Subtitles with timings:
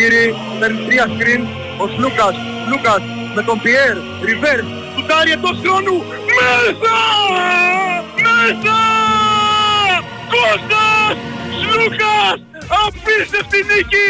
[0.00, 0.26] κύριοι,
[0.60, 1.42] παίρνει τρία screen,
[1.82, 2.36] ο Λούκας,
[2.70, 3.02] Λούκας
[3.34, 4.60] με τον Πιέρ, Ριβέρ,
[5.08, 5.96] τάρει εντός χρόνου,
[6.36, 6.96] μέσα!
[8.24, 8.78] Μέσα!
[10.32, 11.14] Κώστας!
[11.58, 12.38] Σλούκας!
[12.84, 14.08] Απίστευτη νίκη!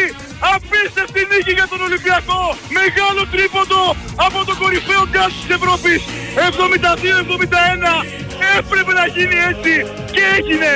[0.53, 2.41] Απίστευτη νίκη για τον Ολυμπιακό!
[2.79, 3.83] Μεγάλο τρίποντο
[4.25, 6.01] από τον κορυφαίο γκάς της Ευρώπης!
[6.47, 7.93] 72-71!
[8.57, 9.73] Έπρεπε να γίνει έτσι
[10.15, 10.71] και έγινε!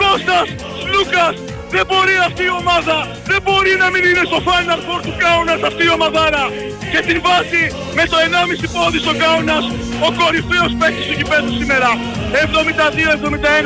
[0.00, 0.48] Κώστας
[0.80, 1.36] Σλούκας
[1.76, 2.96] δεν μπορεί αυτή η ομάδα,
[3.30, 6.44] δεν μπορεί να μην είναι στο Final Four του Κάουνας αυτή η ομαδάρα.
[6.92, 7.64] Και την βάζει
[7.98, 9.64] με το 1,5 πόδι στο Κάουνας
[10.06, 11.90] ο κορυφαίος παίκτης του κυπέδου σήμερα.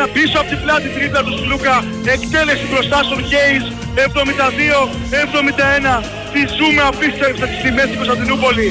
[0.02, 1.76] 72-71 πίσω από την πλάτη τρίτα του Σλούκα.
[2.14, 3.64] Εκτέλεση μπροστά στον Χέις.
[3.94, 6.02] 72-71.
[6.32, 8.66] Τι ζούμε απίστευτα τις τιμές στην Κωνσταντινούπολη.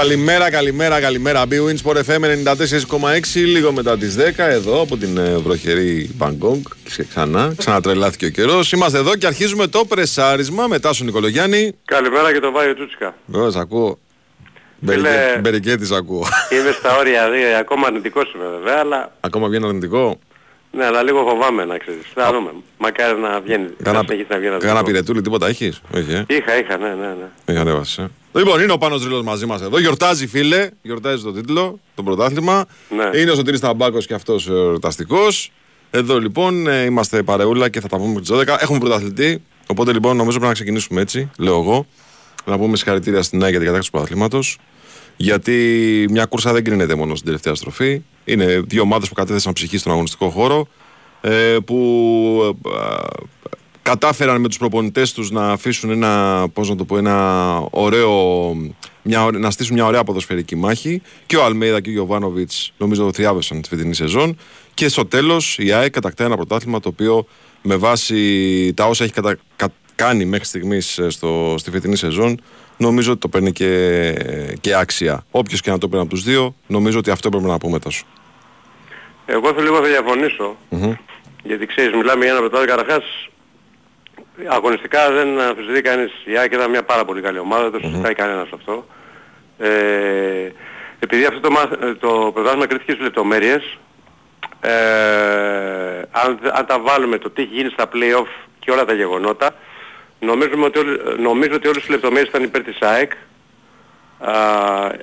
[0.00, 1.42] Καλημέρα, καλημέρα, καλημέρα.
[1.50, 6.62] Big Sport FM 94,6 λίγο μετά τις 10 εδώ από την ε, βροχερή Μπαγκόγκ.
[6.96, 8.72] Και ξανά, ξανατρελάθηκε ο καιρός.
[8.72, 11.72] Είμαστε εδώ και αρχίζουμε το πρεσάρισμα μετά στον Νικολογιάννη.
[11.84, 13.14] Καλημέρα και τον Βάιο Τσούτσικα.
[13.26, 13.98] Βέβαια, ακούω.
[15.40, 16.26] Μπερικέτη ακούω.
[16.52, 19.12] Είμαι στα όρια, δηλαδή, ακόμα αρνητικός είμαι βέβαια, αλλά.
[19.20, 20.18] Ακόμα βγαίνει αρνητικό;
[20.70, 22.02] Ναι, αλλά λίγο φοβάμαι να ξέρεις.
[22.14, 22.50] Θα δούμε.
[22.78, 23.68] Μακάρι να βγαίνει.
[23.82, 24.58] Κάνα, να βγαίνει.
[24.58, 27.06] Κάνα πυρετούλη, τίποτα έχεις; Όχι, ε; Είχα, είχα, ναι, ναι.
[27.06, 27.52] ναι.
[27.52, 28.06] Είχα ανέβασες.
[28.32, 29.78] Λοιπόν, είναι ο Πάνος Δρύλος μαζί μας εδώ.
[29.80, 32.66] Γιορτάζει φίλε, γιορτάζει το τίτλο, το πρωτάθλημα.
[32.88, 33.18] Ναι.
[33.18, 35.52] Είναι ο Σωτήρης Ταμπάκος και αυτός εορταστικός.
[35.90, 38.46] Εδώ λοιπόν ε, είμαστε παρεούλα και θα τα πούμε τις 12.
[38.60, 41.86] Έχουμε πρωταθλητή, οπότε λοιπόν νομίζω πρέπει να ξεκινήσουμε έτσι, λέω εγώ.
[42.44, 44.58] Να πούμε συγχαρητήρια στην ΑΕΚ για την κατάξυση του πρωταθλήματος.
[45.16, 48.02] Γιατί μια κούρσα δεν κρίνεται μόνο στην τελευταία στροφή.
[48.24, 50.68] Είναι δύο ομάδες που κατέθεσαν ψυχή στον αγωνιστικό χώρο.
[51.20, 52.68] Ε, που ε,
[53.82, 58.12] κατάφεραν με τους προπονητές τους να αφήσουν ένα, πώς να το πω, ένα ωραίο,
[59.02, 63.62] μια, να στήσουν μια ωραία ποδοσφαιρική μάχη και ο Αλμέιδα και ο Γιωβάνοβιτς νομίζω θριάβεσαν
[63.62, 64.36] τη φετινή σεζόν
[64.74, 67.26] και στο τέλος η ΑΕΚ κατακτά ένα πρωτάθλημα το οποίο
[67.62, 69.38] με βάση τα όσα έχει κατα,
[69.94, 72.40] κάνει μέχρι στιγμής ε, στο, στη φετινή σεζόν
[72.76, 74.14] νομίζω ότι το παίρνει και,
[74.60, 75.24] και άξια.
[75.30, 78.04] Όποιος και να το παίρνει από τους δύο νομίζω ότι αυτό πρέπει να πούμε τόσο.
[79.26, 80.56] Εγώ θέλω λίγο να διαφωνήσω.
[80.70, 80.96] Mm-hmm.
[81.42, 83.04] Γιατί ξέρεις, μιλάμε για ένα πρωτάθλημα καταρχάς
[84.48, 86.12] αγωνιστικά δεν αμφισβητεί κανείς.
[86.24, 88.16] Η ΑΕΚ ήταν μια πάρα πολύ καλή ομάδα, δεν το συζητάει mm-hmm.
[88.16, 88.86] κανένας αυτό.
[89.58, 90.52] Ε,
[90.98, 91.50] επειδή αυτό το,
[92.00, 93.78] το πρωτάθλημα κρίθηκε στις λεπτομέρειες,
[94.60, 94.70] ε,
[96.10, 99.54] αν, αν τα βάλουμε το τι έχει γίνει στα play-off και όλα τα γεγονότα,
[100.20, 100.80] νομίζουμε ότι,
[101.18, 103.12] νομίζω ότι όλες οι λεπτομέρειες ήταν υπέρ της ΑΕΚ.
[104.18, 104.32] Α,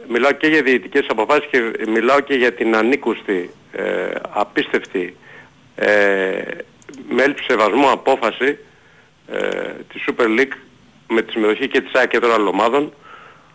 [0.08, 5.18] μιλάω και για διαιτητικές αποφάσεις και μιλάω και για την ανήκουστη, ε, απίστευτη,
[5.76, 6.42] ε,
[7.10, 8.58] με έλλειψη σεβασμού απόφαση
[9.28, 9.40] ε,
[9.94, 10.56] τη Super League
[11.08, 12.94] με τη συμμετοχή και της ΑΕΚ και των άλλων ομάδων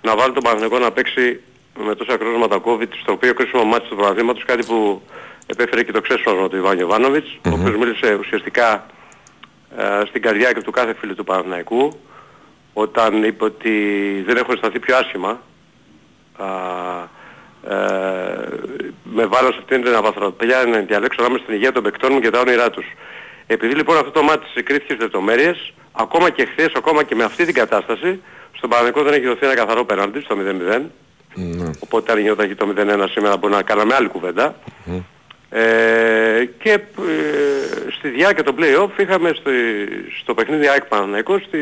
[0.02, 1.40] να βάλει τον Παναθηναϊκό να παίξει
[1.84, 5.02] με τόσα κρούσματα COVID στο οποίο κρίσιμο μάτι του παραδείγματος κάτι που
[5.46, 7.50] επέφερε και το ξέσπασμα του Ιβάν Ιωβάνοβιτς mm-hmm.
[7.50, 8.86] ο οποίος μίλησε ουσιαστικά
[9.76, 12.00] ε, στην καρδιά και του κάθε φίλου του Παναθηναϊκού
[12.72, 13.72] όταν είπε ότι
[14.26, 15.40] δεν έχουν σταθεί πιο άσχημα
[16.36, 16.46] α,
[17.68, 18.48] ε,
[19.02, 22.40] με βάρος αυτήν την απαθροπιά να διαλέξω ανάμεσα στην υγεία των παικτών μου και τα
[22.40, 22.86] όνειρά τους.
[23.46, 27.44] Επειδή λοιπόν αυτό το μάτι συγκρίθηκε στις λεπτομέρειες, ακόμα και χθες, ακόμα και με αυτή
[27.44, 28.20] την κατάσταση,
[28.56, 30.80] στον Παναγενικό δεν έχει δοθεί ένα καθαρό πέναλτι στο 0-0.
[31.36, 31.70] Mm.
[31.78, 34.54] Οπότε αν γινόταν και το 0-1 σήμερα μπορεί να κάναμε άλλη κουβέντα.
[34.86, 35.02] Mm.
[35.54, 36.80] Ε, και ε,
[37.98, 39.50] στη διάρκεια των play-off είχαμε στο,
[40.20, 41.58] στο παιχνίδι ΑΕΚ Παναγενικό στη,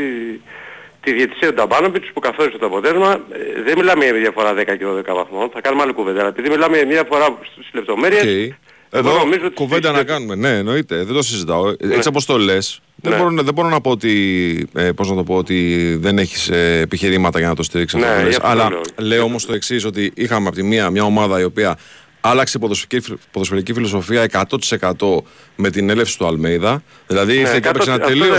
[1.00, 3.12] τη διαιτησία του Ταμπάνοβιτς που καθόρισε το αποτέλεσμα.
[3.12, 6.20] Ε, δεν μιλάμε για μια διαφορά 10 και 12 βαθμών, θα κάνουμε άλλη κουβέντα.
[6.20, 8.54] Αλλά επειδή μιλάμε για μια διαφορά στις λεπτομέρειες, okay.
[8.90, 10.34] Εδώ νομίζω κουβέντα να κάνουμε.
[10.34, 11.04] Ναι, εννοείται.
[11.04, 11.64] Δεν το συζητάω.
[11.64, 11.94] Ναι.
[11.94, 13.18] Έτσι όπως το λες, δεν, ναι.
[13.18, 16.78] μπορώ, δεν μπορώ να πω ότι, ε, πώς να το πω, ότι δεν έχεις ε,
[16.80, 18.00] επιχειρήματα για να το στηρίξεις.
[18.00, 21.44] Ναι, Αλλά λέω, λέω όμως το εξής, ότι είχαμε από τη μία μια ομάδα η
[21.44, 21.78] οποία
[22.20, 24.46] άλλαξε ποδοσφαιρική, ποδοσφαιρική φιλοσοφία
[24.98, 25.22] 100%
[25.56, 26.82] με την έλευση του Αλμέιδα.
[27.06, 28.34] Δηλαδή ναι, ήρθε και έπαιξε ένα τελείω.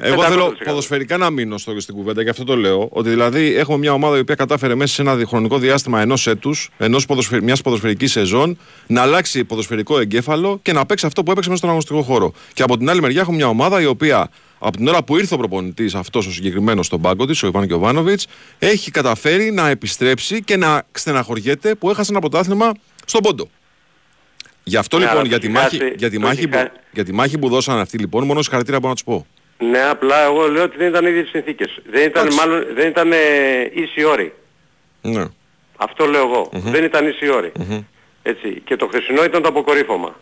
[0.00, 2.88] Εγώ θέλω ποδοσφαιρικά να μείνω στο, στην κουβέντα και αυτό το λέω.
[2.92, 6.70] Ότι δηλαδή έχουμε μια ομάδα η οποία κατάφερε μέσα σε ένα διχρονικό διάστημα ενός έτους,
[7.06, 11.60] ποδοσφαιρ, μιας ποδοσφαιρικής σεζόν, να αλλάξει ποδοσφαιρικό εγκέφαλο και να παίξει αυτό που έπαιξε μέσα
[11.60, 12.32] στον αγωνιστικό χώρο.
[12.52, 14.30] Και από την άλλη μεριά έχουμε μια ομάδα η οποία
[14.62, 17.64] από την ώρα που ήρθε ο προπονητής αυτός ο συγκεκριμένος στον πάγκο της, ο Ιβάν
[17.64, 18.20] Γιοβάνοβιτ,
[18.58, 22.72] έχει καταφέρει να επιστρέψει και να στεναχωριέται που έχασε ένα πρωτάθλημα
[23.04, 23.48] στον πόντο.
[24.64, 26.38] Γι' αυτό Ναι, λοιπόν, αλλά για το τη, έχει μάχη, χάσει- για, τη το μάχη
[26.38, 26.70] έχει που, χάσει.
[26.92, 29.26] για τη μάχη που δώσαν αυτοί λοιπόν, μόνο συγχαρητήρια μπορώ να τους πω.
[29.70, 31.80] Ναι, απλά εγώ λέω ότι δεν ήταν ίδιες συνθήκες.
[31.90, 32.38] Δεν ήταν, Εντάξει.
[32.48, 33.16] μάλλον, δεν ήταν ε,
[33.74, 34.32] ίση όρη.
[35.02, 35.24] Ναι.
[35.76, 36.48] Αυτό λέω εγώ.
[36.52, 37.52] Δεν ήταν ίση όρη.
[38.22, 38.60] Έτσι.
[38.64, 40.16] Και το χθεσινό ήταν το αποκορύφωμα.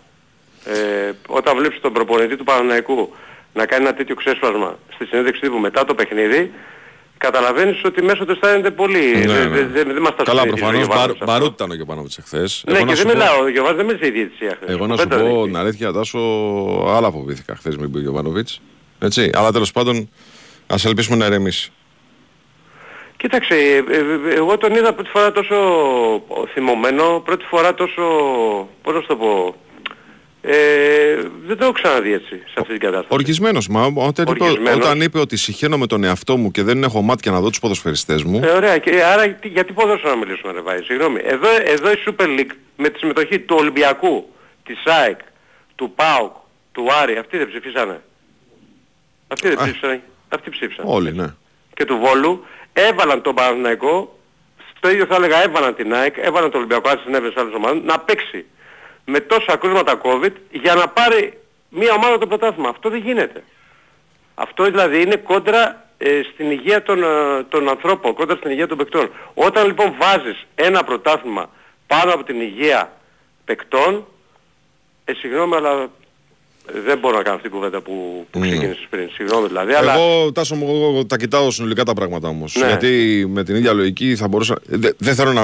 [0.64, 3.14] Ε, όταν βλέπεις τον προπονητή του Παναναϊκού
[3.58, 6.52] να κάνει ένα τέτοιο ξέσπασμα στη συνέντευξη τύπου μετά το παιχνίδι,
[7.18, 9.12] καταλαβαίνεις ότι μέσα του αισθάνεται πολύ.
[9.14, 9.56] Ναι, δεν, ναι.
[9.56, 11.32] δεν, δεν, δεν μας τα Καλά, συνηθίζει ο προφανώς Γιωβάνοβιτς αυτό.
[11.32, 12.64] μπαρούτ ήταν ο Γιωβάνοβιτς εχθές.
[12.66, 13.42] Ναι, και δεν μιλάω.
[13.42, 14.74] Ο Γιωβάνοβιτς δεν μίλησε η διαιτησία χθες.
[14.74, 15.46] Εγώ να σου Κουβέντα δεν πω είχε.
[15.46, 16.18] την αλήθεια, Τάσο,
[16.88, 18.60] άλλα φοβήθηκα χθες με τον Γιωβάνοβιτς.
[19.00, 19.30] Έτσι.
[19.34, 20.08] Αλλά τέλος πάντων,
[20.66, 21.72] ας ελπίσουμε να ηρεμήσει.
[23.16, 25.56] Κοίταξε, ε, ε, εγώ τον είδα πρώτη φορά τόσο
[26.52, 28.02] θυμωμένο, πρώτη φορά τόσο,
[28.82, 29.54] πώς να σου το πω,
[30.40, 33.08] ε, δεν το έχω ξαναδεί έτσι, σε αυτή την κατάσταση.
[33.14, 34.84] Οργισμένος, μα όταν είπε, Οργισμένος.
[34.86, 37.60] όταν είπε ότι συχαίνω με τον εαυτό μου και δεν έχω μάτια να δω τους
[37.60, 38.40] ποδοσφαιριστές μου.
[38.44, 41.20] Ε, ωραία, και άρα τι- γιατί ποδόσφαιρο να μιλήσουμε ρε Βάη, συγγνώμη.
[41.24, 44.32] Εδώ, εδώ η Super League με τη συμμετοχή του Ολυμπιακού,
[44.64, 45.18] της ΑΕΚ,
[45.74, 46.32] του ΠΑΟΚ,
[46.72, 48.00] του Άρη, αυτοί δεν ψηφίσανε.
[49.28, 49.62] Αυτοί δεν Α.
[49.62, 50.00] ψήφισαν.
[50.28, 50.84] Αυτοί ψήφισαν.
[50.88, 51.26] Όλοι, ναι.
[51.74, 54.18] και του Βόλου έβαλαν τον Παναθηναϊκό,
[54.76, 57.82] στο ίδιο θα έλεγα έβαλαν την ΑΕΚ, έβαλαν τον Ολυμπιακό, αν συνέβαινε σε άλλες ομάδες,
[57.84, 58.44] να παίξει
[59.10, 61.38] με τόσα κρούσματα COVID για να πάρει
[61.68, 62.68] μια ομάδα το πρωτάθλημα.
[62.68, 63.44] Αυτό δεν γίνεται.
[64.34, 68.76] Αυτό δηλαδή είναι κόντρα ε, στην υγεία των, ε, των ανθρώπων, κόντρα στην υγεία των
[68.76, 69.10] παικτών.
[69.34, 71.50] Όταν λοιπόν βάζεις ένα πρωτάθλημα
[71.86, 72.92] πάνω από την υγεία
[73.44, 74.06] παικτών,
[75.04, 75.88] ε, συγγνώμη αλλά ε,
[76.86, 78.42] δεν μπορώ να κάνω αυτή την κουβέντα που, που Mm.
[78.42, 79.08] ξεκίνησες πριν.
[79.12, 79.72] Συγγνώμη δηλαδή.
[79.72, 79.94] Αλλά...
[79.94, 82.54] Εγώ, Τάσο μου, εγώ τα κοιτάω συνολικά τα πράγματα όμως.
[82.56, 82.66] Ναι.
[82.66, 84.54] Γιατί με την ίδια λογική θα μπορούσα.
[84.66, 85.42] δε- Δεν θέλω να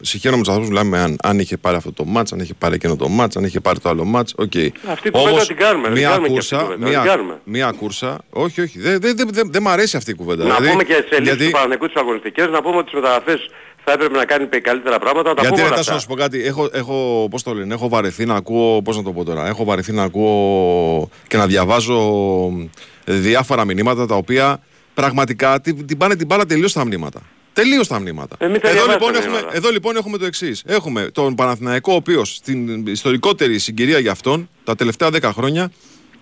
[0.00, 2.54] συγχαίρω με τους ανθρώπους που μιλάμε αν, αν είχε πάρει αυτό το ματς, αν είχε
[2.58, 4.34] πάρει εκείνο το ματς, αν είχε πάρει το άλλο μάτς.
[4.36, 4.52] Οκ.
[4.88, 7.04] Αυτή την κουβέντα την κάνουμε, την μία κάνουμε και αυτή κούρσα, την κουβέντα, την μία,
[7.14, 7.40] κάνουμε.
[7.44, 8.18] μία κούρσα.
[8.30, 8.78] Όχι, όχι.
[8.78, 10.44] Δεν δε, δε, δε, δεν μ' αρέσει αυτή η κουβέντα.
[10.44, 12.94] Να Δηλαδή, πούμε και σε λύσεις γιατί, του Παναθηναϊκού τους αγωνιστικές, να πούμε ότι τις
[12.94, 13.50] μεταγραφές
[13.88, 16.08] θα έπρεπε να κάνει καλύτερα πράγματα, να τα γιατί πούμε ρε, όλα Τάσο, να αυτά.
[16.08, 16.44] σου πω κάτι.
[16.44, 18.82] Έχω, έχω, πώς το λένε, έχω βαρεθεί να ακούω.
[18.82, 19.46] Πώς να το πω τώρα.
[19.46, 21.98] Έχω βαρεθεί να ακούω και να διαβάζω
[23.04, 24.60] διάφορα μηνύματα τα οποία
[24.94, 27.20] πραγματικά την, την πάνε την μπάλα τελείως τα μηνύματα.
[27.52, 28.36] Τελείως τα μηνύματα.
[28.38, 29.56] Ε, μην τα εδώ, διαβάζετε λοιπόν τα έχουμε, μηνύματα.
[29.56, 30.62] εδώ λοιπόν έχουμε το εξής.
[30.66, 35.70] Έχουμε τον Παναθηναϊκό, ο οποίος στην ιστορικότερη συγκυρία για αυτόν, τα τελευταία 10 χρόνια,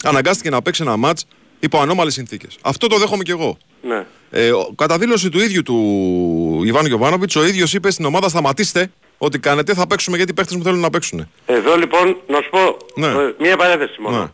[0.05, 1.27] αναγκάστηκε να παίξει ένα μάτς
[1.61, 2.57] υπό ανώμαλες συνθήκες.
[2.61, 3.57] Αυτό το δέχομαι κι εγώ.
[3.87, 4.05] Ναι.
[4.31, 8.91] Ε, ο- κατά δήλωση του ίδιου του Ιβάν Γιοβάνοβιτ, ο ίδιος είπε στην ομάδα: Σταματήστε
[9.19, 11.31] ό,τι κάνετε, θα παίξουμε γιατί οι παίχτες μου θέλουν να παίξουν.
[11.47, 13.07] Εδώ λοιπόν, να σου πω, Ναι.
[13.07, 14.19] ε, μία παρένθεση μόνο.
[14.19, 14.27] Ναι.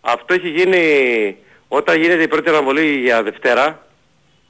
[0.00, 0.80] Αυτό έχει γίνει
[1.68, 3.86] όταν γίνεται η πρώτη αναβολή για Δευτέρα,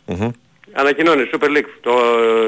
[0.05, 0.29] Μμμ.
[0.73, 1.71] ανακοινώνει η Super League.
[1.81, 1.93] Το,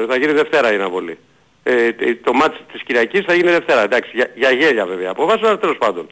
[0.09, 1.17] θα γίνει Δευτέρα η αναβολή.
[1.63, 3.83] Ε, ε, το μάτς της Κυριακής θα γίνει Δευτέρα.
[3.83, 5.09] Εντάξει, για, για γέλια βέβαια.
[5.11, 6.07] Αποφάσισα, αλλά τέλος πάντων.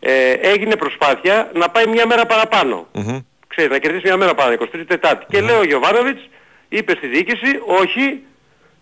[0.00, 2.86] Ε, έγινε προσπάθεια να πάει μια μέρα παραπάνω.
[2.92, 3.18] Μμμ.
[3.56, 5.24] Ξέρεις, να κερδίσει μια μέρα πάνω, 23 Τετάρτη.
[5.28, 6.20] Και λέει ο Γιωβάνοβιτς,
[6.68, 8.20] είπε στη διοίκηση, όχι,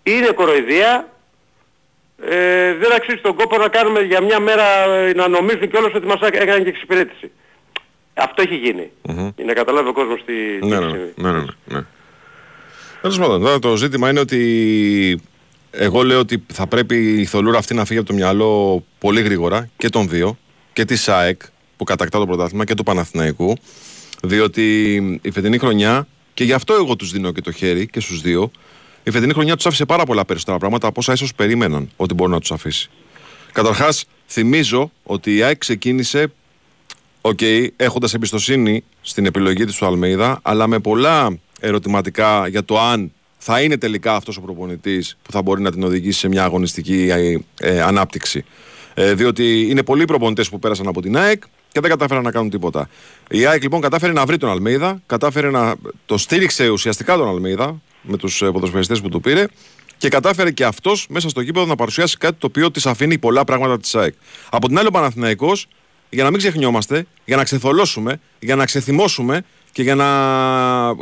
[0.02, 1.08] είναι κοροϊδία,
[2.30, 6.06] ε, δεν αξίζει τον κόπο να κάνουμε για μια μέρα ε, να νομίζουν κιόλας ότι
[6.06, 7.30] μας έκανε και εξυπηρέτηση.
[8.14, 8.90] Αυτό έχει γίνει.
[9.36, 11.12] Για να καταλάβει ο κόσμος τι, τι Ναι, έχει ναι, συμβεί.
[11.16, 11.84] ναι, ναι, ναι, ναι.
[13.00, 15.20] Τέλος πάντων, τώρα το ζήτημα είναι ότι
[15.70, 19.68] εγώ λέω ότι θα πρέπει η θολούρα αυτή να φύγει από το μυαλό πολύ γρήγορα
[19.76, 20.38] και των δύο,
[20.72, 21.42] και της ΣΑΕΚ
[21.76, 23.56] που κατακτά το πρωτάθλημα και του Παναθηναϊκού,
[24.22, 28.20] διότι η φετινή χρονιά, και γι' αυτό εγώ τους δίνω και το χέρι και στους
[28.20, 28.50] δύο,
[29.02, 32.30] η φετινή χρονιά τους άφησε πάρα πολλά περισσότερα πράγματα από όσα ίσως περίμεναν ότι μπορεί
[32.30, 32.90] να τους αφήσει.
[33.52, 36.32] Καταρχάς, θυμίζω ότι η ΑΕΚ ξεκίνησε
[37.24, 37.40] Οκ,
[37.76, 43.60] έχοντας εμπιστοσύνη στην επιλογή της του Αλμέιδα, αλλά με πολλά ερωτηματικά για το αν θα
[43.60, 47.36] είναι τελικά αυτός ο προπονητής που θα μπορεί να την οδηγήσει σε μια αγωνιστική ε,
[47.58, 48.44] ε, ανάπτυξη.
[48.94, 52.50] Ε, διότι είναι πολλοί προπονητές που πέρασαν από την ΑΕΚ και δεν κατάφεραν να κάνουν
[52.50, 52.88] τίποτα.
[53.30, 55.74] Η ΑΕΚ λοιπόν κατάφερε να βρει τον Αλμέιδα, κατάφερε να
[56.06, 59.46] το στήριξε ουσιαστικά τον Αλμέιδα με τους ποδοσφαιριστές που του πήρε
[59.96, 63.44] και κατάφερε και αυτός μέσα στο γήπεδο να παρουσιάσει κάτι το οποίο της αφήνει πολλά
[63.44, 64.14] πράγματα της ΑΕΚ.
[64.50, 65.66] Από την άλλη, ο Παναθηναϊκός
[66.10, 70.06] για να μην ξεχνιόμαστε, για να ξεθολώσουμε, για να ξεθυμώσουμε και για να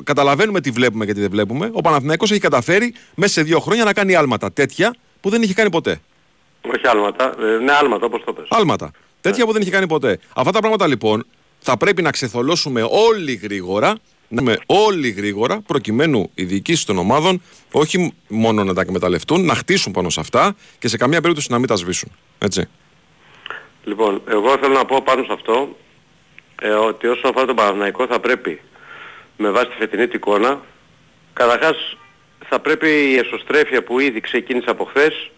[0.04, 3.84] καταλαβαίνουμε τι βλέπουμε και τι δεν βλέπουμε, ο Παναθηναϊκός έχει καταφέρει μέσα σε δύο χρόνια
[3.84, 6.00] να κάνει άλματα τέτοια που δεν είχε κάνει ποτέ.
[6.74, 8.46] Όχι άλματα, ε, ναι άλματα όπως το πες.
[8.50, 8.90] Άλματα.
[9.20, 10.18] Τέτοια που δεν είχε κάνει ποτέ.
[10.34, 11.26] Αυτά τα πράγματα λοιπόν
[11.58, 13.94] θα πρέπει να ξεθολώσουμε όλοι γρήγορα,
[14.28, 19.54] να είμαι όλοι γρήγορα, προκειμένου οι διοικήσεις των ομάδων όχι μόνο να τα εκμεταλλευτούν, να
[19.54, 22.12] χτίσουν πάνω σε αυτά και σε καμία περίπτωση να μην τα σβήσουν.
[22.38, 22.68] Έτσι.
[23.84, 25.76] Λοιπόν, εγώ θέλω να πω πάνω σε αυτό
[26.62, 28.60] ε, ότι όσον αφορά τον Παναθηναϊκό θα πρέπει
[29.36, 30.60] με βάση τη φετινή του εικόνα
[31.32, 31.96] καταρχάς
[32.48, 35.30] θα πρέπει η εσωστρέφεια που ήδη ξεκίνησε από χθες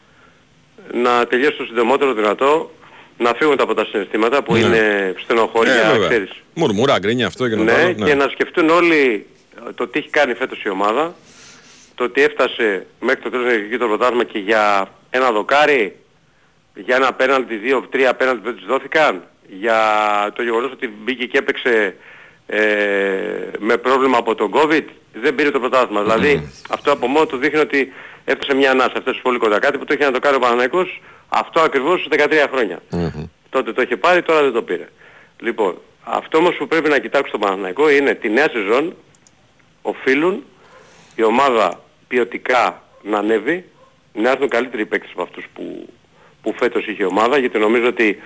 [0.93, 2.71] να τελειώσει το συντομότερο δυνατό
[3.23, 4.59] να φύγουν από τα συναισθήματα που Ναι.
[4.59, 6.09] είναι στενοχώρια, Ε, βέβαια.
[6.09, 6.31] ξέρεις.
[6.55, 9.27] Μουρμούρα, γκρίνια αυτό και να Ναι, πάρω, και να σκεφτούν όλοι
[9.75, 11.15] το τι έχει κάνει φέτος η ομάδα,
[11.95, 15.97] το ότι έφτασε μέχρι το τέλος να διεκδικεί το πρωτάθλημα και για ένα δοκάρι,
[16.75, 19.79] για ένα πέναλτι, δύο, τρία πέναλτι που δεν τους δόθηκαν, για
[20.35, 21.97] το γεγονός ότι μπήκε και έπαιξε
[22.47, 22.61] ε,
[23.59, 26.03] με πρόβλημα από τον COVID, δεν πήρε το πρωτάθλημα.
[26.03, 27.93] Δηλαδή αυτό από μόνο του δείχνει ότι
[28.25, 29.59] έφτασε μια ανάσα, έφτασε πολύ κοντά.
[29.59, 31.01] Κάτι που το είχε να το κάνει ο Παναθηναϊκός
[31.33, 32.83] αυτό ακριβώς 13 χρόνια.
[33.49, 34.89] Τότε το είχε πάρει, τώρα δεν το πήρε.
[35.39, 38.97] Λοιπόν, αυτό όμως που πρέπει να κοιτάξουν στο Παναθηναϊκό είναι τη νέα σεζόν
[39.83, 40.45] οφείλουν
[41.15, 43.65] η ομάδα ποιοτικά να ανέβει,
[44.13, 45.89] να έρθουν καλύτεροι παίκτες από αυτούς που,
[46.43, 48.19] που φέτος είχε η ομάδα, γιατί νομίζω ότι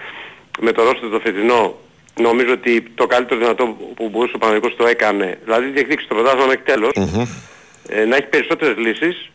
[0.61, 1.77] με το ρόστο το φετινό
[2.21, 6.47] νομίζω ότι το καλύτερο δυνατό που μπορούσε ο Παναθηναϊκός το έκανε, δηλαδή διεκδίκησε το πρωτάθλημα
[6.47, 6.93] μέχρι τέλος,
[7.89, 9.31] ε, να έχει περισσότερες λύσεις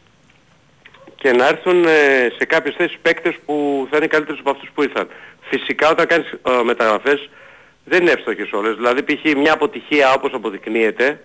[1.22, 4.84] και να έρθουν ε, σε κάποιες θέσεις παίκτες που θα είναι καλύτερους από αυτούς που
[4.84, 5.08] ήρθαν.
[5.42, 7.30] Φυσικά όταν κάνεις ε, μεταγραφές
[7.86, 8.76] δεν είναι εύστοχες όλες.
[8.76, 9.34] Δηλαδή π.χ.
[9.38, 11.24] μια αποτυχία όπως αποδεικνύεται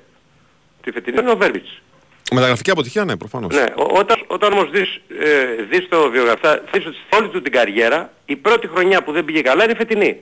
[0.82, 1.80] τη φετινή είναι ο Βέρμπιτς.
[2.32, 3.54] Μεταγραφική αποτυχία, ναι, προφανώς.
[3.54, 7.42] Ναι, ο- όταν, όταν όμως δεις, ε, δεις το βιογραφιά, δεις ότι σε όλη του
[7.42, 10.20] την καριέρα η πρώτη χρονιά που δεν πήγε καλά είναι η φετινή.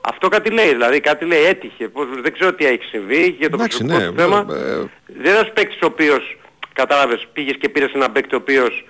[0.00, 1.88] Αυτό κάτι λέει, δηλαδή κάτι λέει έτυχε.
[1.88, 4.46] Πώς, δεν ξέρω τι έχει συμβεί, είχε το Εντάξει, προσωπικό ναι, του θέμα.
[4.50, 4.74] ε, ε,
[5.06, 6.36] Δεν είναι ένας παίκτης ο οποίος,
[6.74, 8.84] κατάλαβες, πήγες και πήρες έναν παίκτη ο οποίος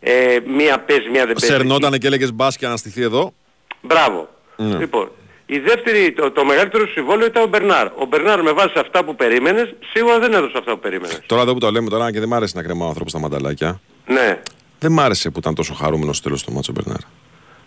[0.00, 1.54] ε, μία παίζει, μία δεν παίζει.
[1.54, 3.32] Σερνότανε και έλεγες μπα και αναστηθεί εδώ.
[3.80, 4.28] Μπράβο.
[4.56, 4.78] Ναι.
[4.78, 5.10] Λοιπόν,
[5.46, 7.86] η δεύτερη, το, το μεγαλύτερο συμβόλαιο ήταν ο Μπερνάρ.
[7.86, 11.20] Ο Μπερνάρ με βάση αυτά που περίμενες, σίγουρα δεν έδωσε αυτά που περίμενες.
[11.26, 13.80] Τώρα εδώ που το λέμε τώρα και δεν μ' άρεσε να κρεμάω άνθρωπο στα μανταλάκια.
[14.06, 14.40] Ναι.
[14.78, 17.00] Δεν μ' άρεσε που ήταν τόσο χαρούμενος στο τέλος του μάτσο Μπερνάρ.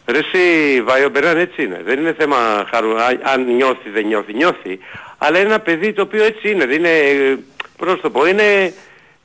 [0.06, 1.82] Ρε εσύ, Βάη, ο Μπερνάρ έτσι είναι.
[1.86, 4.80] Δεν είναι θέμα χαρού, αν- αν νιώθει δεν νιώθει, νιώθει.
[5.18, 6.66] Αλλά είναι ένα παιδί το οποίο έτσι είναι.
[6.66, 7.38] Δεν είναι, ε,
[7.78, 8.74] πώς να σου το πω, είναι...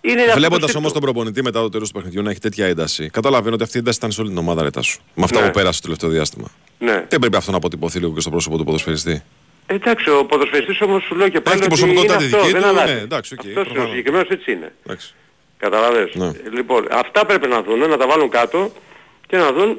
[0.00, 0.90] είναι αυτό Βλέποντας το όμως σύστημα.
[0.92, 3.80] τον προπονητή μετά το τέλος του παιχνιδιού να έχει τέτοια ένταση, καταλαβαίνω ότι αυτή η
[3.80, 5.00] ένταση ήταν σε όλη την ομάδα ρε Τάσο.
[5.14, 5.46] Με αυτά Ναι.
[5.46, 6.48] που πέρασε το τελευταίο διάστημα.
[6.78, 7.04] Ναι.
[7.08, 9.22] Δεν πρέπει αυτό να αποτυπωθεί λίγο και στο πρόσωπο του ποδοσφαιριστή.
[9.66, 12.52] Εντάξει, ο ποδοσφαιριστής όμως σου λέω και πάλι την ότι προσωπικότητα είναι τη αυτό, δική
[12.52, 12.92] δεν του, αλλάζει.
[12.94, 13.88] ναι, εντάξει, οκ, Αυτός ο προφανώς.
[13.90, 14.72] συγκεκριμένος έτσι είναι.
[14.86, 15.14] Εντάξει.
[15.58, 16.10] Κατάλαβες.
[16.14, 16.26] Ναι.
[16.26, 18.72] Ε, Λοιπόν, αυτά πρέπει να δουν, να τα βάλουν κάτω
[19.26, 19.78] και να δουν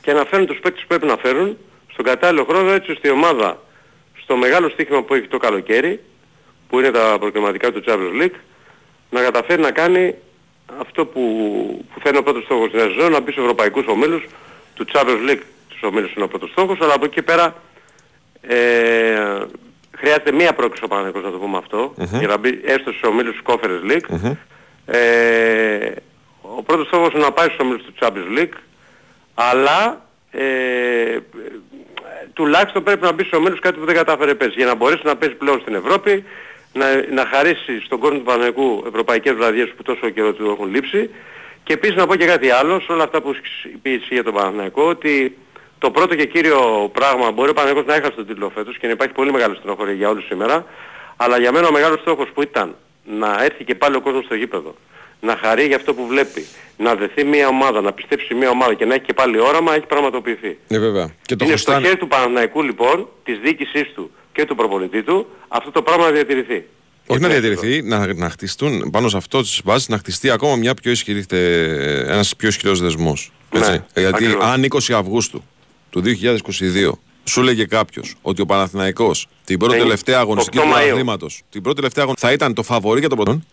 [0.00, 1.56] και να φέρουν τους παίκτες που πρέπει να φέρουν
[1.92, 3.62] στον κατάλληλο χρόνο έτσι ώστε η ομάδα
[4.22, 6.00] στο μεγάλο στοίχημα που έχει το καλοκαίρι
[6.68, 8.34] που είναι τα προκριματικά του Champions League
[9.10, 10.14] να καταφέρει να κάνει
[10.80, 11.20] αυτό που,
[11.94, 14.22] που θα είναι ο πρώτος στόχος της νέας σεζόν να μπει στους ευρωπαϊκούς ομίλους.
[14.74, 17.54] Του Champions League τους ομίλους είναι ο πρώτος στόχος αλλά από εκεί και πέρα
[18.40, 19.42] ε,
[19.96, 23.36] χρειάζεται μία πρόκληση ο Παναθηναϊκός να το πούμε αυτό για να μπει έστω στους ομίλους
[23.36, 24.32] του Conference League.
[24.86, 25.90] Ε,
[26.40, 28.56] ο πρώτος στόχος είναι να πάει στους ομίλους του Champions League
[29.34, 31.20] αλλά ε, ε,
[32.32, 35.16] τουλάχιστον πρέπει να μπει στους ομίλους κάτι που δεν κατάφερε πέρσι για να μπορέσει να
[35.16, 36.24] παίζει πλέον στην Ευρώπη
[36.72, 41.10] να, να χαρίσει στον κόσμο του Παναγικού ευρωπαϊκές βραδιές που τόσο καιρό του έχουν λείψει
[41.64, 43.34] και επίσης να πω και κάτι άλλο σε όλα αυτά που
[43.74, 45.36] είπε εσύ για τον Παναθηναϊκό ότι
[45.78, 48.92] το πρώτο και κύριο πράγμα μπορεί ο Παναγικός να έχασε τον τίτλο φέτος και να
[48.92, 50.64] υπάρχει πολύ μεγάλη στενοχωρία για όλους σήμερα
[51.16, 54.34] αλλά για μένα ο μεγάλος στόχος που ήταν να έρθει και πάλι ο κόσμος στο
[54.34, 54.74] γήπεδο
[55.20, 56.46] να χαρεί για αυτό που βλέπει,
[56.76, 59.86] να δεθεί μια ομάδα, να πιστέψει μια ομάδα και να έχει και πάλι όραμα, έχει
[59.86, 60.58] πραγματοποιηθεί.
[60.68, 61.10] Ναι, βέβαια.
[61.22, 61.86] Και το Είναι στο χρωστάνε.
[61.86, 66.10] χέρι του Παναθηναϊκού λοιπόν, της διοίκησής του και του προπονητή του, αυτό το πράγμα να
[66.10, 66.64] διατηρηθεί.
[67.06, 70.56] Όχι να Έτσι, διατηρηθεί, να, να χτιστούν πάνω σε αυτό τι βάσει, να χτιστεί ακόμα
[70.56, 73.32] μια πιο ισχυρή, ένας πιο ισχυρός δεσμός.
[73.52, 73.60] Ναι,
[73.94, 74.44] Γιατί ακριβώς.
[74.44, 75.42] αν 20 Αυγούστου
[75.90, 76.90] του 2022
[77.24, 80.90] σου έλεγε κάποιος ότι ο Παναθηναϊκός την πρώτη Είναι τελευταία αγωνιστική 8 του Μαΐου.
[80.90, 83.46] αθλήματος, την πρώτη τελευταία αγωνιστική θα ήταν το φαβορή για τον πρωτόν;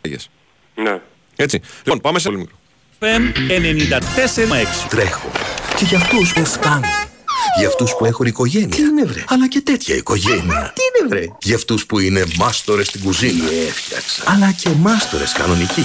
[0.00, 0.30] Έλεγες.
[0.74, 1.00] Ναι.
[1.36, 1.60] Έτσι.
[1.84, 2.56] Λοιπόν, πάμε σε πολύ μικρό.
[2.98, 4.88] FM 94,6.
[4.88, 5.30] Τρέχω.
[5.76, 7.11] Και για αυτούς που φτάνουν.
[7.58, 8.68] Για αυτούς που έχουν οικογένεια.
[8.68, 10.72] Τι είναι βρε; Αλλά και τέτοια οικογένεια.
[10.74, 13.44] Τι είναι βρε; Για αυτούς που είναι μάστορες στην κουζίνα.
[13.68, 14.22] Έφτιαξα.
[14.26, 15.84] Αλλά και μάστορες κανονικοί.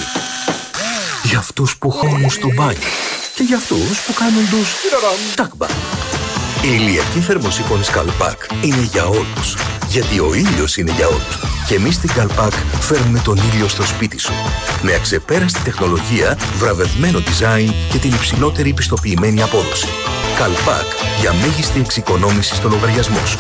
[1.24, 2.88] Για αυτούς που χώνουν στο μπάνιο.
[3.36, 4.70] Και για αυτούς που κάνουν τους
[5.36, 5.68] τάκμπα.
[6.62, 9.56] Η ηλιακή θερμοσύφωνη Καλπάκ είναι για όλους.
[9.88, 11.40] Γιατί ο ήλιος είναι για όλους.
[11.68, 14.34] Και εμείς στην Καλπάκ φέρνουμε τον ήλιο στο σπίτι σου.
[14.82, 19.88] Με αξεπέραστη τεχνολογία, βραβευμένο design και την υψηλότερη πιστοποιημένη απόδοση.
[20.38, 20.88] Καλπάκ
[21.20, 23.38] για μέγιστη εξοικονόμηση στο λογαριασμό σου.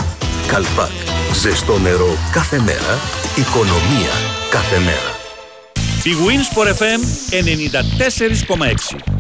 [0.48, 0.92] Καλπάκ.
[1.34, 3.00] Ζεστό νερό κάθε μέρα.
[3.36, 4.14] Οικονομία
[4.50, 5.16] κάθε μέρα.
[6.04, 7.02] Η Winsport FM
[8.96, 9.18] 94,6.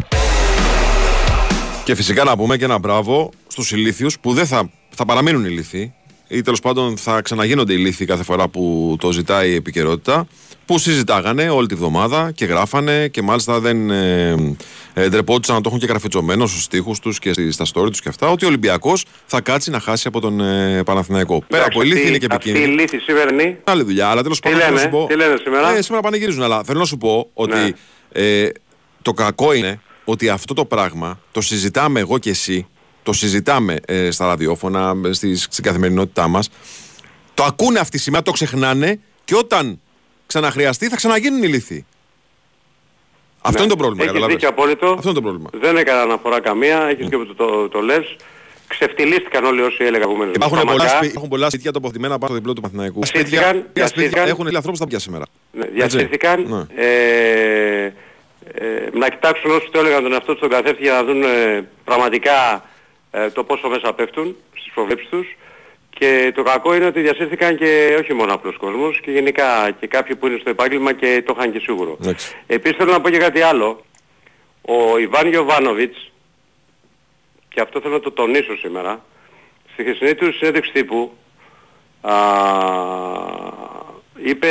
[1.83, 3.31] Και φυσικά να πούμε και ένα μπράβο
[3.63, 5.93] στους ηλίθιους που δεν θα, θα παραμείνουν ηλίθιοι
[6.27, 10.27] ή τέλος πάντων θα ξαναγίνονται ηλίθιοι κάθε φορά που το ζητάει η επικαιρότητα.
[10.65, 14.55] Που συζητάγανε όλη τη βδομάδα και γράφανε και μάλιστα δεν ε,
[14.93, 18.01] ε, ντρεπόντουσαν να το έχουν και γραφιτσωμένο στους τοίχου τους και στη- στα story τους
[18.01, 18.29] και αυτά.
[18.29, 21.43] Ότι ο Ολυμπιακός θα κάτσει να χάσει από τον ε, Παναθηναϊκό.
[21.47, 22.81] Πέρα από Εντάξει, ηλίθιοι είναι αυτή- και Αυτή η επικίνδυνοι.
[22.81, 25.05] λύθη σημερινή, Άλλη δουλειά, αλλά τέλος πάντων θέλω να λένε, σου πω.
[25.09, 27.69] τι λένε σήμερα; Ε, σήμερα πανηγυρίζουν, αλλά θέλω να σου πω ότι Ναι.
[28.11, 28.49] ε,
[29.01, 32.67] το κακό είναι ότι αυτό το πράγμα το συζητάμε εγώ και εσύ
[33.07, 36.49] το συζητάμε ε, στα ραδιόφωνα, ε, στη, στην καθημερινότητά μας.
[37.33, 39.79] Το ακούνε αυτή σήμερα, το ξεχνάνε και όταν
[40.27, 41.85] ξαναχρειαστεί θα ξαναγίνουν οι λύθοι.
[43.41, 44.03] Αυτό είναι το πρόβλημα.
[44.03, 44.35] Έχεις καταλάβες.
[44.35, 44.87] δίκιο απόλυτο.
[44.87, 45.49] Αυτό είναι το πρόβλημα.
[45.53, 48.15] Δεν έκανα αναφορά καμία, έχεις και που το, το, το λες.
[48.67, 50.35] Ξεφτυλίστηκαν όλοι όσοι έλεγα προηγουμένως.
[50.35, 50.95] Υπάρχουν Στα πολλά, μαλλιά.
[50.97, 52.99] σπί- υπάρχουν πολλά σπίτια τοποθετημένα πάνω στο διπλό του Παθηναϊκού.
[53.01, 54.27] Διασύρθηκαν, Σπίτια, σπίτια διασύρθηκαν.
[54.27, 55.25] έχουν ανθρώπους στα πια σήμερα.
[55.51, 55.73] Ναι, Έτσι.
[55.75, 56.45] διασύρθηκαν.
[56.47, 56.83] Ναι.
[56.83, 57.83] Ε,
[58.53, 61.67] ε, να κοιτάξουν όσοι το έλεγαν τον εαυτό τους στον καθρέφτη για να δουν ε,
[61.83, 62.63] πραγματικά
[63.11, 65.37] ε, το πόσο μέσα πέφτουν στις προβλέψεις τους.
[65.89, 70.15] Και το κακό είναι ότι διασύρθηκαν και όχι μόνο απλός κόσμος και γενικά και κάποιοι
[70.15, 71.97] που είναι στο επάγγελμα και το είχαν και σίγουρο.
[72.01, 72.35] Εντάξει.
[72.47, 73.81] Επίσης θέλω να πω και κάτι άλλο.
[74.61, 76.11] Ο Ιβάν Γιοβάνοβιτς,
[77.49, 79.05] και αυτό θέλω να το τονίσω σήμερα,
[79.73, 81.11] στη χθεσινή του συνέντευξη τύπου
[82.01, 82.13] α,
[84.23, 84.47] είπε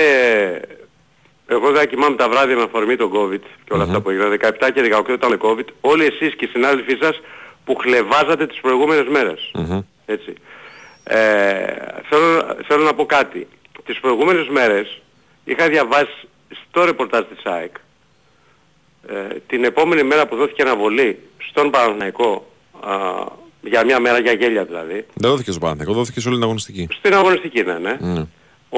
[1.48, 4.70] εγώ δεν κοιμάμαι τα βράδια με αφορμή τον COVID και όλα αυτά που έγιναν 17
[4.75, 7.20] και 18 ήταν COVID όλοι εσείς και οι συνάδελφοί σας
[7.66, 9.50] που χλεβάζατε τις προηγούμενες μέρες.
[10.06, 10.32] Έτσι.
[11.04, 11.16] Ε,
[12.08, 13.49] θέλω, θέλω να πω κάτι.
[13.85, 15.00] Τις προηγούμενες μέρες
[15.44, 16.28] είχα διαβάσει
[16.68, 17.75] στο ρεπορτάζ της ΑΕΚ
[19.08, 21.18] ε, την επόμενη μέρα που δόθηκε αναβολή
[21.49, 22.46] στον Παναθηναϊκό
[22.80, 22.90] α,
[23.62, 26.88] για μια μέρα για γέλια δηλαδή Δεν δόθηκε στο Παναθηναϊκό, δόθηκε σε όλη την αγωνιστική.
[26.99, 27.96] στην αγωνιστική ναι, ναι.
[28.00, 28.25] Ναι.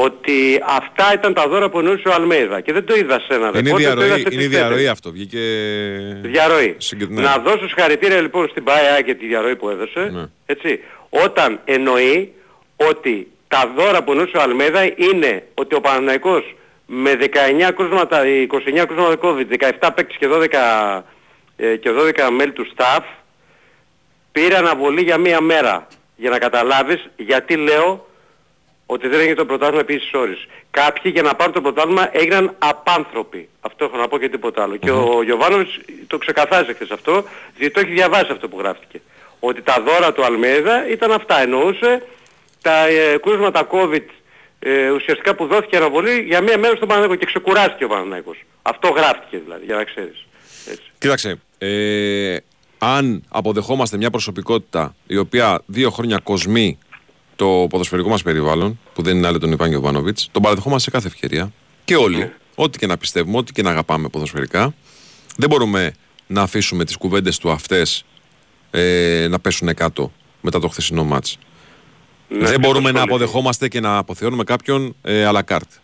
[0.05, 3.49] Ότι αυτά ήταν τα δώρα που εννοούσε ο Αλμέιδα και δεν το είδα σε ένα
[3.49, 4.91] Είναι η ρεπόρτερ, το είδα διαρροή, σε είναι η τις διαρροή τέσσερις.
[4.91, 5.11] αυτό.
[5.11, 5.39] Βγήκε.
[6.23, 6.75] Διαρροή.
[6.79, 7.23] Συγκε- ναι.
[7.23, 10.11] Να δώσω συγχαρητήρια λοιπόν στην ΠΑΕΑ και τη διαρροή που έδωσε.
[10.13, 10.25] Ναι.
[10.47, 10.81] Έτσι.
[11.09, 12.33] Όταν εννοεί
[12.77, 16.55] ότι τα δώρα που εννοούσε ο Αλμέδα είναι ότι ο Παναναϊκός
[16.87, 19.47] με 19 κρούσματα, 29 κρούσματα COVID,
[19.81, 21.05] 17 παίκτες και 12,
[21.57, 23.03] ε, και 12 μέλη του staff
[24.33, 25.87] πήρε αναβολή για μία μέρα.
[26.17, 28.08] Για να καταλάβεις γιατί λέω
[28.91, 30.47] ότι δεν έγινε το πρωτάθλημα επίσης όρις.
[30.71, 33.49] Κάποιοι για να πάρουν το πρωτάθλημα έγιναν απάνθρωποι.
[33.61, 34.77] Αυτό έχω να πω και τίποτα άλλο.
[34.77, 37.25] Και ο Γιωβάνοβιτς το ξεκαθάρισε χθες αυτό,
[37.57, 39.01] διότι το έχει διαβάσει αυτό που γράφτηκε.
[39.41, 41.41] Ότι τα δώρα του Αλμέδα ήταν αυτά.
[41.41, 42.03] Εννοούσε
[42.63, 44.05] τα ε, κρούσματα COVID
[44.59, 48.45] ε, ουσιαστικά που δόθηκε αναβολή για μία μέρα στον Παναθηναϊκό και ξεκουράστηκε ο Παναθηναϊκός.
[48.63, 50.27] Αυτό γράφτηκε δηλαδή, για να ξέρεις.
[50.71, 50.91] Έτσι.
[50.99, 52.37] Κοίταξε, ε,
[52.79, 56.79] αν αποδεχόμαστε μια προσωπικότητα η οποία δύο χρόνια κοσμεί
[57.39, 61.07] το ποδοσφαιρικό μας περιβάλλον, που δεν είναι άλλο τον Ιβάν Γιοβάνοβιτ, τον παραδεχόμαστε σε κάθε
[61.07, 61.53] ευκαιρία.
[61.85, 64.75] Και όλοι, ό,τι και να πιστεύουμε, ό,τι και να αγαπάμε ποδοσφαιρικά,
[65.37, 65.95] δεν μπορούμε
[66.27, 68.05] να αφήσουμε τις κουβέντες του αυτές
[68.71, 71.39] ε, να πέσουν κάτω μετά το χθεσινό μάτς.
[72.29, 73.15] Ναι, δεν ποιος μπορούμε το να σχολεί.
[73.15, 75.79] αποδεχόμαστε και να αποθεώνουμε κάποιον ε, à la carte.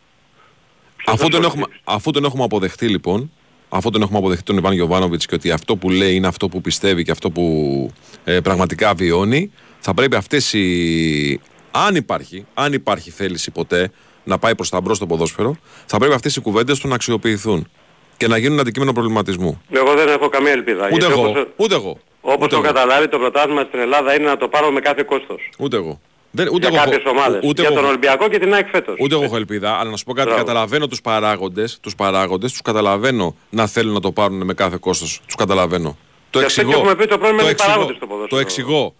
[1.06, 1.46] Αφού το τον, σχολεί.
[1.46, 3.30] έχουμε, αφού τον έχουμε αποδεχτεί λοιπόν,
[3.68, 6.60] αφού τον έχουμε αποδεχτεί τον Ιβάν Γιοβάνοβιτ και ότι αυτό που λέει είναι αυτό που
[6.60, 7.90] πιστεύει και αυτό που
[8.24, 9.50] ε, πραγματικά βιώνει,
[9.86, 11.40] θα πρέπει αυτές οι.
[11.70, 13.90] Αν υπάρχει, αν υπάρχει θέληση ποτέ
[14.24, 17.70] να πάει προς τα μπρος στο ποδόσφαιρο, θα πρέπει αυτές οι κουβέντες του να αξιοποιηθούν
[18.16, 19.62] και να γίνουν αντικείμενο προβληματισμού.
[19.70, 20.84] Εγώ δεν έχω καμία ελπίδα.
[20.92, 21.28] Ούτε γιατί εγώ.
[21.28, 21.98] όπως- Ούτε εγώ.
[22.20, 22.64] Όπως ούτε το εγώ.
[22.64, 25.50] καταλάβει το πρωτάθλημα στην Ελλάδα είναι να το πάρουμε με κάθε κόστος.
[25.58, 26.00] Ούτε εγώ.
[26.30, 27.40] Δεν, ούτε για εγώ, κάποιες έχω- ομάδες.
[27.44, 28.96] Ούτε για εγώ, τον Ολυμπιακό και την ΑΕΚ φέτος.
[29.00, 30.28] Ούτε εγώ έχω ελπίδα, αλλά να σου πω κάτι.
[30.28, 30.44] Μπράβο.
[30.44, 35.20] Καταλαβαίνω τους παράγοντες, τους παράγοντες, τους καταλαβαίνω να θέλουν να το πάρουν με κάθε κόστος.
[35.26, 35.96] Τους καταλαβαίνω.
[36.30, 36.70] Το Γι' αυτό εξηγώ.
[36.70, 37.70] και έχουμε πει το πρόβλημα είναι οι εξηγώ.
[37.72, 38.28] παράγοντες στο ποδόσφαιρο.
[38.30, 38.94] Το εξηγώ.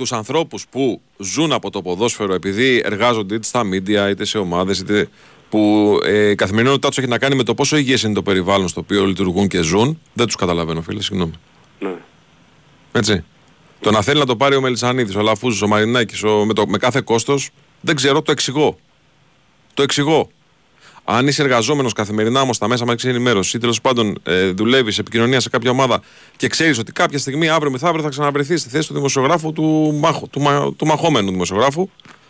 [0.00, 4.78] Τους ανθρώπους που ζουν από το ποδόσφαιρο επειδή εργάζονται είτε στα μίντια είτε σε ομάδες,
[4.78, 5.08] είτε
[5.48, 8.68] που ε, η καθημερινότητά τους έχει να κάνει με το πόσο υγιές είναι το περιβάλλον
[8.68, 11.02] στο οποίο λειτουργούν και ζουν, δεν τους καταλαβαίνω, φίλε.
[11.02, 11.32] Συγγνώμη.
[11.78, 11.94] Ναι.
[12.92, 13.24] Έτσι.
[13.80, 16.78] Το να θέλει να το πάρει ο Μελισανίδης, ο Λαφούζο, ο Μαρινάκης με, το- με
[16.78, 18.78] κάθε κόστος, δεν ξέρω, το εξηγώ.
[19.74, 20.30] Το εξηγώ.
[21.04, 25.00] Αν είσαι εργαζόμενος καθημερινά όμως στα μέσα μαζική ενημέρωση ή τέλος πάντων ε, δουλεύεις σε
[25.00, 26.02] επικοινωνίας σε κάποια ομάδα
[26.36, 30.26] και ξέρεις ότι κάποια στιγμή αύριο μεθαύριο θα ξαναβρεθεί στη θέση του δημοσιογράφου του, μάχο,
[30.26, 31.88] του, μα, του μαχόμενου δημοσιογράφου.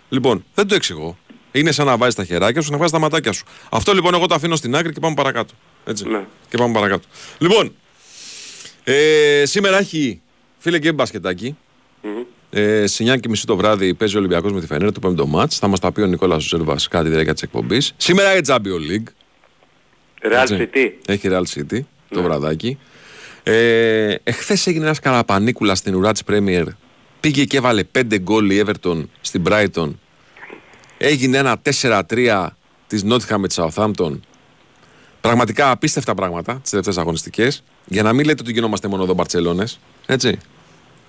[0.09, 1.17] Λοιπόν, δεν το εξηγώ.
[1.53, 3.45] Είναι σαν να βάζεις τα χεράκια σου, να βάζεις τα ματάκια σου.
[3.71, 5.55] Αυτό λοιπόν εγώ το αφήνω στην άκρη και πάμε παρακάτω.
[5.85, 6.09] Έτσι.
[6.09, 6.25] Ναι.
[6.49, 7.07] Και πάμε παρακάτω.
[7.39, 7.75] Λοιπόν,
[8.85, 10.21] ε, σήμερα έχει
[10.59, 11.57] φίλε και μπασκετάκι.
[12.51, 15.59] Ε, σε 9.30 το βράδυ παίζει ο Ολυμπιακός με τη Φενέρα το πέμπτο μάτς.
[15.59, 17.93] Θα μας τα πει ο Νικόλας Ζέρβα κάτι τη διάρκεια της εκπομπής.
[17.97, 19.09] Σήμερα έχει Champions League.
[20.23, 20.69] Real Έτσι.
[20.75, 20.91] City.
[21.07, 22.79] Έχει Real City το βραδάκι.
[23.43, 26.65] Ε, Εχθές έγινε ένας καραπανίκουλας στην ουρά της Premier.
[27.21, 29.91] Πήγε και έβαλε 5 γκολ η Everton στην Brighton.
[30.99, 32.47] Έγινε ένα 4-3
[32.87, 34.19] της Nottingham με τη Southampton.
[35.21, 37.63] Πραγματικά απίστευτα πράγματα τις τελευταίες αγωνιστικές.
[37.87, 39.81] Για να μην λέτε ότι γινόμαστε μόνο εδώ Μπαρσελόνες.
[40.07, 40.39] Έτσι.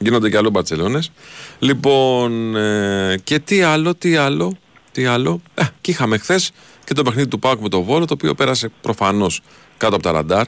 [0.01, 1.11] Γίνονται και αλλού Μπαρσελόνες.
[1.59, 4.57] Λοιπόν, ε, και τι άλλο, τι άλλο,
[4.91, 5.41] τι άλλο.
[5.53, 6.51] Ε, και είχαμε χθες
[6.83, 9.41] και το παιχνίδι του Πάουκ με το Βόλο, το οποίο πέρασε προφανώς
[9.77, 10.45] κάτω από τα ραντάρ.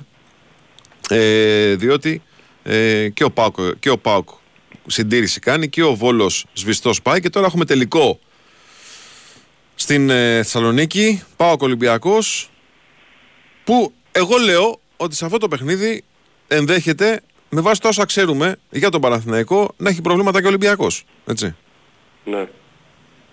[1.10, 2.22] Ε, διότι
[2.63, 4.30] ε, και, ο Πάουκ, και ο Πάουκ
[4.88, 8.20] συντήρηση κάνει και ο Βόλος σβηστός πάει και τώρα έχουμε τελικό
[9.76, 12.50] στην ε, Θεσσαλονίκη, Πάουκ Ολυμπιακός
[13.63, 16.04] που εγώ λέω ότι σε αυτό το παιχνίδι
[16.48, 17.22] ενδέχεται
[17.54, 21.06] με βάση τα όσα ξέρουμε για τον Παναθηναϊκό να έχει προβλήματα και ο Ολυμπιακός.
[21.26, 21.56] Έτσι.
[22.24, 22.48] Ναι.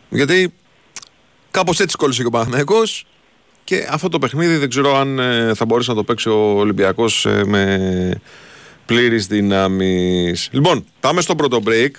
[0.09, 0.55] Γιατί
[1.51, 3.07] κάπως έτσι κόλλησε και ο Παναθηναϊκός
[3.65, 7.27] και αυτό το παιχνίδι δεν ξέρω αν ε, θα μπορέσει να το παίξει ο Ολυμπιακός
[7.27, 8.21] ε, με
[8.87, 10.49] πλήρης δυνάμεις.
[10.53, 11.91] Λοιπόν, πάμε στο πρώτο break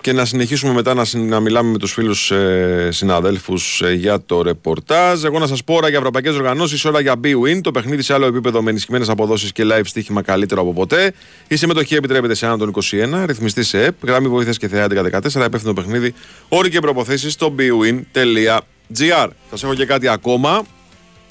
[0.00, 4.20] και να συνεχίσουμε μετά να, συν- να μιλάμε με τους φίλους ε, συναδέλφους ε, για
[4.26, 5.24] το ρεπορτάζ.
[5.24, 8.26] Εγώ να σας πω ώρα για ευρωπαϊκές οργανώσεις, ώρα για B-Win, το παιχνίδι σε άλλο
[8.26, 11.12] επίπεδο με ενισχυμένες αποδόσεις και live στοίχημα καλύτερο από ποτέ.
[11.48, 15.44] Η συμμετοχή επιτρέπεται σε άνω των 21, ρυθμιστή σε ΕΠ, γραμμή βοήθειας και θεά 1114,
[15.46, 16.14] υπεύθυνο παιχνίδι,
[16.48, 19.28] όροι και προποθέσεις στο bwin.gr.
[19.50, 20.62] Σας έχω και κάτι ακόμα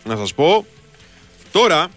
[0.03, 0.65] να σας πω.
[1.51, 1.87] Τώρα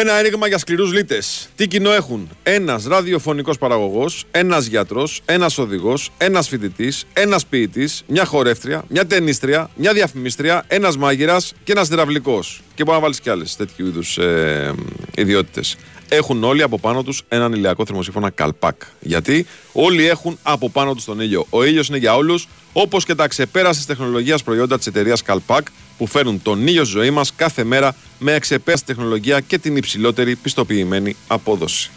[0.00, 1.22] ένα έρηγμα για σκληρούς λίτε.
[1.56, 8.24] Τι κοινό έχουν; Ένας ραδιοφωνικός παραγωγός, ένας γιατρός, ένας οδηγός, ένας φοιτητής, ένας ποιητής, μια
[8.24, 12.40] χορεύτρια, μια ταινίστρια, μια διαφημίστρια, ένας μάγειρας και ένας υδραυλικό.
[12.74, 14.74] Και μπορεί να βάλεις κι άλλες τέτοιου είδους ε,
[15.14, 15.76] ιδιότητες.
[16.08, 18.82] Έχουν όλοι από πάνω τους έναν ηλιακό θερμοσύφωνα καλπάκ.
[19.00, 21.46] Γιατί όλοι έχουν από πάνω τους τον ήλιο.
[21.50, 25.66] Ο ήλιος είναι για όλους, όπως και τα ξεπέρασης τεχνολογίας προϊόντα της εταιρείας Καλπάκ
[25.98, 30.36] που φέρνουν τον ήλιο στη ζωή μας κάθε μέρα με εξεπέραστη τεχνολογία και την υψηλότερη
[30.36, 31.90] πιστοποιημένη απόδοση.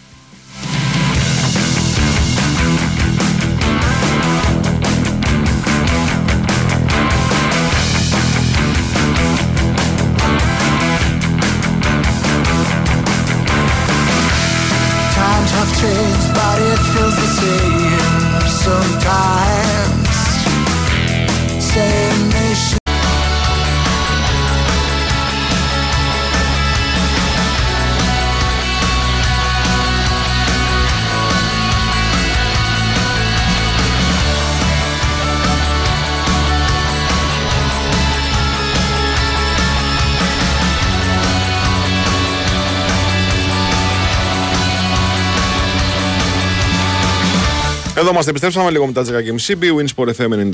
[48.11, 50.05] Εδώ είμαστε, επιστρέψαμε λίγο μετά τις 10.30.
[50.05, 50.51] Winsport FM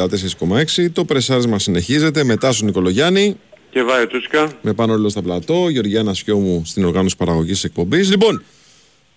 [0.78, 0.92] 94,6.
[0.94, 2.24] Το πρεσάρισμα συνεχίζεται.
[2.24, 3.38] Μετά στον Νικολογιάννη.
[3.70, 4.52] Και βάει Τούσκα.
[4.62, 5.70] Με πάνω όλο στα πλατό.
[5.70, 8.10] Γεωργιάνα Σιώμου στην οργάνωση παραγωγής εκπομπής.
[8.10, 8.44] Λοιπόν,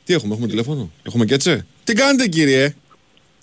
[0.04, 2.74] τι έχουμε, έχουμε τηλέφωνο; Έχουμε και έτσι; Τι κάνετε, κύριε;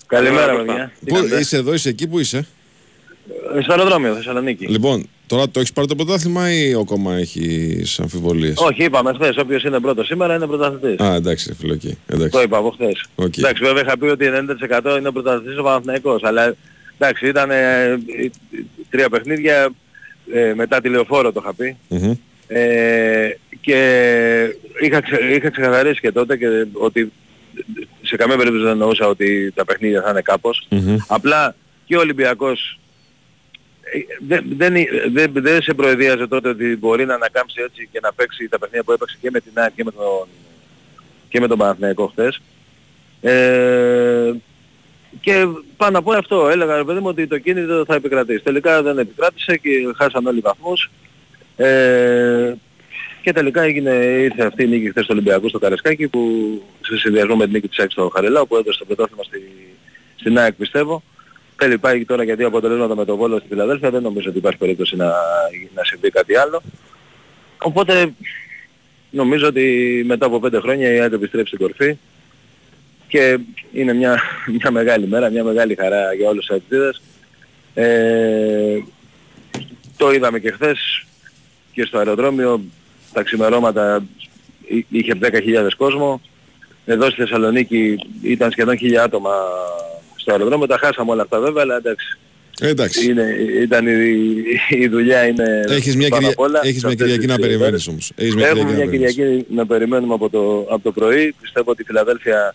[0.06, 0.92] Καλημέρα, Καλημέρα, παιδιά.
[1.00, 2.46] Τι Πού, κάνετε; είσαι εδώ, είσαι εκεί, που είσαι;
[3.56, 4.66] Ε, Στο αεροδρόμιο, Θεσσαλονίκη.
[4.66, 9.64] Λοιπόν, τώρα το έχεις πάρει το πρωτάθλημα ή ακόμα έχει αμφιβολίες; Όχι, είπαμε χθες, όποιος
[9.64, 11.06] είναι πρώτος σήμερα είναι πρωταθλητής.
[11.06, 11.98] Α, εντάξει, φίλο εκεί.
[12.06, 12.30] Εντάξει.
[12.30, 13.04] Το είπα από χθες.
[13.14, 13.36] Οκ.
[13.38, 16.54] Εντάξει, βέβαια είχα πει ότι 90% είναι πρωταθλητής ο Παναθηναϊκός, αλλά
[16.98, 17.98] εντάξει, ήταν ε,
[18.90, 19.70] τρία παιχνίδια,
[20.32, 21.76] ε, μετά τη λεωφόρο το είχα πει.
[21.88, 22.12] Μμμ.
[22.48, 23.78] Ε, και
[24.80, 27.12] είχα, ξε, είχα ξεκαθαρίσει και τότε και ότι
[28.02, 30.66] σε καμία περίπτωση δεν εννοούσα ότι τα παιχνίδια θα είναι κάπως.
[30.70, 30.96] Μμμ.
[31.06, 31.54] Απλά
[31.86, 32.87] και ο Ολυμπιακός ε,
[34.26, 34.74] δεν, δεν,
[35.12, 38.84] δεν, δεν σε προϊδέαζε τότε ότι μπορεί να ανακάμψει έτσι και να παίξει τα παιχνίδια
[38.84, 40.28] που έπαιξε και με την ΑΕΚ και με τον,
[41.28, 42.40] και με τον Παναθηναϊκό χθες.
[43.20, 44.32] Ε,
[45.20, 45.46] και
[45.76, 48.42] πάνω από αυτό έλεγα ρε παιδί μου ότι το κίνητο θα επικρατήσει.
[48.42, 50.90] Τελικά δεν επικράτησε και χάσαν όλοι οι βαθμούς.
[51.56, 52.54] Ε,
[53.22, 56.22] και τελικά έγινε, ήρθε αυτή η νίκη χθες στο Ολυμπιακό στο Καρεσκάκι που
[56.80, 59.42] σε συνδυασμό με την νίκη της ΑΕΚ στο Χαρελάου που έδωσε το πρωτάθλημα στη,
[60.16, 61.02] στην ΑΕΚ πιστεύω.
[61.60, 64.58] Θέλει πάει τώρα για δύο αποτελέσματα με το Βόλο στη Φιλαδέλφια, δεν νομίζω ότι υπάρχει
[64.58, 65.06] περίπτωση να,
[65.74, 66.62] να συμβεί κάτι άλλο.
[67.62, 68.12] Οπότε
[69.10, 71.98] νομίζω ότι μετά από πέντε χρόνια η ΑΕΚ επιστρέψει στην κορφή
[73.08, 73.38] και
[73.72, 74.20] είναι μια,
[74.58, 77.02] μια μεγάλη μέρα, μια μεγάλη χαρά για όλους τους αεκτήδες.
[77.74, 78.78] Ε,
[79.96, 81.04] το είδαμε και χθες
[81.72, 82.60] και στο αεροδρόμιο
[83.12, 84.04] τα ξημερώματα
[84.68, 86.20] εί- είχε 10.000 κόσμο.
[86.86, 89.30] Εδώ στη Θεσσαλονίκη ήταν σχεδόν 1.000 άτομα
[90.28, 90.66] στο αεροδρόμιο.
[90.66, 92.18] Τα χάσαμε όλα αυτά βέβαια, αλλά εντάξει.
[92.60, 93.10] Ε, εντάξει.
[93.10, 96.34] Είναι, ήταν η, η δουλειά είναι Έχεις μια, πάνω κυρια...
[96.38, 97.86] απ' όλα έχεις σε μια αυτές Κυριακή τις να περιμένεις μέρες.
[97.88, 98.12] όμως.
[98.16, 99.14] Έχεις μια Έχουμε Κυριακή μια να περιμένεις.
[99.14, 101.34] Κυριακή να περιμένουμε από το, από το πρωί.
[101.40, 102.54] Πιστεύω ότι η Φιλαδέλφια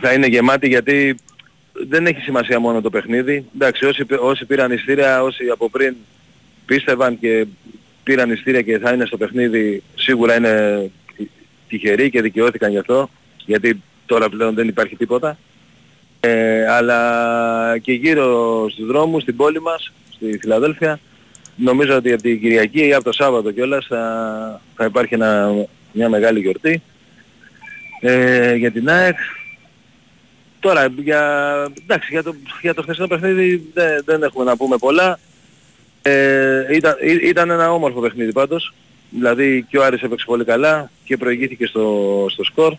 [0.00, 1.16] θα είναι γεμάτη γιατί
[1.88, 3.44] δεν έχει σημασία μόνο το παιχνίδι.
[3.54, 5.94] Εντάξει, όσοι, πη- όσοι πήραν ειστήρια, όσοι από πριν
[6.66, 7.46] πίστευαν και
[8.02, 10.90] πήραν ειστήρια και θα είναι στο παιχνίδι, σίγουρα είναι
[11.68, 13.10] τυχεροί και δικαιώθηκαν γι' αυτό,
[13.46, 15.38] γιατί τώρα πλέον δεν υπάρχει τίποτα.
[16.28, 21.00] Ε, αλλά και γύρω στους δρόμους, στην πόλη μας, στη Φιλαδέλφια,
[21.56, 25.52] νομίζω ότι από την Κυριακή ή από το Σάββατο κιόλας θα, θα υπάρχει ένα,
[25.92, 26.82] μια μεγάλη γιορτή
[28.00, 29.16] ε, για την ΑΕΚ.
[30.60, 31.22] Τώρα για,
[31.82, 35.18] εντάξει, για, το, για το χθεσινό παιχνίδι δεν, δεν έχουμε να πούμε πολλά.
[36.02, 38.72] Ε, ήταν, ή- ήταν ένα όμορφο παιχνίδι πάντως.
[39.10, 42.74] Δηλαδή και ο Άρης έπαιξε πολύ καλά και προηγήθηκε στο, στο σκορ.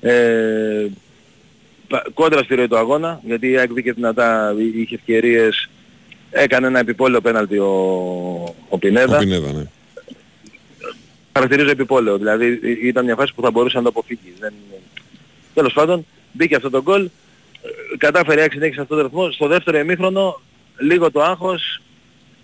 [0.00, 1.07] Ε, πα-
[2.14, 5.68] κόντρα στη ροή του αγώνα, γιατί η ΑΕΚ βγήκε δυνατά, εί- είχε ευκαιρίες,
[6.30, 9.18] έκανε ένα επιπόλαιο πέναλτι ο, ο Ο Πινέδα.
[9.18, 9.64] Πινέδα, ναι.
[11.32, 12.18] χαρακτηρίζω επιπόλαιο.
[12.18, 14.32] Δηλαδή ε, ήταν μια φάση που θα μπορούσε να το αποφύγει.
[14.38, 14.52] Δεν...
[15.54, 19.30] Τέλος πάντων, μπήκε αυτό το γκολ, ε, κατάφερε να συνέχισε αυτό το ρυθμό.
[19.30, 20.40] Στο δεύτερο εμίχρονο,
[20.78, 21.80] λίγο το άγχος,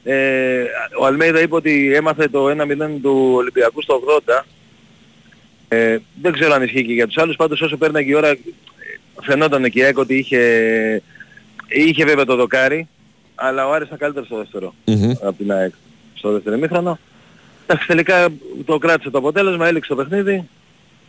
[0.04, 0.62] ε,
[1.00, 4.44] ο Αλμέιδα είπε ότι έμαθε το 1-0 του Ολυμπιακού στο 80.
[5.68, 8.38] Ε, δεν ξέρω αν ισχύει και για τους άλλους, πάντως όσο πέρναγε η ώρα ε,
[9.22, 11.02] φαινόταν και η ότι είχε,
[11.68, 12.88] είχε βέβαια το δοκάρι,
[13.34, 15.10] αλλά ο Άρης ήταν καλύτερος στο δεύτερο Μμμ.
[15.10, 15.72] από την ΑΕΚ
[16.14, 16.98] στο δεύτερο εμίχρονο.
[17.66, 18.28] Εντάξει, τελικά
[18.64, 20.48] το κράτησε το αποτέλεσμα, έληξε το παιχνίδι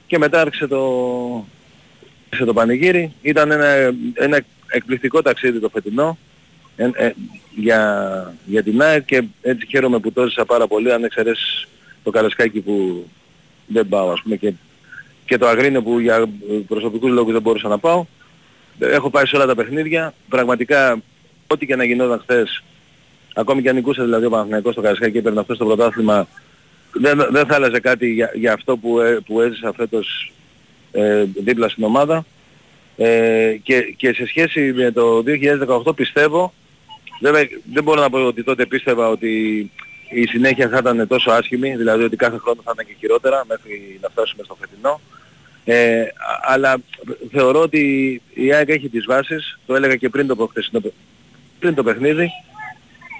[0.07, 0.81] και μετά άρχισε το,
[2.25, 3.13] άρχισε το πανηγύρι.
[3.21, 6.17] Ήταν ένα, ένα εκπληκτικό ταξίδι το φετινό
[6.75, 7.13] ε, ε,
[7.55, 11.67] για, για την ΑΕΚ και έτσι χαίρομαι που το έζησα πάρα πολύ αν εξαιρέσεις
[12.03, 13.05] το καλεσκάκι που
[13.67, 14.53] δεν πάω ας πούμε και,
[15.25, 16.25] και το Αγρίνιο που για
[16.67, 18.05] προσωπικούς λόγους δεν μπορούσα να πάω.
[18.79, 20.13] Έχω πάει σε όλα τα παιχνίδια.
[20.29, 21.01] Πραγματικά
[21.47, 22.63] ό,τι και να γινόταν χθες
[23.35, 26.27] ακόμη και αν νικούσε δηλαδή ο Παναθηναϊκός στο Καρασκάκι και έπαιρνε αυτό στο πρωτάθλημα
[26.91, 30.31] δεν, δεν θα άλλαζε κάτι για, για αυτό που, ε, που έζησα φέτος
[30.91, 32.25] ε, δίπλα στην ομάδα
[32.97, 35.23] ε, και, και σε σχέση με το
[35.85, 36.53] 2018 πιστεύω
[37.21, 39.71] βέβαια δεν μπορώ να πω ότι τότε πίστευα ότι
[40.09, 43.99] η συνέχεια θα ήταν τόσο άσχημη δηλαδή ότι κάθε χρόνο θα ήταν και χειρότερα μέχρι
[44.01, 45.01] να φτάσουμε στο φετινό
[45.65, 46.07] ε, α-
[46.53, 46.77] αλλά
[47.31, 47.81] θεωρώ ότι
[48.33, 50.93] η ΑΕΚ έχει τις βάσεις το έλεγα και πριν το, προχθεσινό παι-
[51.59, 52.29] πριν το παιχνίδι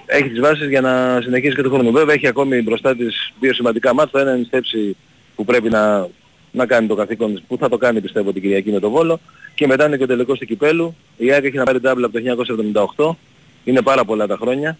[0.06, 1.90] έχει τις βάσεις για να συνεχίσει και το χρόνο.
[1.90, 4.12] Βέβαια έχει ακόμη μπροστά της δύο σημαντικά μάτια.
[4.12, 4.96] Το ένα είναι η στέψη
[5.34, 6.08] που πρέπει να,
[6.52, 9.20] να κάνει το καθήκον της, που θα το κάνει πιστεύω την Κυριακή με το Βόλο.
[9.54, 10.96] Και μετά είναι και ο τελικός του Κυπέλου.
[11.16, 13.16] Η ΑΕΚ έχει να πάρει double από το 1978.
[13.64, 14.78] Είναι πάρα πολλά τα χρόνια.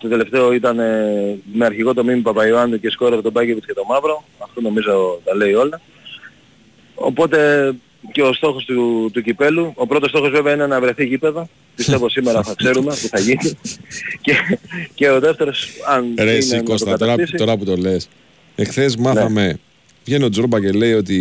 [0.00, 3.84] Το τελευταίο ήταν ε, με αρχηγό το Μίμη Παπαϊωάννου και σκόρευε τον Μπάγκεβιτς και τον
[3.88, 4.24] Μαύρο.
[4.38, 5.80] Αυτό νομίζω τα λέει όλα.
[6.94, 7.72] Οπότε
[8.12, 11.48] και ο στόχος του, του κυπέλου, ο πρώτος στόχος βέβαια είναι να βρεθεί γήπεδο.
[11.76, 13.58] Πιστεύω σήμερα θα ξέρουμε που θα γίνει.
[14.20, 14.32] και,
[14.94, 17.76] και ο δεύτερος, αν Ρε είναι εσύ να το Κώστα, τώρα, κατακτήσει, τώρα που το
[17.76, 18.08] λες.
[18.54, 19.58] Εχθές μάθαμε,
[20.04, 21.16] βγαίνει ο Τζόρμπα και λέει ότι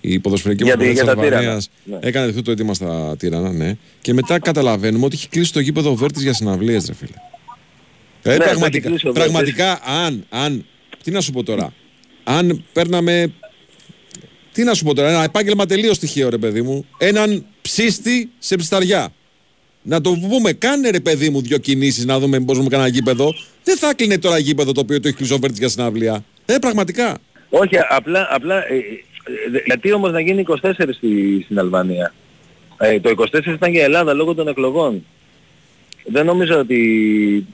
[0.00, 1.36] η ποδοσφαιρική Για ομάδα τη- της για τα τύρανα.
[1.36, 1.98] Αλβανίας Ναι.
[2.00, 3.76] έκανε αυτό το έτοιμα στα τύρανα, ναι.
[4.00, 7.12] Και μετά καταλαβαίνουμε ότι έχει κλείσει το γήπεδο ο Βέρτης για συναυλίες, ρε φίλε.
[8.22, 9.32] Ε, Ναι, το έχει πραγματικά, κλείσει ο Βέρτης.
[9.32, 10.64] πραγματικά αν, αν,
[11.02, 11.72] τι να σου πω τώρα,
[12.24, 13.32] αν παίρναμε,
[14.52, 18.56] τι να σου πω τώρα, ένα επάγγελμα τελείως στοιχείο ρε παιδί μου, έναν ψίστη σε
[18.56, 19.12] ψισταριά.
[19.82, 22.92] Να το πούμε, κάνε ρε παιδί μου δύο κινήσεις να δούμε πώς μου κάνει ένα
[22.92, 23.34] γήπεδο.
[23.64, 26.24] Δεν θα κλείνει τώρα γήπεδο το οποίο το έχει κλείσει ο Βέρτης για συναυλία.
[26.46, 27.18] Ε, πραγματικά.
[27.50, 28.78] Όχι, απλά, απλά ε, ε,
[29.56, 32.14] ε, γιατί όμως να γίνει 24 στη, στην Αλβανία.
[32.78, 35.04] Ε, το 24 ήταν για Ελλάδα λόγω των εκλογών.
[36.04, 36.78] Δεν νομίζω ότι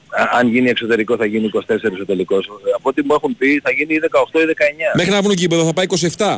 [0.09, 1.59] α- αν γίνει εξωτερικό θα γίνει 24
[2.01, 2.45] ο τελικός.
[2.45, 3.99] Ε, Από ό,τι μου έχουν πει θα γίνει ή
[4.33, 4.95] 18 ή 19.
[4.95, 5.85] Μέχρι να βγουν γήπεδο θα πάει
[6.17, 6.37] 27.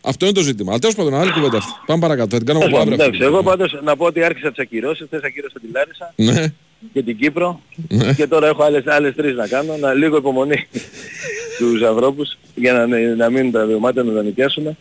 [0.00, 0.70] Αυτό είναι το ζήτημα.
[0.70, 1.70] Αλλά τέλος πάντων, άλλη κουβέντα αυτή.
[1.86, 2.28] Πάμε παρακάτω.
[2.30, 2.92] Θα την κάνουμε από αύριο.
[2.94, 3.04] αυτή.
[3.04, 6.52] Εντάξει, εγώ πάντως να πω ότι άρχισα τις ακυρώσεις, χθες ακύρωσα την Λάρισα Ναι.
[6.92, 8.12] και την Κύπρο Ναι.
[8.12, 10.66] και τώρα έχω άλλες, άλλες τρεις να κάνω, να, λίγο υπομονή
[11.58, 14.76] τους ανθρώπους για να, να μείνουν τα δωμάτια να τα νοικιάσουμε.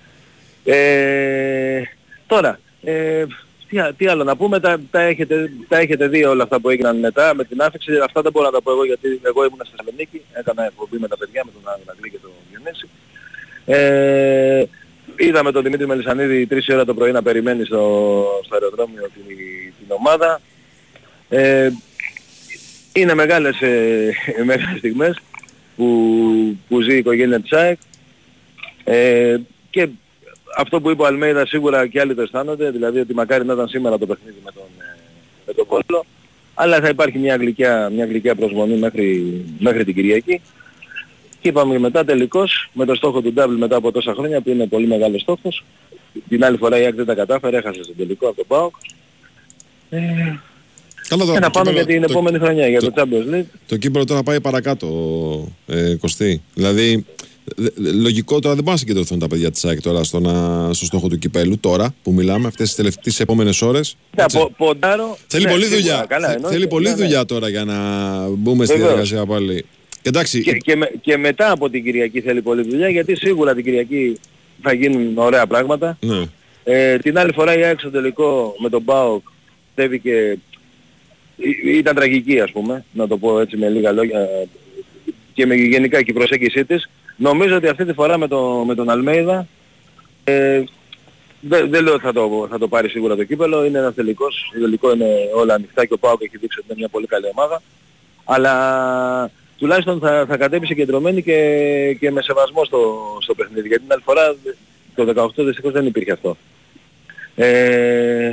[0.63, 1.81] Ε,
[2.27, 3.25] τώρα, ε,
[3.69, 6.69] τι, α- τι άλλο να πούμε, τα, τα, έχετε, τα έχετε δει όλα αυτά που
[6.69, 9.59] έγιναν μετά με την άφηξη, αυτά δεν μπορώ να τα πω εγώ γιατί εγώ ήμουν
[9.61, 12.89] στη Θεσσαλονίκη, έκανα εκπομπή με τα παιδιά, με τον Αγγλή και τον Διονύση.
[13.65, 14.63] Ε,
[15.15, 19.37] είδαμε τον Δημήτρη Μελισανίδη τρεις ώρα το πρωί να περιμένει στο, στο αεροδρόμιο την,
[19.79, 20.41] την ομάδα.
[21.29, 21.69] Ε,
[22.93, 24.11] είναι μεγάλες, ε,
[24.51, 25.19] μεγάλες στιγμές
[25.75, 27.77] που, που ζει η οικογένεια της ΑΕΚ
[28.83, 29.37] ε,
[29.69, 29.87] και
[30.57, 33.67] αυτό που είπε ο Αλμέιδα σίγουρα και άλλοι το αισθάνονται, δηλαδή ότι μακάρι να ήταν
[33.67, 34.97] σήμερα το παιχνίδι με τον, ε,
[35.47, 36.05] με τον Πόλο,
[36.53, 39.23] αλλά θα υπάρχει μια γλυκιά, μια γλυκιά προσμονή μέχρι,
[39.59, 40.41] μέχρι την Κυριακή.
[41.41, 44.67] Και είπαμε μετά τελικώς με το στόχο του Double μετά από τόσα χρόνια που είναι
[44.67, 45.63] πολύ μεγάλος στόχος.
[46.29, 48.75] Την άλλη φορά η ΑΕΚ δεν τα κατάφερε, έχασε στον τελικό από τον ΠΑΟΚ.
[49.89, 49.99] Ε,
[51.07, 51.39] Καλά και τώρα.
[51.39, 53.45] να το πάμε κύπελλο- για την το- επόμενη χρονιά, για το Champions League.
[53.67, 54.87] Το κύπελο τώρα πάει παρακάτω,
[55.67, 56.41] ε, Κωστή.
[56.53, 57.01] Δηλαδή, δε- δε-
[57.75, 60.33] λογικό τώρα δεν πάνε να συγκεντρωθούν τα παιδιά της ΑΕΚ τώρα στο, να,
[60.73, 63.97] στο στόχο του κυπέλου, τώρα που μιλάμε, αυτές τις τελευταίες επόμενες ώρες.
[64.17, 64.37] Ναι, Έτσι.
[64.37, 65.17] πο- ποντάρω.
[65.27, 66.05] Θέλει ναι, πολύ σίγουρα, δουλειά.
[66.07, 66.55] καλά, Θε- εννοείται.
[66.57, 67.01] Θέλει πολύ Ναι, ναι.
[67.01, 67.75] δουλειά τώρα για να
[68.29, 68.93] μπούμε στη Βεβαίως.
[68.93, 69.65] διαδικασία πάλι.
[70.01, 73.63] Εντάξει, Και, και, με- και μετά από την Κυριακή θέλει πολύ δουλειά γιατί σίγουρα την
[73.63, 74.17] Κυριακή
[74.61, 75.97] θα γίνουν ωραία πράγματα.
[76.01, 76.23] ναι.
[76.69, 79.23] Ε, την άλλη φορά η ΑΕΚ στο τελικό με τον ΠΑΟΚ
[79.71, 80.37] στέβηκε,
[81.37, 84.27] ή- ήταν τραγική ας πούμε, να το πω έτσι με λίγα λόγια
[85.33, 86.89] και με γενικά και η προσέγγιση της.
[87.17, 89.47] Νομίζω ότι αυτή τη φορά με, το, με τον Αλμέιδα
[90.23, 90.63] ε,
[91.41, 94.49] δεν, δεν λέω ότι θα το, θα το πάρει σίγουρα το κύπελο, είναι ένας τελικός,
[94.53, 97.25] το τελικό είναι όλα ανοιχτά και ο ΠΑΟΚ έχει δείξει ότι είναι μια πολύ καλή
[97.31, 97.61] ομάδα.
[98.23, 103.67] Αλλά τουλάχιστον θα, θα κατέβει συγκεντρωμένη και, και με σεβασμό στο, στο παιχνίδι.
[103.67, 104.35] Γιατί την άλλη φορά
[104.95, 106.37] το 18 δυστυχώς δεν υπήρχε αυτό.
[107.35, 108.31] Ε,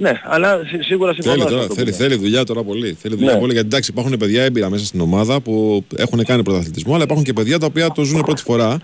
[0.00, 2.02] Ναι, αλλά σι- σίγουρα συμφωνώ Θέλει σε τώρα, αυτό που θέλει, λέτε.
[2.04, 2.96] θέλει δουλειά τώρα πολύ.
[3.00, 3.38] Θέλει δουλειά Ναι.
[3.38, 7.24] πολύ γιατί εντάξει υπάρχουν παιδιά έμπειρα μέσα στην ομάδα που έχουν κάνει πρωταθλητισμό, αλλά υπάρχουν
[7.24, 8.78] και παιδιά τα οποία το ζουν πρώτη φορά.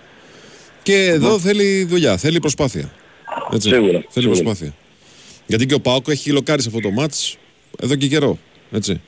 [0.82, 2.90] Και εδώ θέλει δουλειά, θέλει προσπάθεια.
[3.52, 3.68] Έτσι.
[3.68, 4.42] Σίγουρα, Θέλει σίγουρα.
[4.42, 4.74] προσπάθεια.
[5.46, 7.36] Γιατί και ο Πάοκ έχει λοκάρει σε αυτό το μάτς
[7.82, 8.38] εδώ και καιρό.
[8.72, 9.00] Έτσι.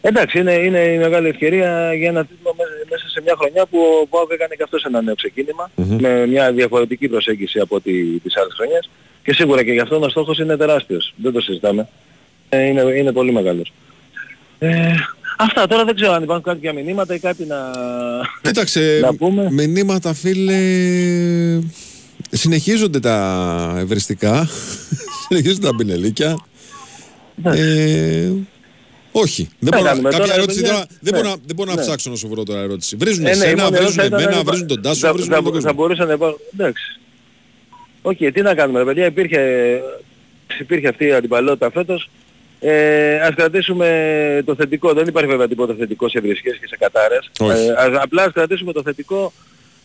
[0.00, 3.78] Εντάξει, είναι, είναι η μεγάλη ευκαιρία για ένα τίτλο μέ- μέσα σε μια χρονιά που
[4.02, 8.36] ο Πάοκ έκανε και αυτός ένα νέο ξεκίνημα με μια διαφορετική προσέγγιση από ό,τι τις
[8.36, 8.90] άλλες χρονιές
[9.24, 11.14] και σίγουρα και γι' αυτό ο στόχος είναι τεράστιος.
[11.16, 11.88] Δεν το συζητάμε.
[12.48, 13.72] Ε, είναι, είναι πολύ μεγάλος.
[14.58, 14.94] Ε,
[15.38, 17.56] αυτά τώρα δεν ξέρω αν υπάρχουν κάποια μηνύματα ή κάτι να...
[18.42, 19.48] Κοίταξε, Να πούμε.
[19.50, 20.58] μηνύματα φίλε.
[22.30, 24.48] Συνεχίζονται τα ευριστικά.
[25.28, 26.38] συνεχίζονται τα μπινελίκια.
[27.44, 28.30] Ε,
[29.12, 29.48] όχι.
[29.58, 30.74] Δεν Ναι, μπορώ, κάνουμε κάποια τώρα, ερώτηση παιδιά.
[30.74, 31.18] τώρα, δεν, Ναι.
[31.20, 31.82] μπορώ, να- δεν μπορώ να Ναι.
[31.82, 32.96] ψάξω να σου βρω τώρα ερώτηση.
[32.96, 35.12] Βρίζουν Ε, ναι, η εσένα, μόνη βρίζουν ερώτηση ήταν εμένα, να- βρίζουν τον Τάσο, θα-
[35.12, 35.82] βρίζουν θα- όλο τον Θα κόσμο.
[35.82, 36.38] μπορούσε να υπάρχουν...
[36.58, 36.98] Εντάξει.
[38.02, 39.80] Οκ, τι να κάνουμε ρε παιδιά, υπήρχε,
[40.60, 42.10] υπήρχε αυτή η αντιπαλότητα φέτος.
[42.60, 47.30] Ε, ας κρατήσουμε το θετικό, δεν υπάρχει βέβαια τίποτα θετικό σε βρισιές και σε κατάρες.
[47.38, 47.66] Όχι.
[47.66, 49.32] Ε, ας, απλά ας κρατήσουμε το θετικό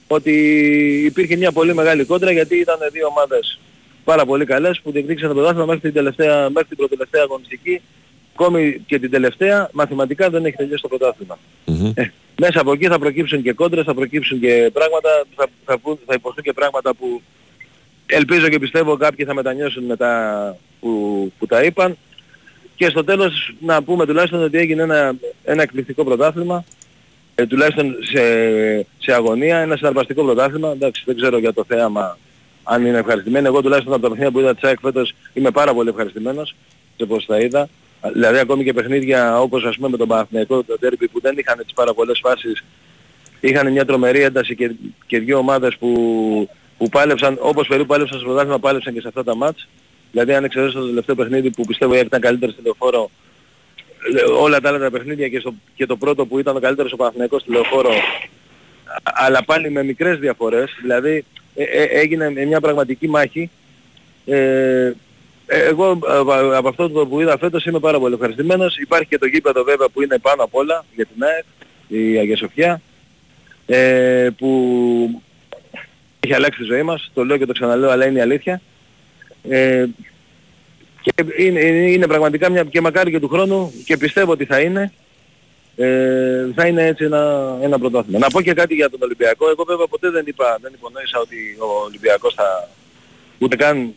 [0.08, 0.32] ότι
[1.06, 3.60] υπήρχε μια πολύ μεγάλη κόντρα γιατί ήταν δύο ομάδες
[4.04, 7.82] πάρα πολύ καλές που διεκδίκησαν το πρωτάθλημα μέχρι την, τελευταία, μέχρι την προτελευταία αγωνιστική.
[8.34, 11.40] Ακόμη και την τελευταία μαθηματικά δεν έχει τελειώσει το πρωτάθλημα.
[11.66, 11.92] Μμμ.
[11.96, 16.00] Ε, μέσα από εκεί θα προκύψουν και κόντρες, θα προκύψουν και πράγματα, θα, θα, πούν-
[16.06, 17.22] θα υποστούν και πράγματα που
[18.06, 21.98] ελπίζω και πιστεύω κάποιοι θα μετανιώσουν μετά που, που τα είπαν.
[22.76, 26.64] Και στο τέλος να πούμε τουλάχιστον ότι έγινε ένα, ένα εκπληκτικό πρωτάθλημα,
[27.36, 28.22] ε, τουλάχιστον σε,
[29.00, 30.72] σε αγωνία, ένα συναρπαστικό πρωτάθλημα.
[30.72, 32.18] Εντάξει, δεν ξέρω για το θέαμα
[32.64, 33.46] αν είναι ευχαριστημένοι.
[33.46, 36.56] Εγώ τουλάχιστον από τα παιχνίδια που είδα της ΑΕΚ φέτος είμαι πάρα πολύ ευχαριστημένος
[36.98, 37.70] σε πώς τα είδα.
[38.14, 41.58] Δηλαδή ακόμη και παιχνίδια όπως ας πούμε με τον Παναθηναϊκό, το Derby που δεν είχαν
[41.58, 42.64] τις πάρα πολλές φάσεις
[43.40, 44.72] είχαν μια τρομερή ένταση και,
[45.06, 49.24] και δύο ομάδες που, που πάλεψαν, όπως περίπου πάλεψαν στο πρωτάθλημα, πάλεψαν και σε αυτά
[49.24, 49.68] τα μάτς.
[50.12, 53.10] Δηλαδή αν εξαιρέσω το τελευταίο παιχνίδι που πιστεύω η ΑΕΚ ήταν καλύτερη στη λεωφόρο,
[54.18, 56.92] ε, όλα τα άλλα τα παιχνίδια και, στο, και το πρώτο που ήταν ο καλύτερος
[56.92, 57.96] ο Παναθηναϊκός στη λεωφόρο, α-
[59.04, 63.50] αλλά πάλι με μικρές διαφορές, δηλαδή ε, ε, έγινε μια πραγματική μάχη.
[64.26, 64.94] Ε,
[65.48, 68.78] ε, εγώ ε, από αυτό το που είδα φέτος είμαι πάρα πολύ ευχαριστημένος.
[68.78, 71.46] Υπάρχει και το γήπεδο βέβαια που είναι πάνω απ' όλα για την ΑΕΚ,
[71.88, 72.82] η Αγία Σοφιά,
[73.66, 75.22] ε, που
[76.26, 77.12] έχει αλλάξει τη ζωή μας.
[77.14, 78.62] Το λέω και το ξαναλέω, αλλά είναι η αλήθεια.
[79.50, 79.86] Ε,
[81.02, 84.60] και είναι, είναι, είναι πραγματικά μια και μακάρι και του χρόνου και πιστεύω ότι θα
[84.60, 84.92] είναι
[85.76, 88.20] ε, θα είναι έτσι ένα, ένα πρωτάθλημα.
[88.20, 89.50] Να πω και κάτι για τον Ολυμπιακό.
[89.50, 92.70] Εγώ βέβαια ποτέ δεν είπα, δεν υπονόησα ότι ο Ολυμπιακός θα
[93.38, 93.94] ούτε καν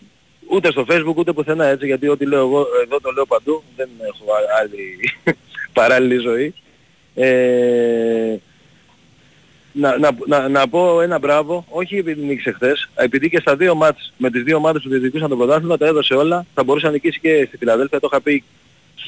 [0.49, 3.89] ούτε στο facebook ούτε πουθενά έτσι γιατί ό,τι λέω εγώ εδώ το λέω παντού δεν
[4.01, 4.99] έχω α- άλλη
[5.79, 6.55] παράλληλη ζωή.
[7.15, 8.37] Ε,
[9.73, 13.75] να, να, να, να πω ένα μπράβο, όχι επειδή νίκησε χθες, επειδή και στα δύο
[13.75, 16.93] μάτς με τις δύο ομάδες που διεκδικούσαν το πρωτάθλημα τα έδωσε όλα, θα μπορούσε να
[16.93, 18.45] νικήσει και στη Φιλαδέλφια, το είχα πει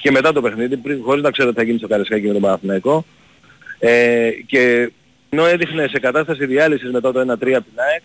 [0.02, 2.42] και μετά το παιχνίδι, πριν, χωρίς να ξέρω τι θα γίνει στο Καρεσκάκι με τον
[2.42, 3.04] Παναθηναϊκό.
[3.78, 4.90] Ε, και
[5.30, 8.02] ενώ έδειχνε σε κατάσταση διάλυσης μετά το 1-3 από την ΑΕΚ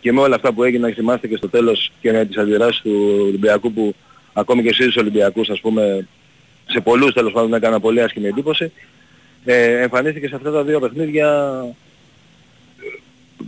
[0.00, 3.18] και με όλα αυτά που έγιναν θυμάστε και στο τέλος και με τις αντιδράσεις του
[3.20, 3.94] Ολυμπιακού που
[4.32, 6.06] ακόμη και εσείς τους Ολυμπιακούς ας πούμε
[6.66, 8.72] σε πολλούς τέλος πάντων έκανα πολύ άσχημη εντύπωση
[9.44, 11.54] ε, εμφανίστηκε σε αυτά τα δύο παιχνίδια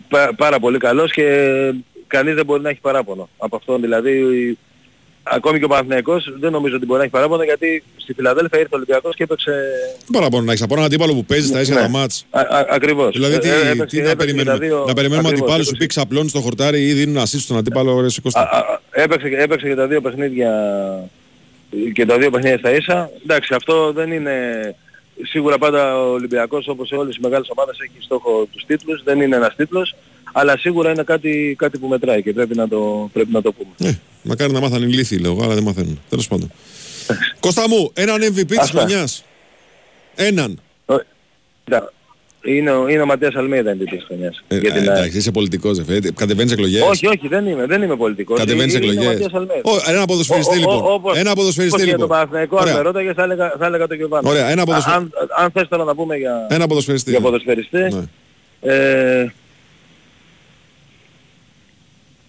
[0.09, 1.25] πα- πάρα πολύ καλός και
[2.07, 3.29] κανείς δεν μπορεί να έχει παράπονο.
[3.39, 4.13] Από αυτόν δηλαδή
[5.23, 8.71] ακόμη και ο Παναθηναϊκός δεν νομίζω ότι μπορεί να έχει παράπονο γιατί στη Φιλαδέλφια ήρθε
[8.73, 9.51] ο Ολυμπιακός και έπαιξε
[10.07, 11.81] Δεν παραπάνω να έχεις από έναν αντίπαλο που παίζει στα ίσια Ναι.
[11.81, 12.27] τα μάτς.
[12.31, 13.13] α, α, ακριβώς.
[13.13, 14.59] Δηλαδή τι, Ε, ε, έπαιξε- τι να έπαιξε και τα περιμένουμε.
[14.67, 17.57] δύο- Να περιμένουμε ακριβώς, αντιπάλους σου έπαιξε- πει ξαπλώνει στο χορτάρι ή δίνουν assist στον
[17.57, 18.39] αντίπαλο ρε σηκώστε.
[18.41, 20.51] Α, α, α, έπαιξε, και- έπαιξε και τα δύο παιχνίδια
[21.93, 23.11] και τα δύο παιχνίδια στα ίσα.
[23.23, 24.35] Εντάξει, αυτό δεν είναι...
[25.23, 29.21] Σίγουρα πάντα ο Ολυμπιακός όπως σε όλες τις μεγάλες ομάδες έχει στόχο τους τίτλους, δεν
[29.21, 29.95] είναι ένας τίτλος,
[30.33, 33.91] αλλά σίγουρα είναι κάτι, κάτι που μετράει και πρέπει να το, πρέπει να το πούμε.
[33.91, 36.01] Ε, μακάρι να μάθανε οι λύθοι λέω, αλλά δεν μαθαίνουν.
[36.09, 36.53] Τέλος πάντων.
[37.41, 38.79] Κώστα μου, έναν MVP της Αυτά.
[38.79, 39.25] χρονιάς.
[40.15, 40.61] Έναν.
[40.87, 40.95] Ο-
[41.65, 41.93] Κοίτα,
[42.47, 44.43] Είναι ο, είναι ο Ματίας Αλμέιδα MVP της χρονιάς.
[44.49, 44.99] Ε, για την ε, ΑΕΚ.
[44.99, 45.99] εντάξει, είσαι πολιτικός, ρε.
[46.15, 46.81] Κατεβαίνεις εκλογές.
[46.83, 48.39] όχι, όχι, δεν είμαι, δεν είμαι πολιτικός.
[48.39, 49.21] Κατεβαίνεις Είναι- είναι ο εκλογές.
[49.21, 49.71] Ματίας Αλμέιδα.
[49.71, 50.93] Ω, Ένα ποδοσφαιριστή Ο- ο- λοιπόν.
[50.93, 52.17] όπως- Ένα ποδοσφαιριστή όπως για τον λοιπόν.
[52.19, 52.75] Παναθηναϊκό, αν Ωραία.
[52.75, 54.29] με ρώταγες, θα έλεγα, θα έλεγα τον Γιωβάνο.
[54.29, 57.11] Ωραία, ένα ποδοσφαι- Αν, αν θες τώρα να πούμε για, Ένα ποδοσφαιριστή.
[57.11, 58.03] για ποδοσφαιριστή, Ναι.
[58.73, 59.33] ε,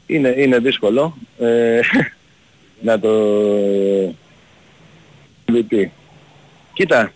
[0.07, 1.79] είναι, είναι δύσκολο ε,
[2.87, 3.09] να το
[5.51, 5.85] MVP.
[6.73, 7.11] Κοίτα,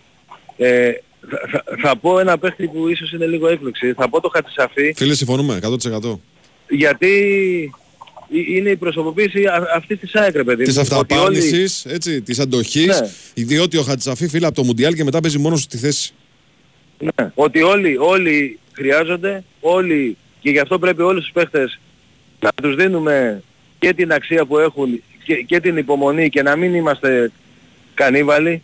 [0.56, 0.90] ε,
[1.30, 3.92] θα, θα, θα πω ένα παίχτη που ίσως είναι λίγο έκπληξη.
[3.92, 6.18] Θα πω το Χατσισαφή Φίλε, συμφωνούμε 100%.
[6.68, 7.08] γιατί
[8.32, 10.64] ε- είναι η προσωποποίηση α- αυτής της ΑΕΚ, ρε παιδί.
[10.64, 10.82] Της μου.
[10.82, 13.00] Ότι όλοι- αυταπάρνηση, έτσι, της αντοχής.
[13.34, 13.44] Ναι.
[13.44, 16.12] Διότι ο Χατζησαφή φίλε από το Μουντιάλ και μετά παίζει μόνος στη θέση.
[16.98, 21.80] Ναι, ότι όλοι, όλοι χρειάζονται, όλοι και γι' αυτό πρέπει όλους τους παίχτες
[22.40, 23.42] να τους δίνουμε
[23.78, 27.30] και την αξία που έχουν και, και την υπομονή και να μην είμαστε
[27.94, 28.62] κανίβαλοι.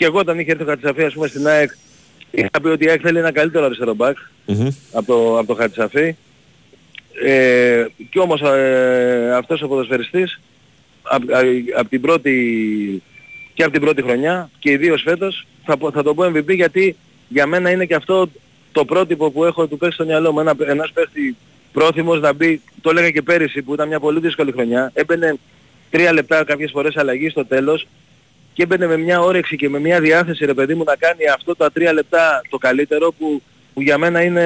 [0.00, 1.70] Και εγώ όταν είχε έρθει ο Χατσαφή ας πούμε στην ΑΕΚ
[2.30, 4.16] είχα πει ότι η ΑΕΚ θέλει ένα καλύτερο αριστερό μπακ
[4.92, 6.16] από το, από το Χατσαφή.
[7.24, 10.40] Ε, και όμως ε, αυτός ο ποδοσφαιριστής
[11.02, 11.26] από
[11.76, 13.02] απ την πρώτη
[13.54, 16.96] και από την πρώτη χρονιά και ιδίως φέτος θα, πω- θα το πω MVP γιατί
[17.28, 18.28] για μένα είναι και αυτό
[18.72, 20.40] το πρότυπο που έχω του παίξει στο μυαλό μου.
[20.40, 21.36] Ένα, ένας παίχτη
[21.72, 25.34] πρόθυμος να μπει, το έλεγα και πέρυσι που ήταν μια πολύ δύσκολη χρονιά, έμπαινε
[25.90, 27.86] τρία λεπτά κάποιες φορές αλλαγή στο τέλος
[28.60, 31.56] και έμπαινε με μια όρεξη και με μια διάθεση ρε παιδί μου να κάνει αυτό
[31.56, 33.42] τα τρία λεπτά το καλύτερο που,
[33.74, 34.44] που για μένα είναι,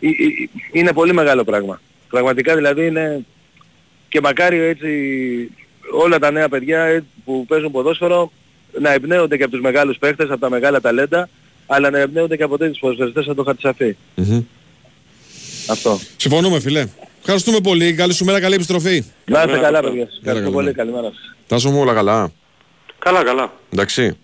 [0.00, 1.80] ε- ε- είναι πολύ μεγάλο πράγμα.
[2.08, 3.24] Πραγματικά δηλαδή είναι
[4.08, 4.88] και μακάρι έτσι
[5.92, 8.32] όλα τα νέα παιδιά ε, που παίζουν ποδόσφαιρο
[8.80, 11.28] να εμπνέονται και από τους μεγάλους παίχτες, από τα μεγάλα ταλέντα,
[11.66, 13.96] αλλά να εμπνέονται και από τέτοιους ποδοσφαιριστές σαν το Χατσαφή.
[15.70, 16.00] Αυτό.
[16.16, 16.86] Συμφωνούμε, φιλέ.
[17.20, 17.92] Ευχαριστούμε πολύ.
[17.94, 19.04] Καλή σου μέρα, καλή επιστροφή.
[19.24, 20.02] Να είστε καλά παιδιά.
[20.02, 20.72] Έλα, Ευχαριστώ πολύ.
[20.72, 20.72] καλημέρα.
[20.72, 21.34] Καλημέρα σας.
[21.46, 22.32] Τάσο μου όλα καλά.
[22.98, 23.52] Καλά, καλά.
[23.72, 24.16] Εντάξει.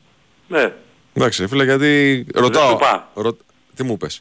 [0.48, 0.72] Ναι,
[1.14, 2.68] Εντάξει, φίλε, γιατί ρωτάω.
[2.70, 3.10] σου πά.
[3.14, 3.36] Ρω-
[3.76, 4.20] Τι μου πες.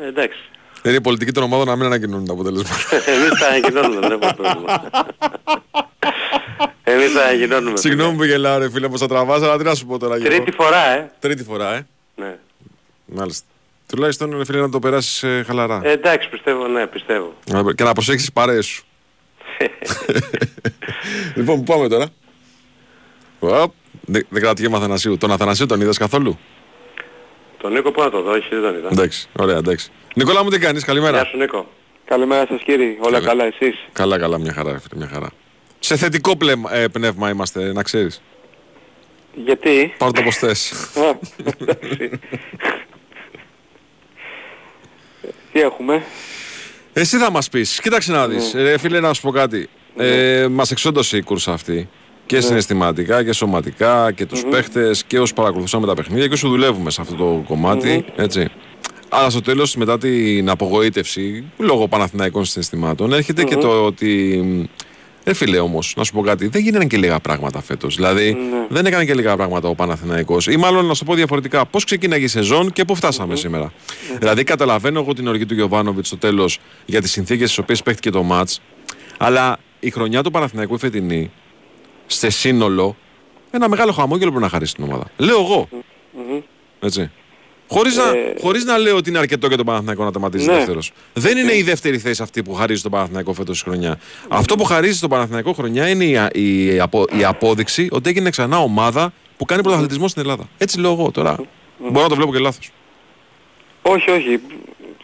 [0.00, 0.38] ε, εντάξει.
[0.82, 2.74] Είναι η πολιτική των ομάδων να μην ανακοινώνουν τα αποτελέσματα.
[3.12, 4.82] Εμείς τα ανακοινώνουμε, δεν έχουμε πρόβλημα.
[6.84, 7.76] Εμείς τα ανακοινώνουμε.
[7.76, 10.16] Συγγνώμη που γελάω, ρε φίλε, πως θα τραβάς, αλλά τι να σου πω τώρα.
[10.16, 11.10] Γιώργο; Τρίτη φορά, ε.
[11.18, 11.86] Τρίτη φορά, ε.
[12.16, 12.36] Ναι.
[13.04, 13.46] Μάλιστα.
[13.86, 15.80] Τουλάχιστον, ρε φίλε, να το περάσεις ε, χαλαρά.
[15.84, 17.34] Ε, εντάξει, πιστεύω, ναι, πιστεύω.
[17.46, 18.84] Να- Και να προσέξεις τις παρέες σου.
[21.36, 22.06] λοιπόν, πού πάμε τώρα.
[23.38, 23.72] Οπ,
[24.10, 25.16] Δεν δεν κρατιέμαι Αθανασίου.
[25.18, 26.38] Τον Αθανασίου τον είδες καθόλου;
[27.60, 28.88] Τον Νίκο πού να το δω, όχι δεν τον είδα.
[28.92, 29.90] Εντάξει, ωραία, εντάξει.
[30.14, 31.24] Νικόλα μου τι κάνεις, Γεια καλημέρα.
[31.24, 31.68] σου Νίκο.
[32.04, 33.26] Καλημέρα σας κύριοι, όλα Καλά.
[33.26, 35.30] καλά εσείς; Καλά, καλά, μια χαρά, ρε φίλε, μια χαρά.
[35.78, 38.22] Σε θετικό πλέμα- ε, πνεύμα είμαστε, να ξέρεις.
[39.44, 39.94] Γιατί...
[39.98, 40.72] Πάρω το πως θες.
[40.72, 42.10] Α, εντάξει.
[45.52, 46.02] Τι έχουμε;
[46.92, 47.80] Εσύ θα μας πεις.
[47.80, 48.52] Κοίταξε να δεις.
[48.54, 49.68] Ρε φίλε, να σου πω κάτι.
[49.96, 51.88] Ε, μας εξόντωσε η κούρσα αυτή.
[52.28, 56.90] Και συναισθηματικά και σωματικά και τους παίχτες και όσους παρακολουθούσαμε τα παιχνίδια και όσους δουλεύουμε
[56.90, 58.04] σε αυτό το κομμάτι.
[58.16, 58.48] Έτσι.
[59.08, 64.42] Αλλά στο τέλος μετά την απογοήτευση λόγω Παναθηναϊκών συναισθημάτων έρχεται και το ότι
[65.24, 67.94] ε, φίλε όμως, να σου πω κάτι, δεν γίνανε και λίγα πράγματα φέτος.
[67.94, 68.36] Δηλαδή,
[68.68, 71.84] δεν έκανε και λίγα πράγματα ο Παναθηναϊκός Ή μάλλον να σου το πω διαφορετικά, πώς
[71.84, 73.72] ξεκίναγε η σεζόν και πού φτάσαμε σήμερα.
[74.18, 78.10] Δηλαδή, καταλαβαίνω εγώ την οργή του Γιωβάνοβιτς στο τέλος για τις συνθήκες στις οποίες παίχτηκε
[78.10, 78.50] το ματ.
[79.18, 81.30] Αλλά η χρονιά του Παναθηναϊκού η φετινή,
[82.10, 82.96] σε σύνολο,
[83.50, 85.04] ένα μεγάλο χαμόγελο πρέπει να χαρίσει την ομάδα.
[85.16, 85.68] Λέω εγώ.
[86.80, 87.10] Έτσι.
[87.70, 88.04] Χωρίς, να,
[88.40, 90.52] χωρίς να λέω ότι είναι αρκετό για τον Παναθηναϊκό να τερματίζει Ναι.
[90.54, 90.92] δεύτερος.
[91.12, 93.98] Δεν είναι η δεύτερη θέση αυτή που χαρίζει τον Παναθηναϊκό φέτος η χρονιά.
[94.28, 98.30] Αυτό που χαρίζει στον Παναθηναϊκό χρονιά είναι η, α- η, απο- η απόδειξη ότι έγινε
[98.30, 100.48] ξανά ομάδα που κάνει πρωταθλητισμό στην Ελλάδα.
[100.58, 101.36] Έτσι λέω εγώ τώρα.
[101.78, 102.70] Μπορώ να το βλέπω και λάθος.
[103.82, 104.40] Όχι, όχι.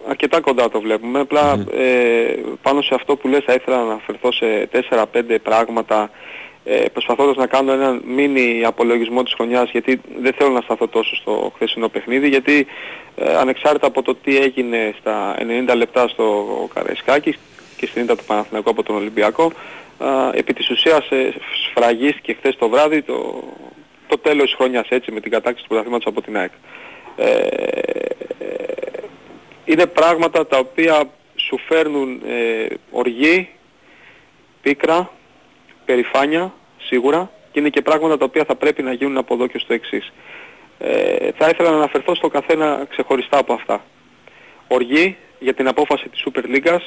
[0.09, 1.21] Αρκετά κοντά το βλέπουμε.
[1.21, 6.11] Απλά ε, πάνω σε αυτό που λες θα ήθελα να αναφερθώ σε 4-5 πράγματα
[6.65, 11.17] ε, προσπαθώντας να κάνω έναν μίνι απολογισμό της χρονιάς γιατί δεν θέλω να σταθώ τόσο
[11.17, 12.67] στο χθεσινό παιχνίδι γιατί
[13.17, 15.37] ε, ανεξάρτητα από το τι έγινε στα
[15.69, 17.37] 90 λεπτά στο Καραϊσκάκη
[17.77, 19.53] και στην ήττα του Παναθηναϊκού από τον Ολυμπιακό
[19.99, 21.35] α, επί της ουσίας ε,
[21.67, 23.43] σφραγίστηκε χθες το βράδυ το,
[24.07, 26.51] το τέλος της χρονιάς έτσι με την κατάκτηση του πρωταθλήματος από την ΑΕΚ.
[27.17, 27.47] Ε,
[29.65, 33.49] είναι πράγματα τα οποία σου φέρνουν ε, οργή,
[34.63, 35.11] πίκρα,
[35.85, 39.59] περηφάνεια σίγουρα και είναι και πράγματα τα οποία θα πρέπει να γίνουν από εδώ και
[39.59, 40.13] στο εξής.
[40.79, 43.85] Ε, θα ήθελα να αναφερθώ στο καθένα ξεχωριστά από αυτά.
[44.69, 46.79] Οργή για την απόφαση της Super League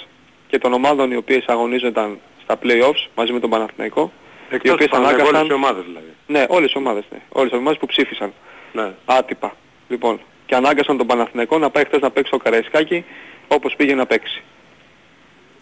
[0.48, 4.12] και των ομάδων οι οποίες αγωνίζονταν στα play-offs μαζί με τον Παναθηναϊκό.
[4.52, 5.64] οι Εκτός οποίες του Παναθηναϊκού, όλες οι ανάγκασαν...
[5.64, 6.14] ομάδες δηλαδή.
[6.28, 7.20] Ναι, όλες οι ομάδες, ναι.
[7.30, 8.34] Όλες οι ομάδες που ψήφισαν
[8.74, 8.92] Ναι.
[9.06, 9.56] άτυπα.
[9.88, 13.06] Λοιπόν, και ανάγκασαν τον Παναθηναϊκό να πάει χθες να παίξει στο Καραϊσκάκι
[13.48, 14.42] όπως πήγε να παίξει.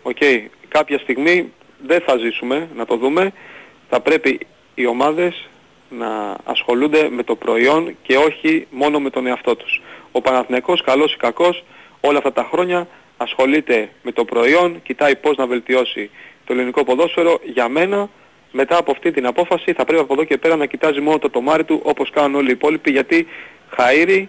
[0.03, 0.17] Οκ,
[0.67, 3.31] κάποια στιγμή δεν θα ζήσουμε, να το δούμε.
[3.89, 4.39] Θα πρέπει
[4.75, 5.49] οι ομάδες
[5.89, 9.81] να ασχολούνται με το προϊόν και όχι μόνο με τον εαυτό τους.
[10.11, 11.63] Ο Παναθηναϊκός, καλός ή κακός,
[12.01, 16.09] όλα αυτά τα χρόνια ασχολείται με το προϊόν, κοιτάει πώς να βελτιώσει
[16.45, 17.39] το ελληνικό ποδόσφαιρο.
[17.43, 18.09] Για μένα,
[18.51, 21.29] μετά από αυτή την απόφαση, θα πρέπει από εδώ και πέρα να κοιτάζει μόνο το
[21.29, 23.27] τομάρι του όπως κάνουν όλοι οι υπόλοιποι, γιατί
[23.77, 24.25] χαΐρι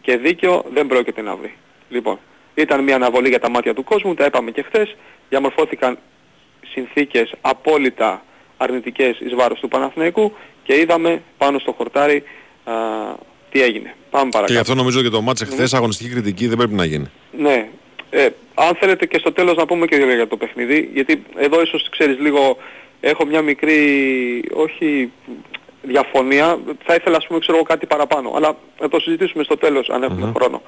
[0.00, 1.54] και δίκαιο δεν πρόκειται να βρει.
[1.88, 2.18] Λοιπόν,
[2.54, 4.96] ήταν μια αναβολή για τα μάτια του κόσμου, τα είπαμε και χθες,
[5.28, 5.98] διαμορφώθηκαν
[6.72, 8.24] συνθήκες απόλυτα
[8.56, 12.22] αρνητικές εις βάρος του Παναθηναϊκού και είδαμε πάνω στο χορτάρι
[12.64, 12.72] α,
[13.50, 13.94] τι έγινε.
[14.10, 14.52] Πάμε Και παρακάτω.
[14.52, 17.10] γι' αυτό νομίζω και το μάτς εχθές αγωνιστική κριτική δεν πρέπει να γίνει.
[17.38, 17.68] Ναι.
[18.10, 21.62] Ε, αν θέλετε και στο τέλος να πούμε και δύο για το παιχνίδι, γιατί εδώ
[21.62, 22.56] ίσως ξέρεις λίγο,
[23.00, 23.80] έχω μια μικρή,
[24.52, 25.12] όχι
[25.82, 29.88] διαφωνία, θα ήθελα ας πούμε ξέρω εγώ κάτι παραπάνω, αλλά να το συζητήσουμε στο τέλος
[29.88, 30.62] αν έχουμε χρόνο.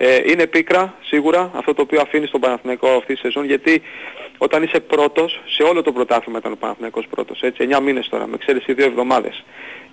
[0.00, 3.82] Ε, είναι πίκρα σίγουρα αυτό το οποίο αφήνει στον Παναθηναϊκό αυτή τη σεζόν γιατί
[4.38, 8.26] όταν είσαι πρώτος, σε όλο το πρωτάθλημα ήταν ο Παναθηναϊκός πρώτος, έτσι, 9 μήνες τώρα,
[8.26, 9.44] με εξαίρεση 2 εβδομάδες.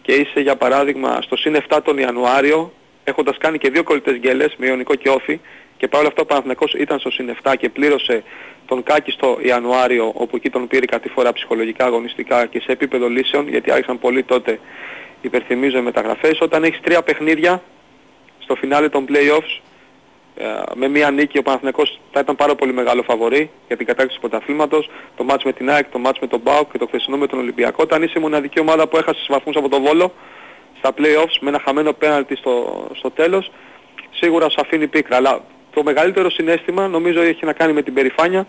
[0.02, 2.74] Και είσαι για παράδειγμα στο συν 7 τον Ιανουάριο,
[3.04, 5.39] έχοντας κάνει και δύο κολλητές γκέλες με Ιωνικό και Όφη,
[5.78, 8.24] και παρόλα αυτά ο Παναθηναϊκός ήταν στο συν 7 και πλήρωσε
[8.66, 13.10] τον Κάκη στο Ιανουάριο, όπου εκεί τον πήρε κάτι φορά ψυχολογικά, αγωνιστικά και σε επίπεδο
[13.10, 14.60] λύσεων, γιατί άρχισαν πολύ τότε,
[15.22, 16.38] υπερθυμίζω, οι μεταγραφές.
[16.41, 17.62] Όταν έχεις τρία παιχνίδια
[18.39, 19.62] στο φινάλε των play-offs, ε,
[20.74, 24.30] με μία νίκη ο Παναθηναϊκός θα ήταν πάρα πολύ μεγάλο φαβορή για την κατάκτηση του
[24.30, 24.90] πρωταθλήματος.
[25.16, 27.40] Το μάτς με την ΑΕΚ, το μάτς με τον ΠΑΟΚ και το χθεσινό με τον
[27.40, 27.84] Ολυμπιακό.
[27.84, 30.12] Όταν είσαι η μοναδική ομάδα που έχασες τους βαθμούς από τον Βόλο
[30.78, 33.52] στα play-offs με ένα χαμένο πέναλτι στο, στο τέλος,
[34.12, 35.16] σίγουρα σου αφήνει πίκρα.
[35.16, 38.48] Αλλά το μεγαλύτερο συνέστημα νομίζω έχει να κάνει με την περηφάνεια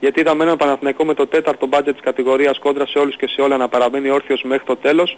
[0.00, 3.40] γιατί είδαμε έναν Παναθηναϊκό με το τέταρτο μπάτζετ της κατηγορίας κόντρα σε όλους και σε
[3.40, 5.16] όλα να παραμένει όρθιος μέχρι το τέλος.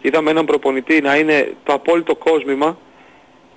[0.00, 2.78] Είδαμε έναν προπονητή να είναι το απόλυτο κόσμημα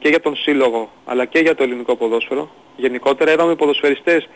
[0.04, 2.49] και για τον σύλλογο αλλά και για το ελληνικό ποδόσφαιρο.
[2.76, 4.30] Γενικότερα είδαμε ποδοσφαιριστές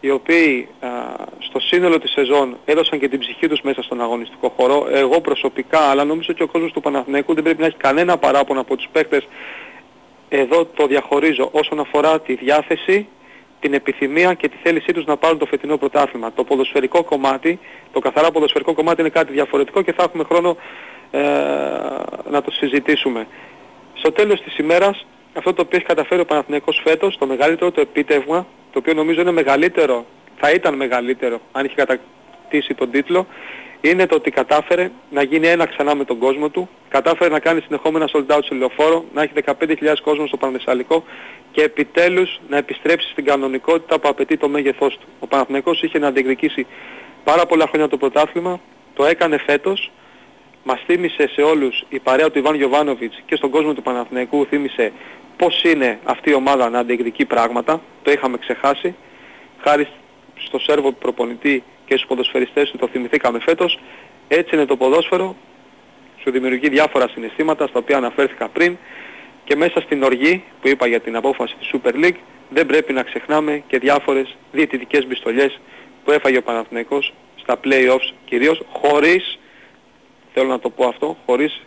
[0.00, 0.88] οι οποίοι α,
[1.38, 4.86] στο σύνολο της σεζόν έδωσαν και την ψυχή τους μέσα στον αγωνιστικό χώρο.
[4.90, 8.60] Εγώ προσωπικά, αλλά νομίζω και ο κόσμος του Παναθηναϊκού δεν πρέπει να έχει κανένα παράπονο
[8.60, 9.28] από τους παίκτες.
[10.28, 13.06] Εδώ το διαχωρίζω όσον αφορά τη διάθεση,
[13.60, 16.32] την επιθυμία και τη θέλησή τους να πάρουν το φετινό πρωτάθλημα.
[16.32, 17.58] Το ποδοσφαιρικό κομμάτι,
[17.92, 20.56] το καθαρά ποδοσφαιρικό κομμάτι είναι κάτι διαφορετικό και θα έχουμε χρόνο
[21.10, 21.20] ε,
[22.30, 23.26] να το συζητήσουμε.
[23.98, 27.80] Στο τέλος της ημέρας, αυτό το οποίο έχει καταφέρει ο Παναθηναϊκός φέτος, το μεγαλύτερο το
[27.80, 33.26] επίτευγμα, το οποίο νομίζω είναι μεγαλύτερο, θα ήταν μεγαλύτερο αν είχε κατακτήσει τον τίτλο,
[33.80, 37.60] είναι το ότι κατάφερε να γίνει ένα ξανά με τον κόσμο του, κατάφερε να κάνει
[37.60, 41.04] συνεχόμενα sold out σε λεωφόρο, να έχει 15.000 κόσμο στο Πανθεσσαλικό
[41.50, 45.06] και επιτέλους να επιστρέψει στην κανονικότητα που απαιτεί το μέγεθός του.
[45.20, 46.66] Ο Παναθηναϊκός είχε να διεκδικήσει
[47.24, 48.60] πάρα πολλά χρόνια το πρωτάθλημα,
[48.94, 49.90] το έκανε φέτος,
[50.64, 54.92] μας θύμισε σε όλους η παρέα του Ιβάν Γιωβάνοβιτς και στον κόσμο του Παναθηναϊκού θύμισε
[55.36, 58.94] πώς είναι αυτή η ομάδα να διεκδικεί πράγματα, το είχαμε ξεχάσει,
[59.62, 59.88] χάρη
[60.38, 63.78] στο σέρβο προπονητή και στους ποδοσφαιριστές του το θυμηθήκαμε φέτος,
[64.28, 65.36] έτσι είναι το ποδόσφαιρο,
[66.22, 68.76] σου δημιουργεί διάφορα συναισθήματα στα οποία αναφέρθηκα πριν.
[69.44, 72.16] Και μέσα στην οργή που είπα για την απόφαση της Super League
[72.48, 75.60] δεν πρέπει να ξεχνάμε και διάφορες διαιτητικές μπιστολιές
[76.04, 79.38] που έφαγε ο Παναθηναϊκός στα play-offs κυρίως χωρίς
[80.38, 81.60] θέλω να το πω αυτό, χωρίς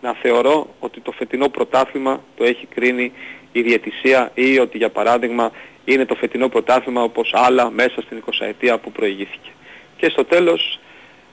[0.00, 3.12] να θεωρώ ότι το φετινό πρωτάθλημα το έχει κρίνει
[3.52, 5.52] η διαιτησία ή ότι για παράδειγμα
[5.84, 9.50] είναι το φετινό πρωτάθλημα όπως άλλα μέσα στην 20 ετία που προηγήθηκε.
[9.96, 10.80] Και στο τέλος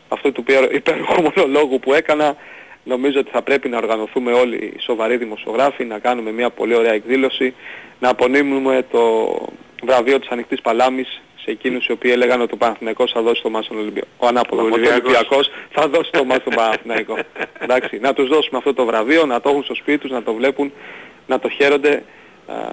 [0.08, 2.36] αυτού του υπέροχου μονολόγου που έκανα
[2.84, 6.94] νομίζω ότι θα πρέπει να οργανωθούμε όλοι οι σοβαροί δημοσιογράφοι, να κάνουμε μια πολύ ωραία
[6.94, 7.54] εκδήλωση,
[8.00, 9.36] να απονείμουμε το
[9.84, 13.50] βραβείο της Ανοιχτής Παλάμης σε εκείνους οι οποίοι έλεγαν ότι ο Παναθηναϊκός θα δώσει το
[13.50, 14.08] μάτι στον Ολυμπιακό.
[14.18, 17.18] Ο ανάποδα, ο Ολυμπιακός θα δώσει το μάτι στον Παναθηναϊκό.
[17.60, 20.34] Εντάξει, να τους δώσουμε αυτό το βραβείο, να το έχουν στο σπίτι τους, να το
[20.34, 20.72] βλέπουν,
[21.28, 22.04] να το χαίρονται.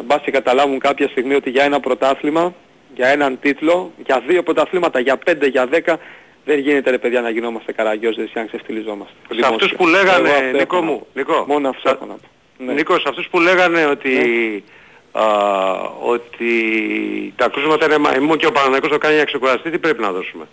[0.05, 2.55] Μπας και καταλάβουν κάποια στιγμή ότι για ένα πρωτάθλημα,
[2.95, 5.99] για έναν τίτλο, για δύο πρωταθλήματα, για πέντε, για δέκα,
[6.45, 9.15] δεν γίνεται ρε παιδιά να γινόμαστε καραγκιόζες για να ξεφτυλιζόμαστε.
[9.31, 12.29] Σε αυτούς που λέγανε, Νίκο μου, Νίκο, Μόνο αυτό έχω να πω.
[12.59, 12.73] Ναι.
[12.73, 14.86] Νίκο, σε αυτούς που λέγανε ότι α,
[16.03, 16.53] ότι
[17.37, 20.45] τα κρούσματα είναι μαϊμού και ο Παναγιακός το κάνει για ξεκουραστή, τι πρέπει να δώσουμε;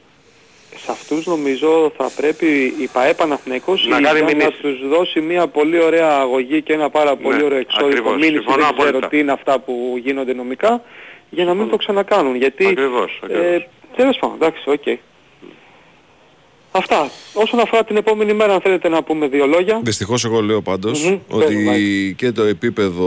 [0.75, 4.61] Σε αυτούς νομίζω θα πρέπει η ΠαΕ Παναθηναϊκός Να η κάνει ίδια να μηνύσεις.
[4.61, 8.13] τους δώσει μια πολύ ωραία αγωγή και ένα πάρα πολύ Ναι, ωραίο εξώδικο ακριβώς.
[8.13, 9.07] μήνυση, Συμφωνώ δεν ξέρω απόλυτα.
[9.07, 10.81] τι είναι αυτά που γίνονται νομικά,
[11.29, 12.35] για να μην το ξανακάνουν.
[12.35, 13.45] Γιατί, Ακριβώς, ακριβώς.
[13.45, 14.97] ε, τέλος πάντων, εντάξει, οκ.
[16.75, 17.09] Αυτά.
[17.33, 19.79] Όσον αφορά την επόμενη μέρα, αν θέλετε να πούμε δύο λόγια.
[19.83, 23.05] Δυστυχώς, εγώ λέω πάντως Μμμ, ότι πες, και το επίπεδο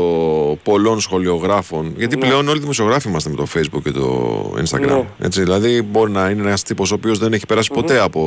[0.63, 1.95] πολλών σχολιογράφων.
[1.97, 2.27] Γιατί Ναι.
[2.27, 4.81] πλέον όλοι οι δημοσιογράφοι είμαστε με το Facebook και το Instagram.
[4.89, 5.05] Ναι.
[5.19, 8.21] Έτσι, δηλαδή, μπορεί να είναι ένας τύπος ο οποίος δεν έχει περάσει ποτέ από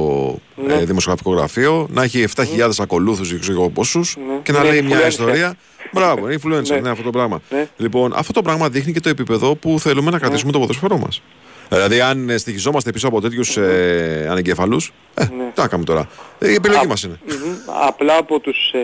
[0.67, 0.73] Ναι.
[0.73, 4.33] ε, δημοσιογραφικό γραφείο, να έχει 7.000 ακολούθους ή ξέρω εγώ πόσους Ναι.
[4.43, 5.07] και να Είναι λέει μια influencer.
[5.07, 5.55] ιστορία.
[5.91, 6.79] Μπράβο, είναι influencer, Ναι.
[6.79, 7.41] ναι, αυτό το πράγμα.
[7.49, 7.67] Ναι.
[7.77, 11.21] Λοιπόν, αυτό το πράγμα δείχνει και το επίπεδο που θέλουμε να κρατήσουμε το ποδοσφαιρό μας.
[11.70, 14.82] Δηλαδή, αν ε, στοιχιζόμαστε πίσω από τέτοιους ε, ανεγκέφαλου,
[15.13, 15.51] ε, Ναι.
[15.53, 16.09] τι να κάνουμε τώρα.
[16.39, 17.20] Ε, η επιλογή Α, μας είναι.
[17.26, 17.55] μμμ.
[17.88, 18.80] Απλά από τους ε,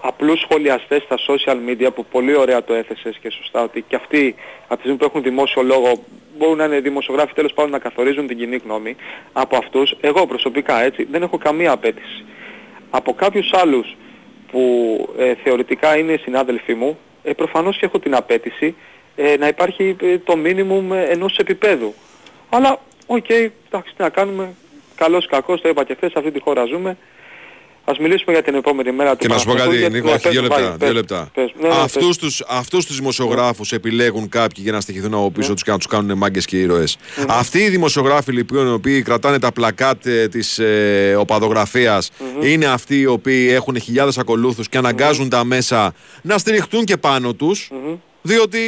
[0.00, 4.34] απλούς σχολιαστές στα social media που πολύ ωραία το έθεσες και σωστά ότι και αυτοί
[4.64, 6.04] από τη στιγμή που έχουν δημόσιο λόγο
[6.38, 8.96] μπορούν να είναι δημοσιογράφοι τέλος πάντων να καθορίζουν την κοινή γνώμη
[9.32, 12.24] από αυτούς εγώ προσωπικά έτσι δεν έχω καμία απέτηση
[12.90, 13.96] από κάποιους άλλους
[14.50, 14.60] που
[15.18, 18.74] ε, θεωρητικά είναι συνάδελφοί μου ε, προφανώς και έχω την απαίτηση
[19.16, 21.94] ε, να υπάρχει ε, το μίνιμουμ ε, ενός επίπεδου
[22.48, 24.54] αλλά οκ, εντάξει τι να κάνουμε
[24.94, 26.96] καλός κακός, το είπα και χθες, σε αυτή τη χώρα ζούμε.
[27.86, 30.08] Ας μιλήσουμε για την επόμενη μέρα του Και να σου πω Παναθηναϊκού, κάτι, γιατί- Νίκο,
[30.08, 30.54] ναι, όχι, πες, δύο λεπτά.
[30.56, 31.30] βάλει, Δύο πες, λεπτά.
[31.34, 31.52] πες.
[31.60, 32.16] Ναι, ναι, αυτούς, πες.
[32.18, 35.86] τους, αυτούς τους δημοσιογράφους επιλέγουν κάποιοι για να στοιχηθούν από πίσω τους και να τους
[35.86, 36.96] κάνουν μάγκες και ήρωες.
[37.28, 42.10] Αυτοί οι δημοσιογράφοι λοιπόν οι οποίοι κρατάνε τα πλακάτ ε, της ε, οπαδογραφίας
[42.42, 47.34] είναι αυτοί οι οποίοι έχουν χιλιάδες ακολούθους και αναγκάζουν τα μέσα να στηριχτούν και πάνω
[47.34, 47.70] τους
[48.28, 48.58] διότι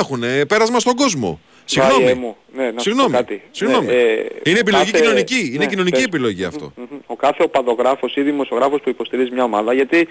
[0.00, 1.40] έχουν πέρασμα στον κόσμο.
[1.76, 2.20] Βάριε Συγγνώμη.
[2.20, 2.36] μου.
[2.54, 3.12] Ναι, να σου πω Συγγνώμη.
[3.12, 3.42] κάτι.
[3.50, 3.86] Συγγνώμη.
[3.86, 5.46] Ναι, ε, είναι ο επιλογή κάθε- κοινωνική.
[5.54, 6.04] Είναι ναι, κοινωνική πες.
[6.04, 6.72] επιλογή αυτό.
[6.76, 6.98] Μμμ.
[7.06, 10.08] Ο κάθε οπαδογράφος ή δημοσιογράφος που υποστηρίζει μια ομάδα, γιατί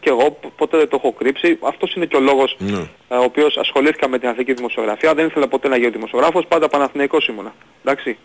[0.00, 2.78] και εγώ π- ποτέ δεν το έχω κρύψει, αυτός είναι και ο λόγος Ναι.
[3.08, 6.68] ε, ο οποίος ασχολήθηκα με την αθλητική δημοσιογραφία, δεν ήθελα ποτέ να γίνω δημοσιογράφος, πάντα
[6.68, 7.54] Παναθηναϊκός ήμουνα.
[7.84, 8.16] Εντάξει.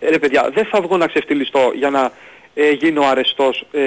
[0.00, 2.12] Ε, ρε παιδιά, δεν θα βγω να ξεφτυλιστώ για να
[2.58, 3.80] ε, γίνω αρεστός ε,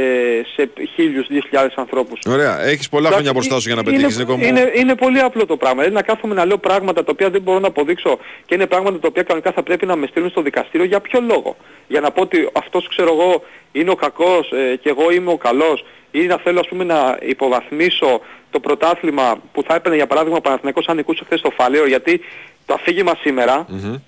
[0.55, 2.19] σε χίλιους, δύο χιλιάδες ανθρώπους.
[2.27, 2.61] Ωραία.
[2.61, 4.45] Έχεις πολλά χρόνια μπροστά σου για να πετύχεις, Νίκο μου.
[4.45, 5.77] είναι, είναι πολύ απλό το πράγμα.
[5.77, 8.99] Δηλαδή να κάθομαι να λέω πράγματα τα οποία δεν μπορώ να αποδείξω και είναι πράγματα
[8.99, 10.85] τα οποία κανονικά θα πρέπει να με στείλουν στο δικαστήριο.
[10.85, 11.55] Για ποιο λόγο;
[11.87, 15.37] Για να πω ότι αυτός ξέρω εγώ είναι ο κακός ε, και εγώ είμαι ο
[15.37, 20.37] καλός ή να θέλω ας πούμε να υποβαθμίσω το πρωτάθλημα που θα έπαιρνε για παράδειγμα
[20.37, 22.21] ο Παναθηναϊκός αν νικούσε χθες το Φαλαίο γιατί
[22.69, 23.65] το αφήγημα σήμερα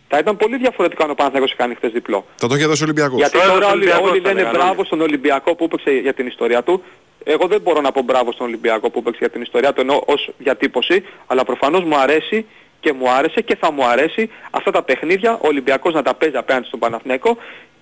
[0.07, 2.25] θα ήταν πολύ διαφορετικό αν ο Παναθηναϊκός είχε κάνει χθες διπλό.
[2.35, 3.17] Θα το είχε δώσει ο Ολυμπιακός.
[3.17, 4.85] Γιατί Τώρα τώρα ο όλοι, Ολυμπιακός όλοι θα λένε λέγανε μπράβο όλοι.
[4.85, 6.83] στον Ολυμπιακό που έπαιξε για την ιστορία του.
[7.23, 10.03] Εγώ δεν μπορώ να πω μπράβο στον Ολυμπιακό που έπαιξε για την ιστορία του ενώ
[10.05, 12.45] ως διατύπωση, αλλά προφανώς μου αρέσει
[12.79, 16.37] και μου άρεσε και θα μου αρέσει αυτά τα παιχνίδια ο Ολυμπιακός να τα παίζει
[16.37, 17.37] απέναντι στον Παναθηναϊκό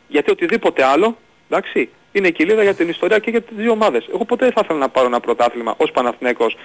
[0.07, 1.17] γιατί οτιδήποτε άλλο,
[1.49, 4.05] εντάξει, είναι κοιλίδα για την ιστορία και για τις δύο ομάδες.
[4.13, 6.57] Εγώ ποτέ δεν θα ήθελα να πάρω ένα πρωτάθλημα ως Παναθηναϊκός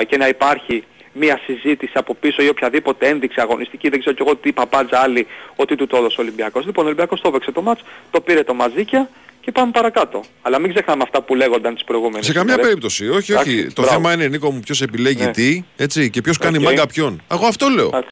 [0.00, 0.84] ε, και να υπάρχει
[1.18, 5.26] μια συζήτηση από πίσω ή οποιαδήποτε ένδειξη αγωνιστική, δεν ξέρω κι εγώ τι παπάτζα άλλη,
[5.56, 6.64] ότι του το έδωσε ο Ολυμπιακός.
[6.66, 9.08] Λοιπόν, ο Ολυμπιακός το έπαιξε το ματς, το πήρε με μαγκιά
[9.40, 10.24] και πάμε παρακάτω.
[10.42, 12.66] Αλλά μην ξεχνάμε αυτά που λέγονταν τις προηγούμενες Σε καμία ημέρες.
[12.66, 13.08] περίπτωση.
[13.08, 13.66] Όχι, Εντάξει, όχι.
[13.72, 13.96] Το μπράβο.
[13.96, 15.30] θέμα είναι, Νίκο μου, ποιος επιλέγει Ναι.
[15.30, 16.62] τι έτσι, και ποιος κάνει Οκ.
[16.62, 17.22] μάγκα ποιον.
[17.30, 17.86] Εγώ αυτό λέω.
[17.86, 18.08] Εντάξει.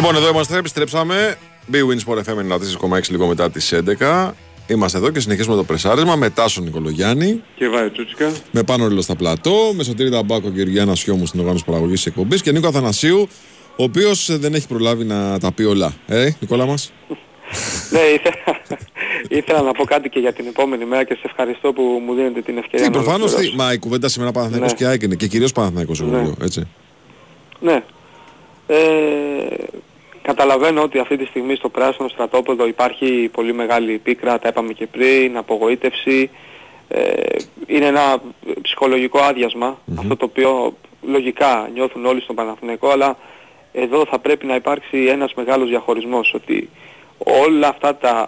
[0.00, 1.34] Λοιπόν, εδώ είμαστε, επιστρέψαμε.
[1.72, 2.52] BWIN Sport FM
[2.98, 4.30] 94,6 λίγο μετά τις 11.
[4.66, 8.32] Είμαστε εδώ και συνεχίζουμε το πρεσάρισμα με Τάσο Νικολογιάννη, Και Βάιο Τσούτσικα.
[8.50, 12.08] με πάνω ρίλο στα πλατό, με Σωτήρη Ταμπάκο και Γεωργιάνα Σιώμου στην οργάνωση παραγωγής τη
[12.08, 13.28] εκπομπής και Νίκο Αθανασίου,
[13.76, 15.92] ο οποίος δεν έχει προλάβει να τα πει όλα.
[16.06, 16.92] Ε, Νικόλα μας;
[17.92, 18.60] Ναι, ήθελα,
[19.28, 22.40] ήθελα να πω κάτι και για την επόμενη μέρα και σε ευχαριστώ που μου δίνετε
[22.40, 23.28] την ευκαιρία Τι, να προφανώς.
[23.32, 23.56] ολοκληρώσω.
[23.64, 24.76] Μα η κουβέντα σήμερα Παναθηναϊκός Ναι.
[24.76, 26.22] και ΑΕΚ είναι και κυρίως Παναθηναϊκός εγώ Ναι.
[26.22, 26.66] λέω, έτσι.
[27.60, 27.82] Ναι.
[28.66, 28.76] Ε,
[30.22, 34.86] καταλαβαίνω ότι αυτή τη στιγμή στο πράσινο στρατόπεδο υπάρχει πολύ μεγάλη πίκρα, τα είπαμε και
[34.86, 36.30] πριν, απογοήτευση.
[36.88, 38.22] Ε, είναι ένα
[38.62, 43.16] ψυχολογικό άδειασμα, αυτό το οποίο λογικά νιώθουν όλοι στον Παναθηναϊκό, αλλά
[43.72, 46.68] εδώ θα πρέπει να υπάρξει ένας μεγάλος διαχωρισμός, ότι
[47.18, 48.26] όλα αυτά τα α,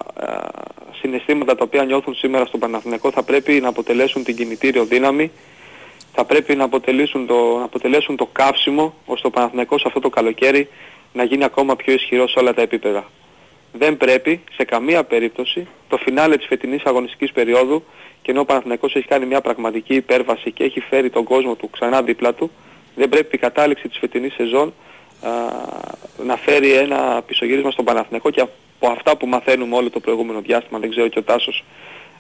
[1.01, 5.31] συναισθήματα τα οποία νιώθουν σήμερα στον Παναθηναϊκό θα πρέπει να αποτελέσουν την κινητήριο δύναμη
[6.15, 10.69] θα πρέπει να αποτελέσουν το, να αποτελέσουν το καύσιμο ώστε ο Παναθηναϊκός αυτό το καλοκαίρι
[11.13, 13.05] να γίνει ακόμα πιο ισχυρός σε όλα τα επίπεδα.
[13.73, 17.85] Δεν πρέπει σε καμία περίπτωση το φινάλε της φετινής αγωνιστικής περίοδου
[18.23, 21.71] και ενώ ο Παναθηναϊκός έχει κάνει μια πραγματική υπέρβαση και έχει φέρει τον κόσμο του
[21.71, 22.51] ξανά δίπλα του,
[22.95, 24.73] δεν πρέπει η κατάληξη της φετινής σεζόν
[25.23, 25.31] α,
[26.25, 30.79] να φέρει ένα πισωγύρισμα στον Παναθηναϊκό και από αυτά που μαθαίνουμε όλο το προηγούμενο διάστημα,
[30.79, 31.65] δεν ξέρω και ο Τάσος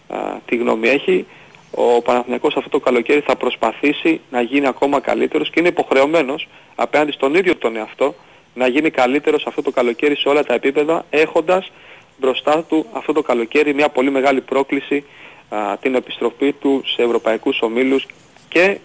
[0.08, 1.26] α, τι γνώμη έχει,
[1.70, 7.12] ο Παναθηναϊκός αυτό το καλοκαίρι θα προσπαθήσει να γίνει ακόμα καλύτερος και είναι υποχρεωμένος απέναντι
[7.12, 8.14] στον ίδιο τον εαυτό
[8.54, 11.70] να γίνει καλύτερος αυτό το καλοκαίρι σε όλα τα επίπεδα έχοντας
[12.16, 15.04] μπροστά του αυτό το καλοκαίρι μια πολύ μεγάλη πρόκληση
[15.48, 18.06] α, την επιστροφή του σε ευρωπαϊκούς ομίλους
[18.48, 18.78] και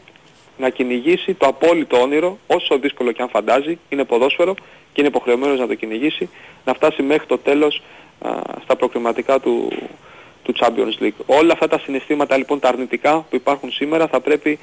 [0.58, 5.60] να κυνηγήσει το απόλυτο όνειρο, όσο δύσκολο και αν φαντάζει, είναι ποδόσφαιρο και είναι υποχρεωμένος
[5.60, 6.30] να το κυνηγήσει,
[6.66, 7.82] να φτάσει μέχρι το τέλος
[8.20, 8.30] α,
[8.64, 9.72] στα προκριματικά του,
[10.44, 11.26] του Champions League.
[11.26, 14.60] Όλα αυτά τα συναισθήματα λοιπόν τα αρνητικά που υπάρχουν σήμερα θα πρέπει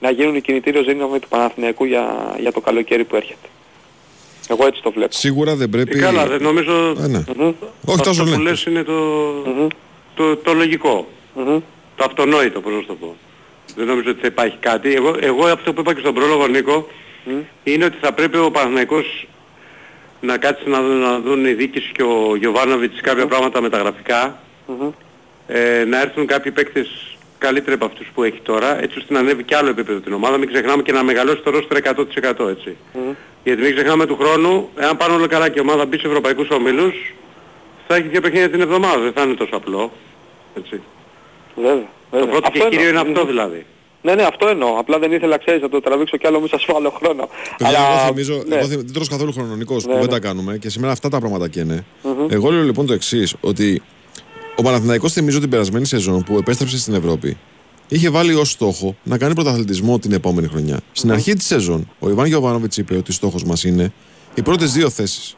[0.00, 3.48] να γίνουν η κινητήριος δύναμη του Παναθηναϊκού για, για το καλοκαίρι που έρχεται.
[4.50, 5.12] Εγώ έτσι το βλέπω.
[5.12, 5.98] Σίγουρα δεν πρέπει.
[5.98, 7.24] Ε, καλά, δεν νομίζω Ε, ναι.
[7.36, 7.54] Μμμ, Όχι
[7.86, 8.36] αυτό τόσο που ναι.
[8.36, 8.92] λες είναι το,
[9.46, 9.66] μμμ,
[10.14, 11.08] το, το λογικό.
[11.34, 11.58] μμμ.
[11.96, 13.16] Το αυτονόητο, πώς να σου το πω.
[13.76, 14.94] Δεν νομίζω ότι θα υπάρχει κάτι.
[14.94, 16.86] Εγώ, εγώ αυτό που είπα και στον πρόλογο Νίκο
[17.64, 19.26] είναι ότι θα πρέπει ο Παναθηναϊκός
[20.20, 24.38] να κάτσει να, δουν- να δουν η δίκηση και ο Γιωβάνοβιτς κάποια πράγματα μεταγραφικά.
[24.66, 24.88] Μμμ.
[25.46, 29.42] Ε, να έρθουν κάποιοι παίκτες καλύτεροι από αυτούς που έχει τώρα, έτσι ώστε να ανέβει
[29.42, 30.36] και άλλο επίπεδο την ομάδα.
[30.38, 32.76] Μην ξεχνάμε και να μεγαλώσει το ρόστρο 100% έτσι.
[32.94, 33.12] Μμμ.
[33.44, 36.48] Γιατί μην ξεχνάμε του χρόνου, εάν πάνε όλα καλά και η ομάδα μπει σε ευρωπαϊκούς
[36.50, 36.94] ομίλους,
[37.86, 39.92] θα έχει δύο παιχνίδια την εβδομάδα, δεν θα είναι τόσο απλό.
[40.56, 40.80] Έτσι.
[41.56, 42.26] Βέβαια, Το βέβαια.
[42.30, 43.12] πρώτο και Αυτό κύριο είναι εννοώ.
[43.12, 43.66] αυτό δηλαδή.
[44.02, 44.78] Ναι, ναι, αυτό εννοώ.
[44.78, 47.28] Απλά δεν ήθελα, ξέρεις, να το τραβήξω κι άλλο, μη σας φάω άλλο χρόνο.
[47.58, 48.54] Παιδιά, Αλλά, εγώ θυμίζω, ναι.
[48.56, 50.12] εγώ θυμ- δεν τρως καθόλου χρονονικός Ναι, που δεν ναι.
[50.12, 51.84] τα κάνουμε και σήμερα αυτά τα πράγματα και είναι.
[52.02, 52.26] Μμμ.
[52.30, 53.82] Εγώ λέω λοιπόν το εξής, ότι
[54.56, 57.36] ο Παναθηναϊκός θυμίζω την περασμένη σεζόν που επέστρεψε στην Ευρώπη
[57.90, 60.80] είχε βάλει ως στόχο να κάνει πρωταθλητισμό την επόμενη χρονιά.
[60.92, 63.92] Στην αρχή της σεζόν, ο Ιβάν Γιοβάνοβιτ είπε ότι στόχος μας είναι
[64.34, 65.36] οι πρώτες δύο θέσεις.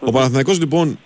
[0.00, 0.98] Ο Παναθηναϊκός λοιπόν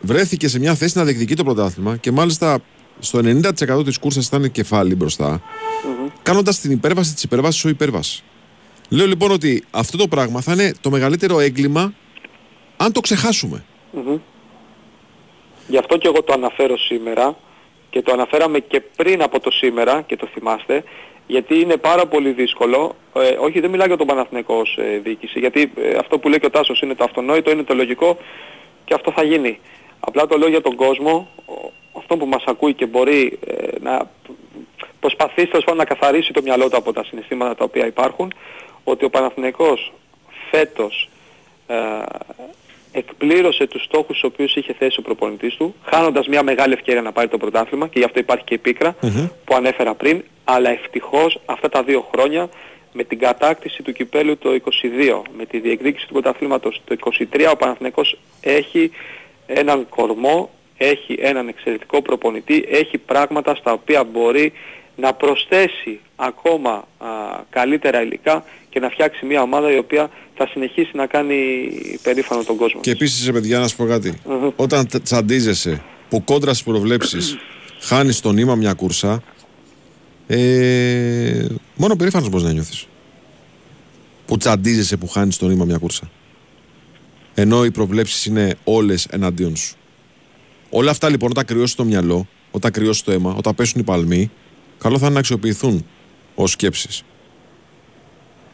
[0.00, 2.58] βρέθηκε σε μια θέση να διεκδικεί το πρωτάθλημα και μάλιστα
[2.98, 5.42] στο 90% της κούρσας ήταν κεφάλι μπροστά.
[6.22, 8.22] κάνοντας την υπέρβαση της υπέρβασης ο υπέρβασης.
[8.88, 11.92] Λέω λοιπόν ότι αυτό το πράγμα θα είναι το μεγαλύτερο έγκλημα
[12.76, 13.64] αν το ξεχάσουμε.
[13.92, 14.18] Μμμ.
[15.68, 17.36] Γι' αυτό και εγώ το αναφέρω σήμερα
[17.96, 20.84] και το αναφέραμε και πριν από το σήμερα και το θυμάστε
[21.26, 25.38] γιατί είναι πάρα πολύ δύσκολο, ε, όχι δεν μιλάω για τον Παναθηναϊκό ως ε, διοίκηση
[25.38, 28.18] γιατί ε, αυτό που λέει και ο Τάσος είναι το αυτονόητο, είναι το λογικό
[28.84, 29.60] και αυτό θα γίνει.
[30.00, 34.10] Απλά το λέω για τον κόσμο, ο- αυτό που μας ακούει και μπορεί ε, να
[35.00, 38.32] προσπαθήσει τέλος πάντων να καθαρίσει το μυαλό του από τα συναισθήματα τα οποία υπάρχουν,
[38.84, 39.92] ότι ο Παναθηναϊκός
[40.50, 41.08] φέτος
[41.66, 41.74] ε,
[42.96, 47.12] εκπλήρωσε τους στόχους τους οποίους είχε θέσει ο προπονητής του, χάνοντας μια μεγάλη ευκαιρία να
[47.12, 48.96] πάρει το πρωτάθλημα και γι' αυτό υπάρχει και η πίκρα
[49.44, 52.48] που ανέφερα πριν, αλλά ευτυχώς αυτά τα δύο χρόνια
[52.92, 56.96] με την κατάκτηση του κυπέλου το 22, με τη διεκδίκηση του πρωταθλήματος το
[57.32, 58.90] 23, ο Παναθηναϊκός έχει
[59.46, 64.52] έναν κορμό, έχει έναν εξαιρετικό προπονητή, έχει πράγματα στα οποία μπορεί
[64.96, 67.06] να προσθέσει ακόμα α,
[67.50, 71.36] καλύτερα υλικά και να φτιάξει μια ομάδα η οποία θα συνεχίσει να κάνει
[72.02, 72.80] περήφανο τον κόσμο.
[72.80, 74.14] Και επίσης, παιδιά, να σου πω κάτι.
[74.56, 77.36] Όταν τε- τσαντίζεσαι που κόντρα στις προβλέψεις
[77.80, 79.22] χάνεις το νήμα μια κούρσα,
[80.26, 82.86] ε, μόνο περήφανος μπορείς να νιώθεις.
[84.26, 86.10] Που τσαντίζεσαι που χάνεις το νήμα μια κούρσα.
[87.34, 89.76] Ενώ οι προβλέψεις είναι όλες εναντίον σου.
[90.70, 94.30] Όλα αυτά λοιπόν όταν κρυώσεις το μυαλό, όταν κρυώσεις το αίμα, όταν πέσουν οι παλμοί,
[94.78, 95.86] καλό θα είναι να αξιοποιηθούν
[96.34, 97.02] ως σκέψεις.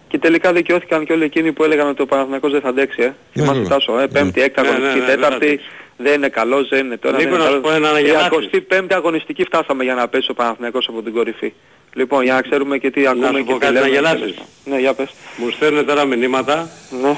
[0.08, 3.02] Και τελικά δικαιώθηκαν και όλοι εκείνοι που έλεγαν ότι ο Παναθηναϊκός δεν θα αντέξει.
[3.02, 3.12] Ε.
[3.32, 3.68] Θυμάστε βέβαια.
[3.68, 5.66] Τάσο, ε, πέμπτη, έκτη Ναι, ναι, αγωνιστική, ναι, δεν θα τέταρτη, αντέξει.
[5.96, 7.16] δεν είναι καλός, δεν είναι τώρα.
[7.16, 7.70] Νίκο, δεν είναι να σου καλός.
[7.70, 8.50] πω ένα να γελάσεις.
[8.68, 11.52] 35η αγωνιστική φτάσαμε για να πέσει ο Παναθηναϊκός από την κορυφή.
[11.94, 13.94] Λοιπόν, για να ξέρουμε και τι ακούμε σου και πω τι κάτι να λέμε.
[13.94, 14.34] γελάσεις.
[14.64, 15.10] Ναι, για πες.
[15.36, 16.68] Μου στέλνουν τώρα μηνύματα
[17.02, 17.16] Ναι,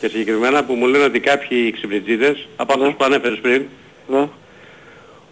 [0.00, 3.62] και συγκεκριμένα που μου λένε ότι κάποιοι ξυπνητζίδες, από αυτούς που ανέφερες πριν,
[4.08, 4.28] ναι,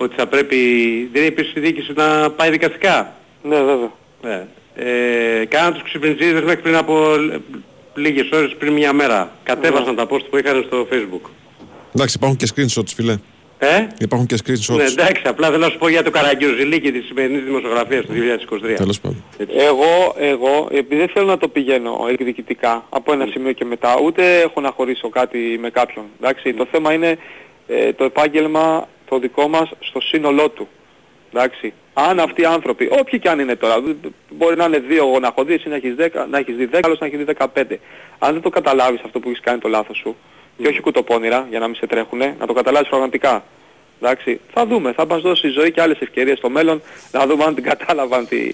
[0.05, 0.57] ότι θα πρέπει,
[1.13, 3.13] δεν είπε στη διοίκηση να πάει δικαστικά.
[3.43, 3.91] ναι, βέβαια.
[4.23, 4.47] Ναι.
[4.75, 7.35] Ε, κάναν τους ξυπνητζίδες μέχρι πριν από λ-
[7.95, 9.33] λίγες ώρες, πριν μια μέρα.
[9.43, 11.29] Κατέβασαν τα post που είχαν στο facebook.
[11.95, 13.17] Εντάξει, υπάρχουν και screenshots, φιλέ.
[13.59, 14.77] Ε; Υπάρχουν και screenshots.
[14.77, 18.75] Ναι, εντάξει, απλά θέλω να σου πω για το Καραγκιόζηλίκη της σημερινής δημοσιογραφίας του 2023.
[18.77, 19.25] Τέλος πάντων.
[19.57, 24.41] Εγώ, εγώ, επειδή δεν θέλω να το πηγαίνω εκδικητικά από ένα σημείο και μετά, ούτε
[24.41, 26.05] έχω να χωρίσω κάτι με κάποιον.
[26.21, 27.19] Εντάξει, το θέμα είναι
[27.67, 30.69] ε, το επάγγελμα το δικό μας στο σύνολό του.
[31.35, 31.73] Εντάξει.
[31.95, 35.19] Αν αυτοί οι άνθρωποι, όποιοι και αν είναι τώρα, δ- μπορεί να είναι δύο εγώ
[35.19, 37.25] να έχω δει, εσύ να έχεις, 10, να έχεις δει 10, άλλος να έχει δει
[37.25, 37.79] 15.
[38.19, 40.17] Αν δεν το καταλάβεις αυτό που έχεις κάνει το λάθος σου,
[40.59, 43.45] και όχι κουτοπώνυρα για να μην σε τρέχουνε, να το καταλάβεις πραγματικά.
[44.03, 46.83] Εντάξει, θα δούμε, θα μας δώσει η ζωή και άλλες ευκαιρίες στο μέλλον
[47.13, 48.49] να δούμε αν την κατάλαβαν τη,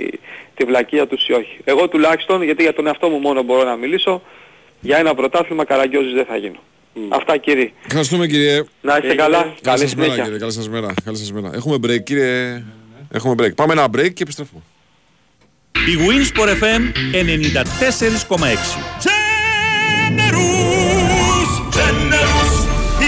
[0.54, 1.58] τη βλακεία τους ή όχι.
[1.64, 4.22] Εγώ τουλάχιστον, γιατί για τον εαυτό μου μόνο μπορώ να μιλήσω,
[4.80, 6.58] για ένα πρωτάθλημα καραγκιόζης δεν θα γίνω.
[7.08, 7.72] Αυτά κύριε.
[7.86, 8.62] Ευχαριστούμε κύριε.
[8.80, 9.38] Να είστε καλά.
[9.42, 10.22] Καλή Καλή σας μέρα συνέχεια.
[10.24, 10.38] κύριε.
[10.38, 10.94] Καλή σας μέρα.
[11.04, 11.50] Καλή σας μέρα.
[11.54, 12.62] Έχουμε break κύριε.
[13.12, 13.54] Έχουμε break.
[13.54, 14.60] Πάμε ένα break και επιστρέφουμε.
[15.72, 16.82] Η Winsport FM
[17.12, 18.78] 94,6.
[20.16, 22.54] Generous, generous,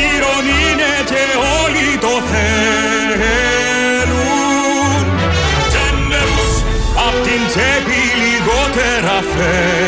[0.04, 1.24] ήρων είναι και
[1.64, 3.46] όλοι το θέλουν.
[5.74, 6.50] Generous,
[7.06, 9.87] απ' την τσέπη λιγότερα φεύγουν.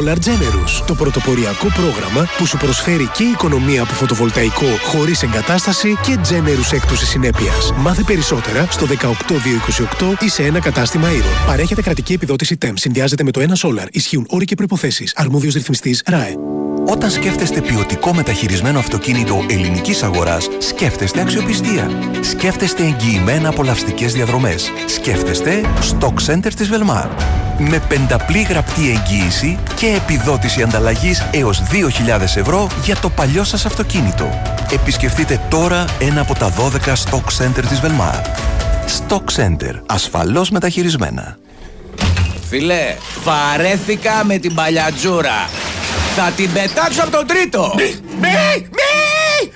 [0.00, 6.18] Solar Generous, το πρωτοποριακό πρόγραμμα που σου προσφέρει και οικονομία από φωτοβολταϊκό χωρίς εγκατάσταση και
[6.30, 7.72] generous έκπτωση συνέπειας.
[7.76, 11.46] Μάθε περισσότερα στο 18228 ή σε ένα κατάστημα Iron.
[11.46, 12.72] Παρέχεται κρατική επιδότηση TEM.
[12.74, 13.86] Συνδυάζεται με το ένα Solar.
[13.90, 15.12] Ισχύουν όροι και προϋποθέσεις.
[15.16, 16.34] Αρμόδιος ρυθμιστής ΡΑΕ.
[16.86, 21.90] Όταν σκέφτεστε ποιοτικό μεταχειρισμένο αυτοκίνητο ελληνικής αγοράς, σκέφτεστε αξιοπιστία.
[22.20, 24.70] Σκέφτεστε εγγυημένα απολαυστικές διαδρομές.
[24.86, 27.08] Σκέφτεστε Stock Center της Velmar.
[27.58, 34.40] Με πενταπλή γραπτή εγγύηση και επιδότηση ανταλλαγής έως 2.000 ευρώ για το παλιό σας αυτοκίνητο.
[34.72, 38.24] Επισκεφτείτε τώρα ένα από τα 12 Stock Center της Velmar.
[38.98, 39.80] Stock Center.
[39.86, 41.38] Ασφαλώς μεταχειρισμένα.
[42.48, 45.48] Φιλέ, βαρέθηκα με την παλιατζούρα.
[46.16, 47.74] Θα την πετάξω από τον τρίτο.
[47.76, 48.68] Μη, μη,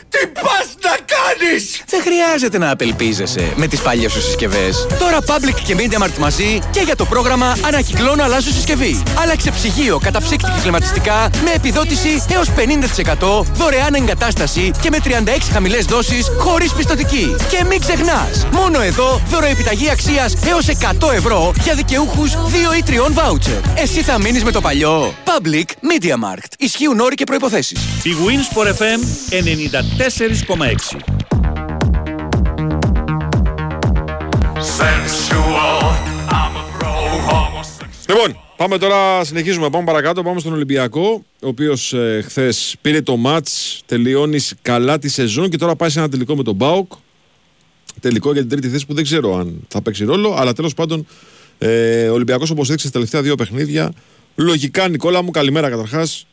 [0.09, 4.87] τι πας να κάνεις; Δεν χρειάζεται να απελπίζεσαι με τις παλιές σου συσκευές.
[4.99, 9.03] Τώρα Public και MediaMarkt μαζί και για το πρόγραμμα Ανακυκλώνω αλλάζω συσκευή.
[9.23, 15.09] Άλλαξε ψυγείο, καταψύκτικη κλιματιστικά με επιδότηση έως 50%, δωρεάν εγκατάσταση και με 36
[15.53, 17.37] χαμηλές δόσεις χωρίς πιστοτική.
[17.49, 23.13] Και μην ξεχνάς, μόνο εδώ δωροεπιταγή αξίας έως 100 ευρώ για δικαιούχους 2 ή 3
[23.13, 23.61] βάουτσερ.
[23.77, 25.15] Εσύ θα μείνεις με το παλιό.
[25.25, 26.53] Public MediaMarkt.
[26.59, 27.79] Ισχύουν όροι και προϋποθέσεις.
[28.03, 29.01] Η Winsport FM
[29.75, 29.81] 94,6.
[34.79, 35.95] Sensual,
[38.09, 39.71] Λοιπόν, πάμε τώρα, συνεχίζουμε.
[39.71, 40.23] Πάμε παρακάτω.
[40.23, 43.49] Πάμε στον Ολυμπιακό, ο οποίος ε, χθες πήρε το ματ,
[43.87, 46.93] τελειώνει καλά τη σεζόν και τώρα πάει σε ένα τελικό με τον ΠΑΟΚ.
[48.01, 51.07] Τελικό για την τρίτη θέση που δεν ξέρω αν θα παίξει ρόλο, αλλά τέλος πάντων
[51.59, 53.93] ε, ο Ολυμπιακός όπως έδειξε στα τελευταία δύο παιχνίδια.
[54.35, 56.27] Λογικά, Νικόλα μου, καλημέρα καταρχάς.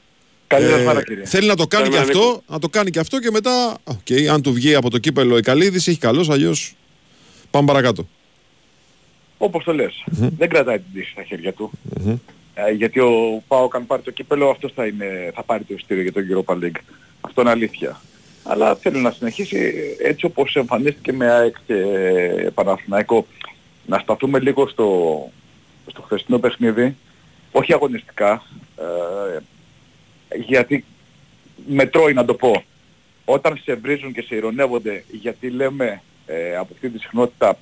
[0.51, 1.25] Καλημέρα, κύριε.
[1.25, 4.29] Θέλει να το κάνει και Καλημέρα, αυτό, να το κάνει και αυτό και μετά, οκ,
[4.31, 6.75] αν του βγει από το κύπελο η Καλίδης, έχει καλώς, αλλιώς
[7.51, 8.07] πάμε παρακάτω.
[9.37, 10.03] Όπως το λες.
[10.37, 11.71] Δεν κρατάει την τύχη στα χέρια του.
[12.53, 16.03] Ε, γιατί ο ΠΑΟΚ αν πάρει το κύπελο αυτός θα, είναι, θα πάρει το εισιτήριο
[16.03, 16.79] για τον Europa League.
[17.21, 18.01] Αυτό είναι αλήθεια.
[18.43, 19.73] Αλλά θέλω να συνεχίσει
[20.03, 21.75] έτσι όπως εμφανίστηκε με ΑΕΚ και
[22.53, 23.27] Παναθηναϊκό.
[23.85, 25.29] Να σταθούμε λίγο στο,
[25.87, 26.95] στο χθεσινό παιχνίδι.
[27.51, 28.43] Όχι αγωνιστικά.
[28.77, 29.39] Ε,
[30.35, 30.85] γιατί
[31.67, 32.63] μετρώει να το πω.
[33.25, 37.57] Όταν σε βρίζουν και σε ειρωνεύονται γιατί λέμε ε, από αυτή τη συχνότητα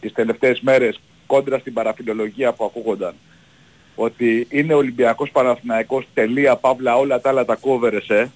[0.00, 3.14] τις τελευταίες μέρες κόντρα στην παραφιλολογία που ακούγονταν
[3.94, 8.30] ότι είναι Ολυμπιακός Παναθηναϊκός τελεία παύλα όλα τα άλλα τα κόβερεσαι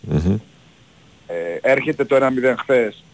[1.26, 3.04] ε, έρχεται το 1-0 χθες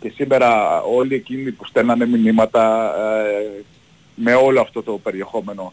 [0.00, 3.62] και σήμερα όλοι εκείνοι που στέλνανε μηνύματα ε,
[4.14, 5.72] με όλο αυτό το περιεχόμενο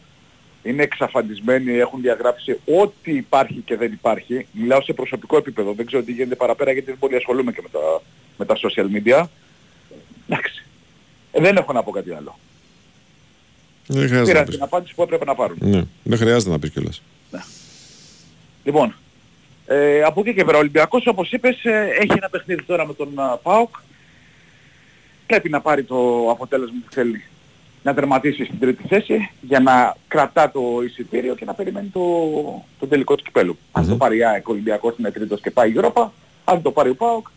[0.63, 4.47] είναι εξαφανισμένοι, έχουν διαγράψει ό,τι υπάρχει και δεν υπάρχει.
[4.51, 7.69] Μιλάω σε προσωπικό επίπεδο, δεν ξέρω τι γίνεται παραπέρα γιατί δεν πολύ ασχολούμαι και με
[7.69, 8.01] τα,
[8.37, 9.25] με τα social media.
[10.29, 10.65] Εντάξει.
[11.31, 12.39] Ε, δεν έχω να πω κάτι άλλο.
[13.87, 14.55] Δεν χρειάζεται να Πήραν πεις.
[14.55, 15.57] την απάντηση που έπρεπε να πάρουν.
[15.59, 17.01] Ναι, δεν χρειάζεται να πεις κιόλας.
[18.63, 18.95] Λοιπόν,
[19.65, 22.93] ε, από εκεί και πέρα ο Ολυμπιακός όπως είπες ε, έχει ένα παιχνίδι τώρα με
[22.93, 23.75] τον α, ΠΑΟΚ.
[25.25, 27.23] Πρέπει να πάρει το αποτέλεσμα που θέλει.
[27.83, 32.01] Να τερματίσει στην τρίτη θέση για να κρατά το εισιτήριο και να περιμένει το,
[32.79, 33.57] το τελικό του κυπέλου.
[33.71, 36.07] Αν το πάρει η ΑΕΚ ο Ολυμπιακός είναι τρίτος και πάει η Europa,
[36.43, 37.27] αν το πάρει ο ΠΑΟΚ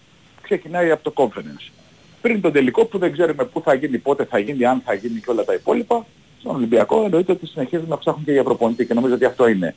[0.42, 1.72] ξεκινάει από το conference.
[2.20, 5.20] Πριν τον τελικό που δεν ξέρουμε πού θα γίνει, πότε θα γίνει, αν θα γίνει
[5.20, 6.06] και όλα τα υπόλοιπα,
[6.40, 9.74] στον Ολυμπιακό εννοείται ότι συνεχίζουν να ψάχνουν και για προπονητή και νομίζω ότι αυτό είναι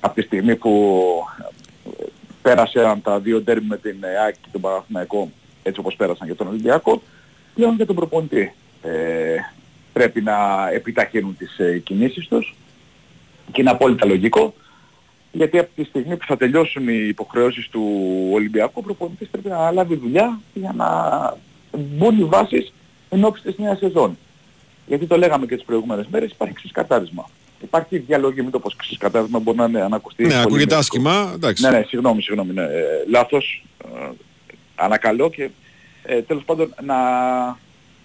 [0.00, 1.02] από τη στιγμή που
[2.00, 2.04] ε,
[2.42, 5.30] πέρασαν τα δύο ντέρμπι με την ΑΕΚ και τον Παναθηναϊκό
[5.62, 7.02] έτσι όπως πέρασαν για τον Ολυμπιακό,
[7.54, 8.54] πλέον για τον προπονητή.
[8.82, 9.36] Ε,
[9.92, 12.54] πρέπει να επιταχύνουν τις ε, κινήσεις τους
[13.52, 14.54] και είναι απόλυτα λογικό
[15.32, 17.82] γιατί από τη στιγμή που θα τελειώσουν οι υποχρεώσεις του
[18.32, 20.88] Ολυμπιακού ο προπονητής πρέπει να λάβει δουλειά για να
[21.78, 22.72] μπουν οι βάσεις
[23.08, 24.18] εν ώψη της νέας σεζόν.
[24.86, 27.30] Γιατί το λέγαμε και τις προηγούμενες μέρες υπάρχει ξεσκατάρισμα.
[27.62, 30.22] Υπάρχει διαλόγη, μην το πω ξεσκατάρισμα, μπορεί να είναι ανακουστεί.
[30.22, 31.08] Ναι, πολύ ακούγεται μυστικό.
[31.08, 31.62] άσχημα, εντάξει.
[31.62, 34.08] Ναι, ναι, συγγνώμη, συγγνώμη, ναι, ε, λάθος, ε,
[34.74, 35.50] ανακαλώ και
[36.02, 36.96] ε, τέλος πάντων να,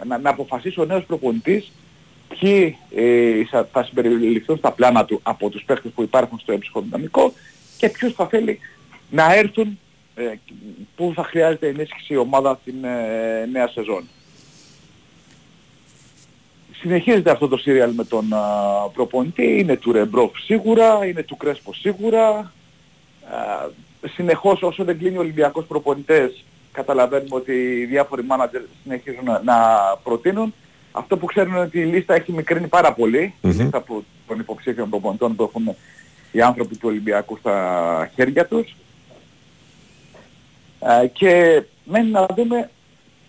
[0.05, 1.71] να, να αποφασίσει ο νέος προπονητής
[2.27, 7.33] ποιοι ε, θα, θα συμπεριληφθούν στα πλάνα του από τους παίχτες που υπάρχουν στο ψυχοδυναμικό
[7.77, 8.59] και ποιους θα θέλει
[9.09, 9.79] να έρθουν
[10.15, 10.33] ε,
[10.95, 14.07] που θα χρειάζεται ενίσχυση η ομάδα την ε, νέα σεζόν.
[16.79, 18.41] Συνεχίζεται αυτό το σύριαλ με τον α,
[18.93, 22.29] προπονητή, είναι του Ρεμπρόφ σίγουρα, είναι του Κρέσπο σίγουρα.
[22.29, 22.51] Α,
[24.13, 26.43] συνεχώς όσο δεν κλείνει ο Ολυμπιακός προπονητές
[26.77, 29.57] καταλαβαίνουμε ότι οι διάφοροι μάνατζερ συνεχίζουν να, να
[30.03, 30.53] προτείνουν.
[30.91, 34.39] Αυτό που ξέρουν είναι ότι η λίστα έχει μικρύνει πάρα πολύ, η λίστα που, των
[34.39, 35.75] υποψήφιων προπονητών που έχουν
[36.31, 37.55] οι άνθρωποι του Ολυμπιακού στα
[38.15, 38.75] χέρια τους.
[40.79, 42.69] Ε, και μένει να δούμε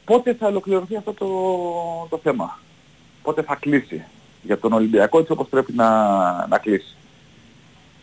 [0.04, 1.28] πότε θα ολοκληρωθεί αυτό το,
[2.10, 2.58] το θέμα.
[3.22, 4.04] Πότε θα κλείσει
[4.42, 5.88] για τον Ολυμπιακό έτσι όπως πρέπει να,
[6.46, 6.96] να κλείσει.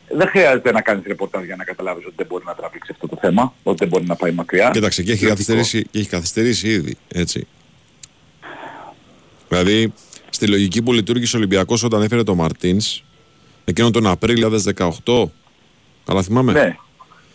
[0.10, 3.18] Δεν χρειάζεται να κάνεις ρεπορτάζ για να καταλάβεις ότι δεν μπορεί να τραβήξει αυτό το
[3.22, 4.70] θέμα, ότι δεν μπορεί να πάει μακριά.
[4.74, 5.30] Κοίταξε, και έχει, Λογικό.
[5.30, 6.98] καθυστερήσει, και έχει καθυστερήσει ήδη.
[7.08, 7.48] Έτσι.
[9.50, 9.94] Δηλαδή,
[10.30, 13.04] στη λογική που λειτουργήσε ο Ολυμπιακός όταν έφερε το Μαρτίνς,
[13.66, 15.32] εκείνον τον Απρίλιο 2018,
[16.06, 16.76] καλά θυμάμαι, Ναι.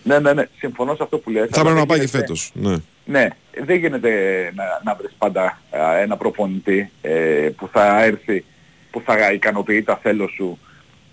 [0.03, 0.49] Ναι, ναι, ναι.
[0.59, 1.49] Συμφωνώ σε αυτό που λες.
[1.51, 2.51] θα αλλά έπρεπε να δεν πάει και γίνεται- φέτος.
[2.55, 2.77] Ναι.
[3.05, 3.29] Ναι,
[3.65, 4.11] δεν γίνεται
[4.55, 7.11] να, να βρεις πάντα α, ένα προπονητή ε,
[7.57, 8.45] που θα έρθει,
[8.91, 10.59] που θα ικανοποιεί τα θέλω σου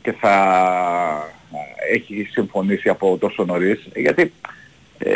[0.02, 1.36] και θα α,
[1.92, 3.88] έχει συμφωνήσει από τόσο νωρίς.
[3.96, 4.34] Γιατί
[4.98, 5.12] ε,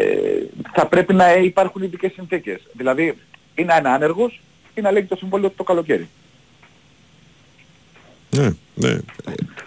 [0.73, 2.61] θα πρέπει να υπάρχουν ειδικές συνθήκες.
[2.73, 3.17] Δηλαδή,
[3.55, 4.41] ή να είναι άνεργος
[4.73, 6.07] ή να λέγει το συμβόλαιο του το καλοκαίρι.
[8.35, 8.89] Ναι, ναι.
[8.89, 8.99] Ε,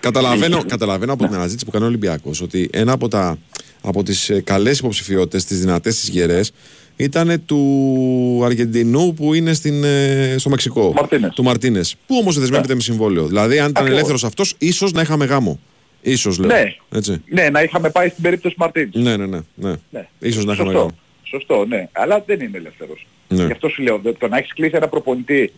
[0.01, 3.39] Καταλαβαίνω, καταλαβαίνω από την αναζήτηση που κάνει ο Ολυμπιακός ότι ένα από, τα,
[3.83, 6.53] από τις ε, καλές υποψηφιότητες, τις δυνατές, τις γερές,
[6.97, 10.93] ήταν του Αργεντινού που είναι στην, ε, στο Μεξικό.
[10.93, 11.35] Μαρτίνες.
[11.35, 11.97] Του Μαρτίνες.
[12.07, 13.27] Που όμως δεσμεύεται με συμβόλαιο.
[13.27, 13.93] Δηλαδή, αν ήταν Ακριβώς.
[13.93, 15.61] ελεύθερος αυτός, ίσως να είχαμε γάμο.
[16.05, 16.49] Ίσως λέω.
[16.49, 16.75] Ναι.
[16.93, 17.23] Έτσι.
[17.29, 18.91] Ναι, να είχαμε πάει στην περίπτωση Μαρτίν.
[18.95, 19.41] Ναι, ναι, ναι.
[19.55, 19.75] ναι.
[19.91, 20.09] Ναι.
[20.19, 20.85] Ίσως να είχαμε Σωστό.
[20.85, 20.99] γάμο.
[21.23, 21.89] Σωστό, ναι.
[21.93, 23.07] Αλλά δεν είναι ελεύθερος.
[23.29, 23.45] Ναι.
[23.45, 25.53] Γι' αυτό σου λέω, το να έχεις κλείσει ένα προπονητή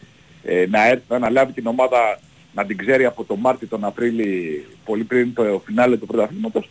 [0.44, 2.20] ε, να έρθει να αναλάβει την ομάδα
[2.54, 6.68] να την ξέρει από τον Μάρτιο τον Απρίλη πολύ πριν το φινάλε του πρωταθλήματος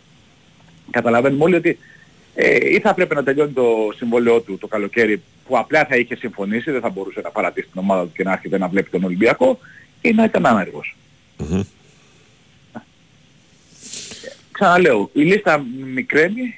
[0.90, 1.78] καταλαβαίνουμε όλοι ότι
[2.34, 3.64] ε, ή θα πρέπει να τελειώνει το
[3.96, 7.80] συμβόλαιό του το καλοκαίρι που απλά θα είχε συμφωνήσει, δεν θα μπορούσε να παρατήσει την
[7.80, 9.58] ομάδα του και να έρχεται να βλέπει τον Ολυμπιακό
[10.00, 10.96] ή να ήταν άνεργος.
[14.58, 16.54] Ξαναλέω, η λίστα μικραίνει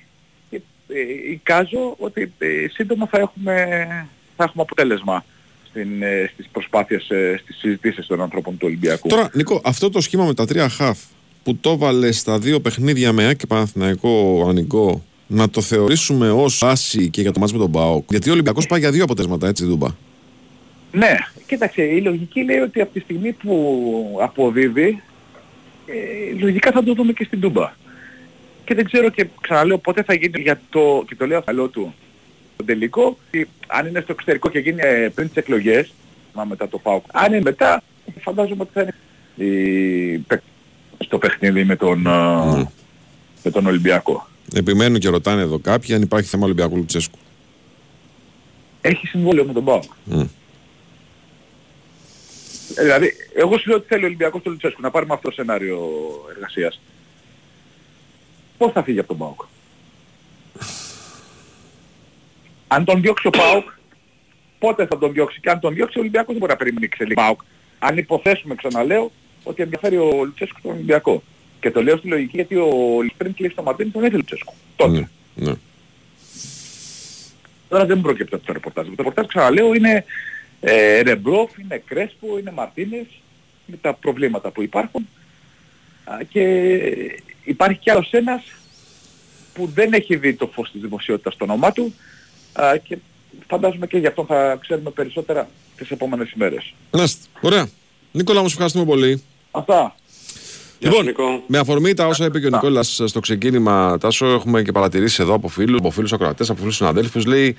[0.51, 3.55] και ε, εικάζω ότι ε, σύντομα θα έχουμε,
[4.37, 5.25] θα έχουμε αποτέλεσμα
[5.69, 9.09] στην, ε, στις προσπάθειες, ε, στις συζητήσεις των ανθρώπων του Ολυμπιακού.
[9.09, 10.99] Τώρα, Νίκο, αυτό το σχήμα με τα τρία χαφ
[11.43, 16.59] που το βάλε στα δύο παιχνίδια με ΑΕΚ και Παναθηναϊκό Ανικό να το θεωρήσουμε ως
[16.59, 18.05] βάση και για το μάτς με τον Μπάοκ.
[18.11, 19.89] Γιατί ο Ολυμπιακός πάει για δύο αποτελέσματα, έτσι, Δούμπα;
[20.93, 25.03] Ναι, κοίταξε, η λογική λέει ότι από τη στιγμή που αποδίδει,
[25.87, 27.73] ε, λογικά θα το δούμε και στην Τούμπα.
[28.69, 31.95] Και δεν ξέρω και ξαναλέω πότε θα γίνει για το, και το λέω καλό του,
[32.57, 35.93] το τελικό, ότι αν είναι στο εξωτερικό και γίνει ε, πριν τις εκλογές,
[36.35, 37.83] μα μετά το ΠΑΟΚ, αν είναι μετά,
[38.21, 38.95] φαντάζομαι ότι θα είναι
[39.51, 40.25] η,
[40.99, 42.45] στο παιχνίδι με τον, α,
[43.43, 44.29] με τον Ολυμπιακό.
[44.55, 47.19] Επιμένουν και ρωτάνε εδώ κάποιοι αν υπάρχει θέμα Ολυμπιακού Λουτσέσκου.
[48.81, 49.85] Έχει συμβόλαιο με τον ΠΑΟΚ.
[50.05, 50.21] Μμ.
[50.21, 50.27] Ε,
[52.83, 55.79] Δηλαδή, εγώ σου λέω ότι θέλει ο Ολυμπιακός του Λουτσέσκου να πάρουμε αυτό το σενάριο
[56.35, 56.81] εργασίας.
[58.59, 59.41] Πώς θα φύγει από τον ΠΑΟΚ.
[62.67, 63.69] Αν τον διώξει ο ΠΑΟΚ,
[64.59, 67.25] πότε θα τον διώξει; Και αν τον διώξει ο Ολυμπιακός δεν μπορεί να περιμένει εξελίξη.
[67.25, 67.41] ΠΑΟΚ.
[67.79, 69.11] Αν υποθέσουμε, ξαναλέω,
[69.45, 71.23] ότι ενδιαφέρει ο Λουτσέσκου τον Ολυμπιακό.
[71.61, 72.69] Και το λέω στη λογική γιατί ο
[73.17, 74.55] πριν κλείσει το Μαρτίνι τον ήθελε ο Λουτσέσκου.
[74.77, 74.91] Τότε.
[74.91, 75.55] Ναι, ναι.
[77.69, 78.87] Τώρα δεν πρόκειται από το ρεπορτάζ.
[78.87, 80.05] Το ρεπορτάζ ξαναλέω είναι
[80.61, 83.07] ε, Ρεμπρόφ, είναι Κρέσπο, είναι Μαρτίνες,
[83.67, 85.09] με τα προβλήματα που υπάρχουν.
[86.13, 86.43] Α, και
[87.45, 88.43] υπάρχει κι άλλος ένας
[89.55, 91.95] που δεν έχει δει το φως της δημοσιότητας στο όνομά του
[92.53, 92.99] α, και
[93.47, 96.75] φαντάζομαι και γι' αυτό θα ξέρουμε περισσότερα τις επόμενες ημέρες.
[96.91, 97.27] Μάλιστα.
[97.41, 97.69] Ωραία.
[98.13, 99.23] Νίκολα, μου ευχαριστούμε πολύ.
[99.51, 99.95] Αυτά.
[100.79, 101.15] Λοιπόν,
[101.47, 105.35] με αφορμή τα όσα είπε και ο Νικόλας στο ξεκίνημα, Τάσο, έχουμε και παρατηρήσεις εδώ
[105.35, 107.25] από φίλους, από φίλους ακροατές, από φίλους συναδέλφους.
[107.25, 107.57] Λέει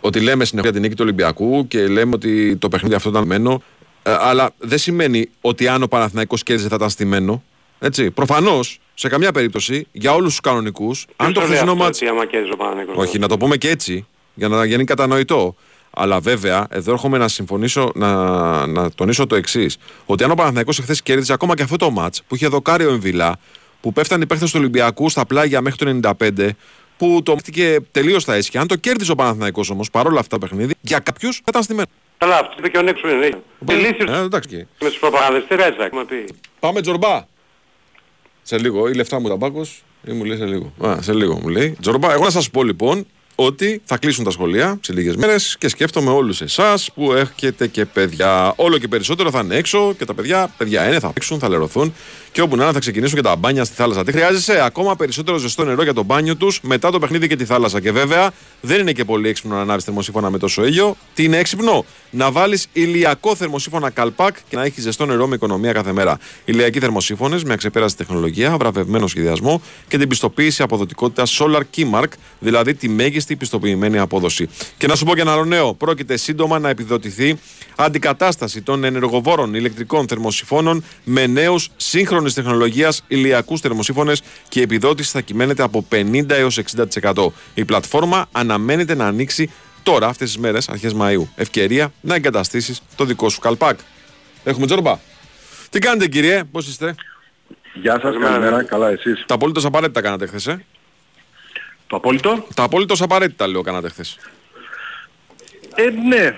[0.00, 3.26] ότι λέμε συνεχώς για την νίκη του Ολυμπιακού και λέμε ότι το παιχνίδι αυτό ήταν
[3.26, 3.62] μένο.
[4.02, 7.42] Ε, αλλά δεν σημαίνει ότι αν ο Παναθηναϊκός κέρδιζε θα ήταν στημένο.
[7.78, 8.10] Έτσι.
[8.10, 12.10] Προφανώς, σε καμιά περίπτωση, για όλους τους κανονικούς, αν το λέει χθεσινό αυτό, μάτς ότι
[12.10, 12.96] άμα κέρδιζε ο Παναθηναϊκός.
[12.96, 15.54] όχι, να το πούμε και έτσι, για να γίνει κατανοητό.
[15.98, 19.76] Αλλά βέβαια, εδώ έρχομαι να συμφωνήσω, να, να τονίσω το εξής.
[20.06, 22.90] Ότι αν ο Παναθηναϊκός εχθές κέρδιζε ακόμα και αυτό το ματ που είχε δοκάρει ο
[22.90, 23.38] Εμβιλά,
[23.80, 26.48] που πέφτανε οι παίχτες του Ολυμπιακού στα πλάγια μέχρι το 95,
[26.96, 28.60] που το μάχτηκε τελείως στα ίσια.
[28.60, 31.86] Αν το κέρδιζε ο Παναθηναϊκός όμως παρόλα αυτά το παιχνίδι, για κάποιους θα ήταν στημένο.
[32.18, 33.26] Καλά, αυτό είπε και ο Νέξου είναι.
[33.68, 34.48] Η λύση Ε, εντάξει.
[34.48, 34.66] και.
[34.80, 36.24] με τους προπαγανδιστές θα έχουμε πει.
[36.60, 37.24] Πάμε τζορμπά.
[38.48, 40.72] Σε λίγο, ή λεφτά μου τα μπάκος, ή μου λέει σε λίγο.
[40.86, 41.76] Α, σε λίγο μου λέει.
[41.80, 45.68] Τζορμπά, εγώ να σας πω λοιπόν ότι θα κλείσουν τα σχολεία σε λίγες μέρες και
[45.68, 48.52] σκέφτομαι όλους εσάς που έχετε και παιδιά.
[48.56, 51.94] Όλο και περισσότερο θα είναι έξω και τα παιδιά, παιδιά είναι, θα παίξουν, θα λερωθούν
[52.32, 54.04] και όπου να είναι θα ξεκινήσουν και τα μπάνια στη θάλασσα.
[54.04, 57.44] Τι χρειάζεσαι, ακόμα περισσότερο ζεστό νερό για το μπάνιο τους μετά το παιχνίδι και τη
[57.44, 57.80] θάλασσα.
[57.80, 58.30] Και βέβαια
[58.60, 60.96] δεν είναι και πολύ έξυπνο να ανάβει θερμοσύφωνα με τόσο ήλιο.
[61.14, 65.72] Τι είναι έξυπνο, να βάλεις ηλιακό θερμοσύφωνα καλπάκ και να έχεις ζεστό νερό με οικονομία
[65.72, 66.18] κάθε μέρα.
[66.44, 72.88] Ηλιακοί θερμοσύφωνες με αξεπέραστη τεχνολογία, βραβευμένο σχεδιασμό και την πιστοποίηση αποδοτικότητας Solar Keymark, δηλαδή τη
[72.88, 74.48] μέγιστη πιστοποιημένη απόδοση.
[74.76, 77.38] Και να σου πω και ένα άλλο νέο, πρόκειται σύντομα να επιδοτηθεί
[77.76, 85.20] αντικατάσταση των ενεργοβόρων ηλεκτρικών θερμοσυφώνων με νέους σύγχρονης τεχνολογίας ηλιακούς θερμοσύφωνες και η επιδότηση θα
[85.20, 86.58] κυμαίνεται από 50 έως
[87.02, 87.26] 60%.
[87.54, 89.50] Η πλατφόρμα αναμένεται να ανοίξει
[89.86, 91.28] τώρα, αυτές τις μέρες, αρχές Μαου.
[91.36, 93.78] Ευκαιρία να εγκαταστήσεις το δικό σου καλπάκ.
[94.44, 94.98] Έχουμε τζόρμπα.
[95.70, 96.94] Τι κάνετε, κύριε, πώς είστε;
[97.74, 100.64] Γεια σας, καλημέρα, καλά εσείς; Τα απολύτω απαραίτητα κάνατε χθες, ε;
[101.86, 104.18] Το απόλυτο; Τα απολύτω απαραίτητα, λέω, κάνατε χθες.
[105.74, 106.36] Ε, ναι,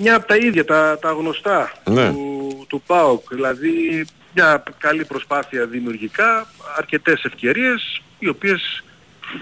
[0.00, 2.10] μια από τα ίδια, τα, τα γνωστά Ναι.
[2.10, 3.34] του, του ΠΑΟΚ.
[3.34, 4.04] Δηλαδή
[4.34, 6.46] μια καλή προσπάθεια δημιουργικά,
[6.76, 8.82] αρκετές ευκαιρίες οι οποίες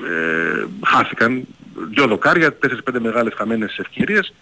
[0.09, 1.47] ε, χάθηκαν.
[1.91, 4.35] Δυο δοκάρια, 4-5 μεγάλες χαμένες ευκαιρίες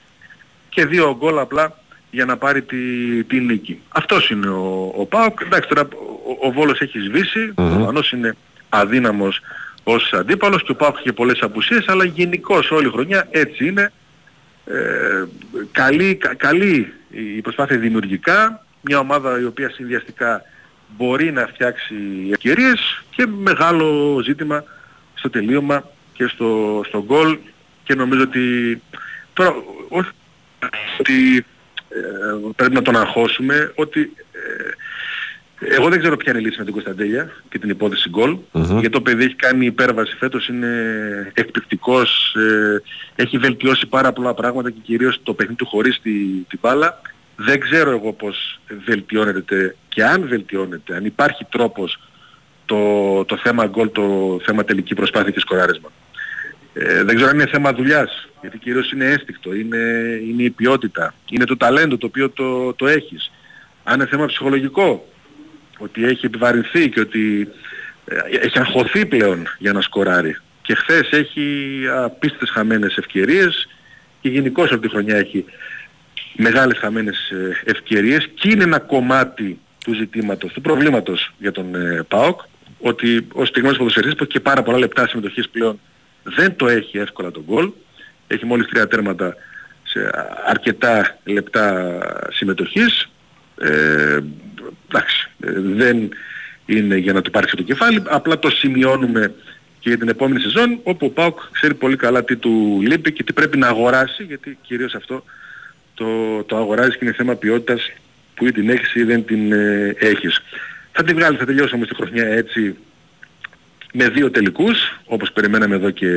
[0.69, 1.77] και δύο γκολ απλά
[2.11, 2.77] για να πάρει τη,
[3.25, 3.81] τη νίκη.
[3.89, 5.41] Αυτός είναι ο, ο ΠΑΟΚ.
[5.41, 5.89] Εντάξει τώρα
[6.41, 8.37] ο, ο Βόλος έχει σβήσει, προφανώς είναι
[8.69, 9.41] αδύναμος
[9.83, 13.93] ως αντίπαλος και ο ΠΑΟΚ είχε πολλές απουσίες, αλλά γενικώς όλη η χρονιά έτσι είναι
[14.67, 15.25] ε,
[15.73, 20.43] καλή, κα- καλή η προσπάθεια δημιουργικά, μια ομάδα η οποία συνδυαστικά
[20.97, 21.95] μπορεί να φτιάξει
[22.33, 24.65] ευκαιρίες και μεγάλο ζήτημα
[25.15, 27.39] στο τελείωμα και στο, στο γκολ
[27.85, 28.83] και νομίζω ότι
[29.33, 29.55] τώρα
[29.89, 30.11] όχι
[30.99, 31.47] ότι
[31.89, 36.65] ε, πρέπει να τον αγχώσουμε ότι ε, εγώ δεν ξέρω ποια είναι η λύση με
[36.65, 38.37] την Κωνσταντέλια και την υπόθεση γκολ.
[38.53, 42.83] Γιατί το παιδί έχει κάνει υπέρβαση φέτος, είναι εκπληκτικός, ε,
[43.15, 46.11] έχει βελτιώσει πάρα πολλά πράγματα και κυρίως το παιχνίδι του χωρίς τη,
[46.49, 47.01] την μπάλα.
[47.37, 51.99] Δεν ξέρω εγώ πώς βελτιώνεται και αν βελτιώνεται, αν υπάρχει τρόπος
[52.73, 55.89] το, το θέμα γκολ, το θέμα τελική προσπάθεια και σκοράρισμα.
[56.75, 59.77] Ε, δεν ξέρω αν είναι θέμα δουλειάς, γιατί κυρίως είναι αίσθηκτο, είναι,
[60.29, 63.33] είναι η ποιότητα, είναι το ταλέντο το οποίο το, το έχεις.
[63.85, 65.09] Αν είναι θέμα ψυχολογικό,
[65.79, 67.49] ότι έχει επιβαρυνθεί και ότι
[68.05, 70.37] ε, έχει αγχωθεί πλέον για να σκοράρει.
[70.63, 73.69] Και χθες έχει απίστευτες χαμένες ευκαιρίες
[74.21, 75.45] και γενικώς από τη χρονιά έχει
[76.37, 82.05] μεγάλες χαμένες ε, ευκαιρίες και είναι ένα κομμάτι του ζητήματος, του προβλήματος για τον ε,
[82.09, 82.41] ΠΑΟΚ
[82.83, 85.81] ότι ο στιγμός ποδοσφαιριστής που έχει και πάρα πολλά λεπτά συμμετοχής πλέον
[86.23, 87.71] δεν το έχει εύκολα τον γκολ.
[88.27, 89.37] Έχει μόλις τρία τέρματα
[89.83, 90.11] σε
[90.47, 91.99] αρκετά λεπτά
[92.33, 93.11] συμμετοχής.
[93.59, 94.19] Ε,
[94.89, 96.09] εντάξει, ε, δεν
[96.67, 99.35] είναι για να του πάρει το κεφάλι, απλά το σημειώνουμε
[99.81, 103.23] και για την επόμενη σεζόν, όπου ο ΠΑΟΚ ξέρει πολύ καλά τι του λείπει και
[103.23, 105.25] τι πρέπει να αγοράσει, γιατί κυρίως αυτό
[105.95, 107.91] το, το αγοράζεις και είναι θέμα ποιότητας
[108.35, 110.43] που ή την έχεις ή δεν την ε, έχεις.
[110.93, 112.77] Θα τη βγάλει, θα τελειώσουμε στη χρονιά έτσι
[113.93, 116.09] με δύο τελικούς, όπως περιμέναμε εδώ και,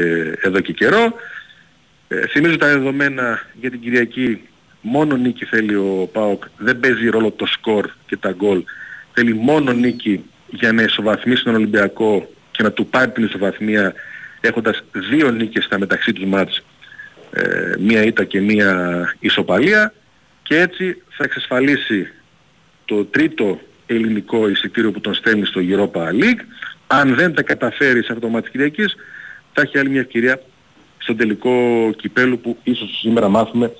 [0.42, 1.14] εδώ και καιρό.
[2.08, 4.42] Ε, θυμίζω τα δεδομένα για την Κυριακή,
[4.82, 8.64] μόνο νίκη θέλει ο ΠΑΟΚ, δεν παίζει ρόλο το σκορ και τα γκολ.
[9.14, 13.94] Θέλει μόνο νίκη για να ισοβαθμίσει τον Ολυμπιακό και να του πάρει την ισοβαθμία
[14.42, 16.64] έχοντας δύο νίκες στα μεταξύ τους μάτς,
[17.32, 19.94] ε, μία ήττα και μία ισοπαλία
[20.44, 22.12] και έτσι θα εξασφαλίσει
[22.86, 26.42] το τρίτο ελληνικό εισιτήριο που τον στέλνει στο Europa League.
[26.88, 28.96] Αν δεν τα καταφέρεις σε αυτό το μάτι Κυριακής,
[29.54, 30.42] θα έχει άλλη μια ευκαιρία
[30.98, 31.54] στον τελικό
[31.98, 33.72] κυπέλου που ίσως σήμερα μάθουμε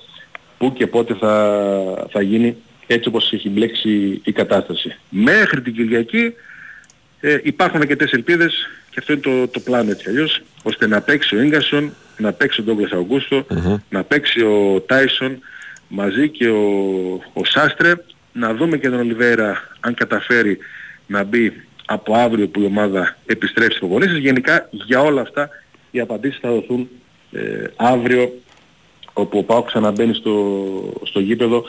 [0.58, 4.96] πού και πότε θα, θα γίνει έτσι όπως έχει μπλέξει η κατάσταση.
[5.08, 6.34] Μέχρι την Κυριακή
[7.20, 11.36] ε, υπάρχουν αρκετές ελπίδες και αυτό είναι το, το πλάνο έτσι αλλιώς, ώστε να παίξει
[11.36, 13.46] ο Ίγκασον, να παίξει ο Ντόγκλας Αουγκούστο,
[13.88, 15.38] να παίξει ο Τάισον
[15.88, 16.64] μαζί και ο,
[17.32, 17.92] ο Σάστρε,
[18.38, 20.58] να δούμε και τον Ολιβέρα αν καταφέρει
[21.06, 21.52] να μπει
[21.86, 24.18] από αύριο που η ομάδα επιστρέψει στις προπονήσεις.
[24.18, 25.48] Γενικά για όλα αυτά
[25.90, 26.88] οι απαντήσεις θα δοθούν
[27.32, 28.32] ε, αύριο
[29.12, 30.54] όπου ο Πάο ξαναμπαίνει στο,
[31.04, 31.64] στο γήπεδο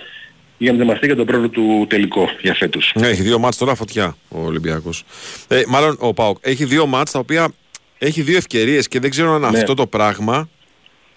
[0.57, 2.91] για να ετοιμαστεί για τον πρώτο του τελικό για φέτος.
[2.95, 5.03] Ναι, έχει δύο μάτς τώρα φωτιά ο Ολυμπιακός.
[5.47, 7.51] Ε, μάλλον ο Πάοκ έχει δύο μάτς τα οποία
[7.97, 9.47] έχει δύο ευκαιρίες και δεν ξέρω αν Ναι.
[9.47, 10.49] αυτό το πράγμα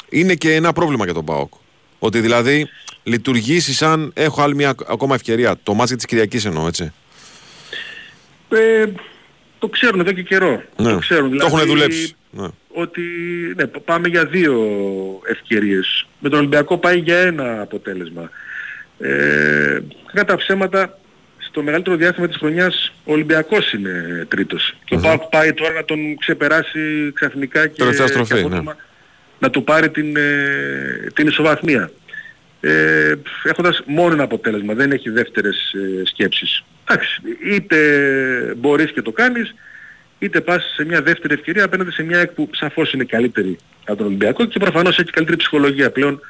[0.08, 1.52] είναι και ένα πρόβλημα για τον Πάοκ.
[2.02, 2.68] Ότι δηλαδή
[3.02, 5.56] λειτουργήσει σαν έχω άλλη μια ακόμα ευκαιρία.
[5.62, 6.92] Το μάτς της Κυριακής εννοώ, έτσι.
[8.48, 8.84] Ε,
[9.58, 10.62] το ξέρουν εδώ και καιρό.
[10.76, 10.90] Ναι.
[10.92, 11.30] Το ξέρουν.
[11.38, 12.14] Το έχουν δηλαδή δουλέψει.
[12.30, 12.46] Ναι.
[12.72, 13.00] Ότι
[13.56, 14.54] ναι, π- πάμε για δύο
[15.26, 16.06] ευκαιρίες.
[16.18, 18.30] Με τον Ολυμπιακό πάει για ένα αποτέλεσμα.
[18.98, 19.78] Ε,
[20.12, 20.98] κατά ψέματα,
[21.38, 24.74] στο μεγαλύτερο διάστημα της χρονιάς ο Ολυμπιακός είναι τρίτος.
[24.84, 28.76] Και ο ΠΑΟΚ πάει τώρα να τον ξεπεράσει ξαφνικά και, Τελευταία και στροφή, απότομα
[29.40, 31.90] να του πάρει την, ε, την ισοβαθμία.
[32.60, 33.14] Ε,
[33.44, 36.64] έχοντας μόνο ένα αποτέλεσμα, δεν έχει δεύτερες ε, σκέψεις.
[36.84, 37.20] Εντάξει,
[37.50, 37.78] είτε
[38.56, 39.54] μπορείς και το κάνεις,
[40.18, 43.96] είτε πας σε μια δεύτερη ευκαιρία απέναντι σε μια εκ που σαφώς είναι καλύτερη από
[43.96, 46.20] τον Ολυμπιακό και προφανώς έχει καλύτερη ψυχολογία πλέον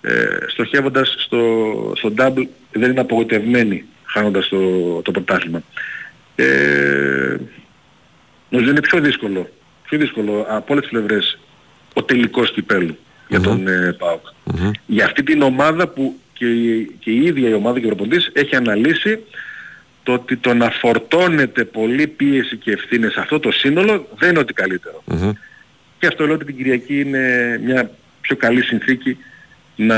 [0.00, 5.62] ε, στοχεύοντας στο, στο double δεν είναι απογοητευμένοι χάνοντας το, το πρωτάθλημα.
[6.34, 7.36] Ε,
[8.48, 9.50] νομίζω είναι πιο δύσκολο,
[9.82, 11.38] πιο δύσκολο από όλες τις πλευρές
[11.92, 12.96] ο τελικός κυπέλου
[13.28, 14.26] για τον ε, ΠΑΟΚ.
[14.86, 18.30] Για αυτή την ομάδα που και, η- και η ίδια η ομάδα και ο προπονητής
[18.32, 19.18] έχει αναλύσει
[20.02, 24.38] το ότι το να φορτώνεται πολύ πίεση και ευθύνες σε αυτό το σύνολο δεν είναι
[24.38, 25.02] ότι καλύτερο.
[25.98, 29.16] Και αυτό λέω ότι την Κυριακή είναι μια πιο καλή συνθήκη
[29.76, 29.96] να,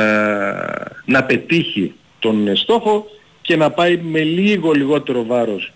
[1.04, 3.06] να πετύχει τον ε, στόχο
[3.42, 5.72] και να πάει με λίγο λιγότερο βάρος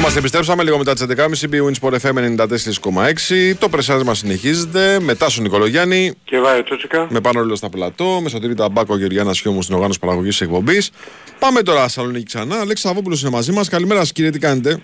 [0.00, 0.10] haze.
[0.10, 1.06] Τώρα μας επιστρέψαμε λίγο μετά τις
[1.44, 7.06] 11.30 μπει Winsport FM 94,6 Το πρεσάζ μας συνεχίζεται μετά στον Νικολογιάννη Και Βάιο Τσούτσικα.
[7.10, 10.90] με πάνω όλο στα πλατό, με Σωτήρη Ταμπάκο Γεωργιάννα Σιώμου στην οργάνωση παραγωγής της εκπομπής.
[11.38, 12.56] Πάμε τώρα Σαλονίκη ξανά.
[12.60, 13.68] Αλέξη Σαββόπουλος είναι μαζί μας.
[13.68, 14.78] Καλημέρα σας κύριε, τι κάνετε;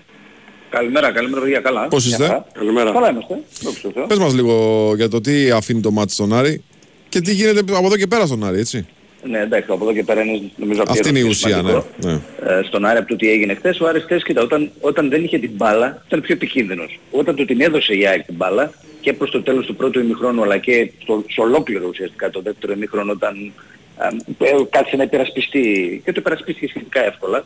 [0.69, 1.87] Καλημέρα, καλημέρα παιδιά, καλά.
[1.87, 2.45] Πώς είστε; Μια χαρά.
[2.53, 2.91] Καλημέρα.
[2.91, 3.35] Καλά είμαστε.
[3.61, 4.05] Δόξα τω Θεώ.
[4.05, 6.63] Πες μας λίγο για το τι αφήνει το μάτι στον Άρη
[7.09, 8.85] και τι γίνεται από εδώ και πέρα στον Άρη, έτσι.
[9.23, 11.69] Ναι, εντάξει, από εδώ και πέρα είναι νομίζω Αυτή είναι η απειροστή ουσία, ναι.
[11.69, 11.87] σημαντικό.
[12.03, 12.59] ναι.
[12.59, 15.23] Ε, στον Άρη από το τι έγινε χθες, ο Άρης χθες, κοίτα, όταν, όταν δεν
[15.23, 16.99] είχε την μπάλα ήταν πιο επικίνδυνος.
[17.11, 18.71] Όταν του την έδωσε η ΑΕΚ την μπάλα
[19.01, 22.73] και προς το τέλος του πρώτου ημιχρόνου αλλά και στο, στο ολόκληρο ουσιαστικά το δεύτερο
[22.73, 23.51] ημιχρόνο όταν
[24.39, 27.45] ε, ε, κάτσε να υπερασπιστεί και το υπερασπίστηκε σχετικά εύκολα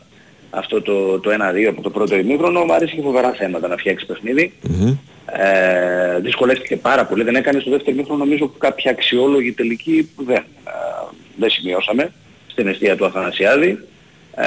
[0.54, 4.06] αυτό το, το 1-2 από το πρώτο ημίχρονο, ο Άρης είχε φοβερά θέματα να φτιάξει
[4.06, 4.52] παιχνίδι.
[5.26, 7.24] Ε, δυσκολεύτηκε πάρα πολύ.
[7.24, 10.70] Δεν έκανε στο δεύτερο μήχρονο νομίζω κάποια αξιόλογη τελική που δεν, ε,
[11.36, 12.12] δεν σημειώσαμε
[12.46, 13.88] στην αιστεία του Αθανασιάδη.
[14.36, 14.44] Ε,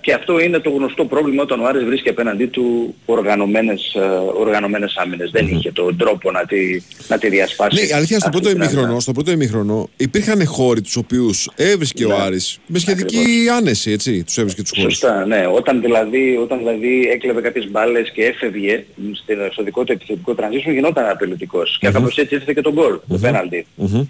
[0.00, 4.00] και αυτό είναι το γνωστό πρόβλημα όταν ο Άρης βρίσκει απέναντί του οργανωμένες, ε,
[4.40, 5.30] οργανωμένες άμυνες.
[5.30, 7.80] Δεν είχε τον τρόπο να τη, να τη διασπάσει.
[7.80, 8.78] Ναι, η αλήθεια στο αυτή πρώτο την άμυνα.
[8.78, 12.14] ημίχρονο, στο πρώτο ημίχρονο υπήρχαν χώροι τους οποίους έβρισκε ο Ναι.
[12.14, 13.18] Άρης με σχετική
[13.56, 14.92] άνεση, έτσι, τους έβρισκε τους χώρους.
[14.96, 15.46] Σωστά, ναι.
[15.54, 18.84] Όταν δηλαδή, όταν δηλαδή έκλεβε κάποιες μπάλες και έφευγε
[19.22, 21.76] στην- στο δικό του επιθετικό transition γινόταν απειλητικός.
[21.80, 23.66] Και κάπως έτσι ήρθε και τον γκολ, το πέναλτι.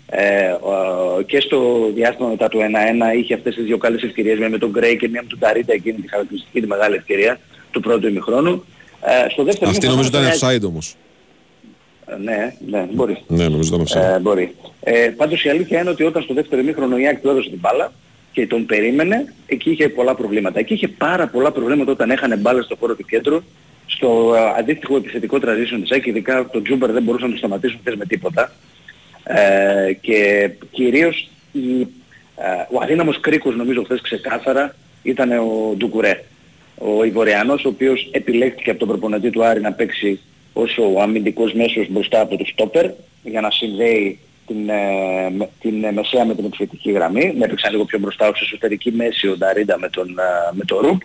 [0.07, 4.49] Ε, ο- και στο διάστημα μετά του 1-1 είχε αυτές τις δύο καλές ευκαιρίες, μια
[4.49, 7.41] με τον Γκρέι και μια με τον Ταρίτα εκείνη τη χαρακτηριστική τη μεγάλη ευκαιρία
[7.71, 8.65] του πρώτου ημιχρόνου.
[9.05, 10.97] Ε, στο δεύτερο Αυτή ημίχρονο νομίζω ήταν ήταν- offside όμως.
[12.07, 13.17] Ε, Ναι, ναι, μπορεί.
[13.27, 14.15] Ναι, νομίζω ήταν offside.
[14.17, 14.55] Ε, μπορεί.
[14.81, 17.59] Ε, πάντως η αλήθεια είναι ότι όταν στο δεύτερο ημίχρονο η ΑΕΚ του έδωσε την
[17.59, 17.93] μπάλα
[18.33, 20.59] και τον περίμενε, εκεί είχε πολλά προβλήματα.
[20.59, 23.43] Εκεί είχε πάρα πολλά προβλήματα όταν έχανε μπάλες στο χώρο του κέντρου.
[23.87, 27.79] Στο ε, αντίστοιχο επιθετικό transition της ΑΕΚ, ειδικά τον Τζούμπερ δεν μπορούσαν να το σταματήσουν
[27.81, 28.53] χθες με τίποτα.
[29.25, 31.81] Ε, και κυρίως η,
[32.37, 36.25] ε, ο αδύναμος κρίκος νομίζω χθες ξεκάθαρα ήταν ο Ντουκουρέ.
[36.79, 40.21] Ο Ιβοριανός ο οποίος επιλέχθηκε από τον προπονητή του Άρη να παίξει
[40.53, 42.91] ως ο αμυντικός μέσος μπροστά από το στόπερ
[43.23, 47.35] για να συνδέει την, ε, με- την ε, μεσαία με την επιθετική γραμμή.
[47.39, 50.23] Με έπαιξαν λίγο πιο μπροστά ως εσωτερική μέση ο Νταρίντα με τον, ε,
[50.53, 51.01] με τον Ρουπ.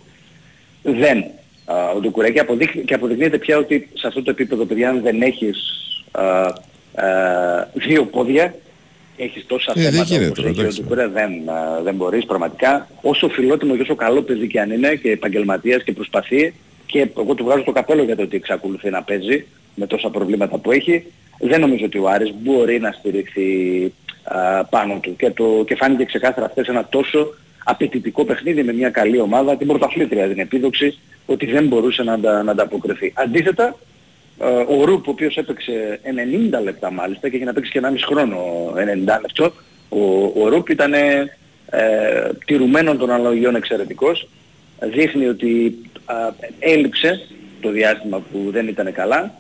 [0.83, 1.23] Δεν.
[1.65, 5.01] Α, ο Ντουκουρέ και, αποδείχ- και αποδεικνύεται πια ότι σε αυτό το επίπεδο παιδιά αν
[5.01, 5.57] δεν έχεις
[6.11, 6.53] α, α,
[7.73, 8.55] δύο πόδια
[9.17, 10.81] έχεις τόσα Ε, δεν θέματα γίνεται όπως τώρα, έχει ο εντάξει.
[10.81, 14.95] Ντουκουρέ δεν, α, δεν μπορείς πραγματικά όσο φιλότιμο και όσο καλό παιδί και αν είναι
[14.95, 16.53] και επαγγελματίας και προσπαθεί
[16.85, 20.57] και εγώ του βγάζω το καπέλο για το ότι εξακολουθεί να παίζει με τόσα προβλήματα
[20.57, 21.03] που έχει
[21.39, 23.91] δεν νομίζω ότι ο Άρης μπορεί να στηριχθεί
[24.23, 27.33] α, πάνω του και, το, και φάνηκε ξεκάθαρα χθες ένα τόσο
[27.63, 32.43] απαιτητικό παιχνίδι με μια καλή ομάδα, την πρωταθλήτρια την επίδοξη, ότι δεν μπορούσε να, αντα,
[32.43, 33.13] να ανταποκριθεί.
[33.15, 33.75] Αντίθετα, ε,
[34.67, 35.99] ο Ρουπ, ο οποίος έπαιξε
[36.59, 38.37] 90 λεπτά μάλιστα και είχε να παίξει και 1,5 χρόνο
[38.75, 38.77] 90
[39.21, 39.51] λεπτό,
[39.89, 41.29] ο, ο Ρουπ ήταν ε,
[42.45, 44.27] τηρουμένων των αναλογιών εξαιρετικός,
[44.79, 45.75] δείχνει ότι
[46.05, 46.15] α,
[46.59, 47.27] έλειψε
[47.61, 49.33] το διάστημα που δεν ήταν καλά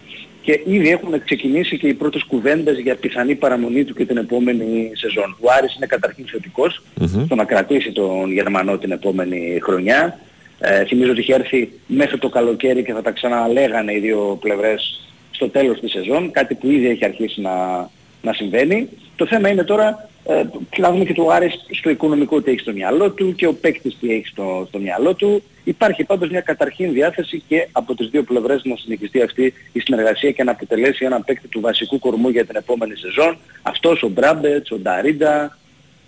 [0.45, 4.91] και ήδη έχουν ξεκινήσει και οι πρώτες κουβέντες για πιθανή παραμονή του και την επόμενη
[4.93, 5.37] σεζόν.
[5.39, 6.81] Ο Άρης είναι καταρχήν θετικός
[7.25, 10.19] στο να κρατήσει τον Γερμανό την επόμενη χρονιά.
[10.67, 14.99] Ε, θυμίζω ότι είχε έρθει μέχρι το καλοκαίρι και θα τα ξαναλέγανε οι δύο πλευρές
[15.31, 17.89] στο τέλος της σεζόν, κάτι που ήδη έχει αρχίσει να,
[18.21, 18.89] να συμβαίνει.
[19.15, 20.43] Το θέμα είναι τώρα ε,
[20.77, 23.97] να δούμε και το Άρης στο οικονομικό τι έχει στο μυαλό του και ο παίκτης
[23.99, 25.43] τι έχει στο, στο μυαλό του.
[25.63, 30.31] Υπάρχει πάντως μια καταρχήν διάθεση και από τις δύο πλευρές να συνεχιστεί αυτή η συνεργασία
[30.31, 33.37] και να αποτελέσει ένα παίκτη του βασικού κορμού για την επόμενη σεζόν.
[33.61, 35.57] Αυτός ο Μπράμπετς, ο Νταρίντα,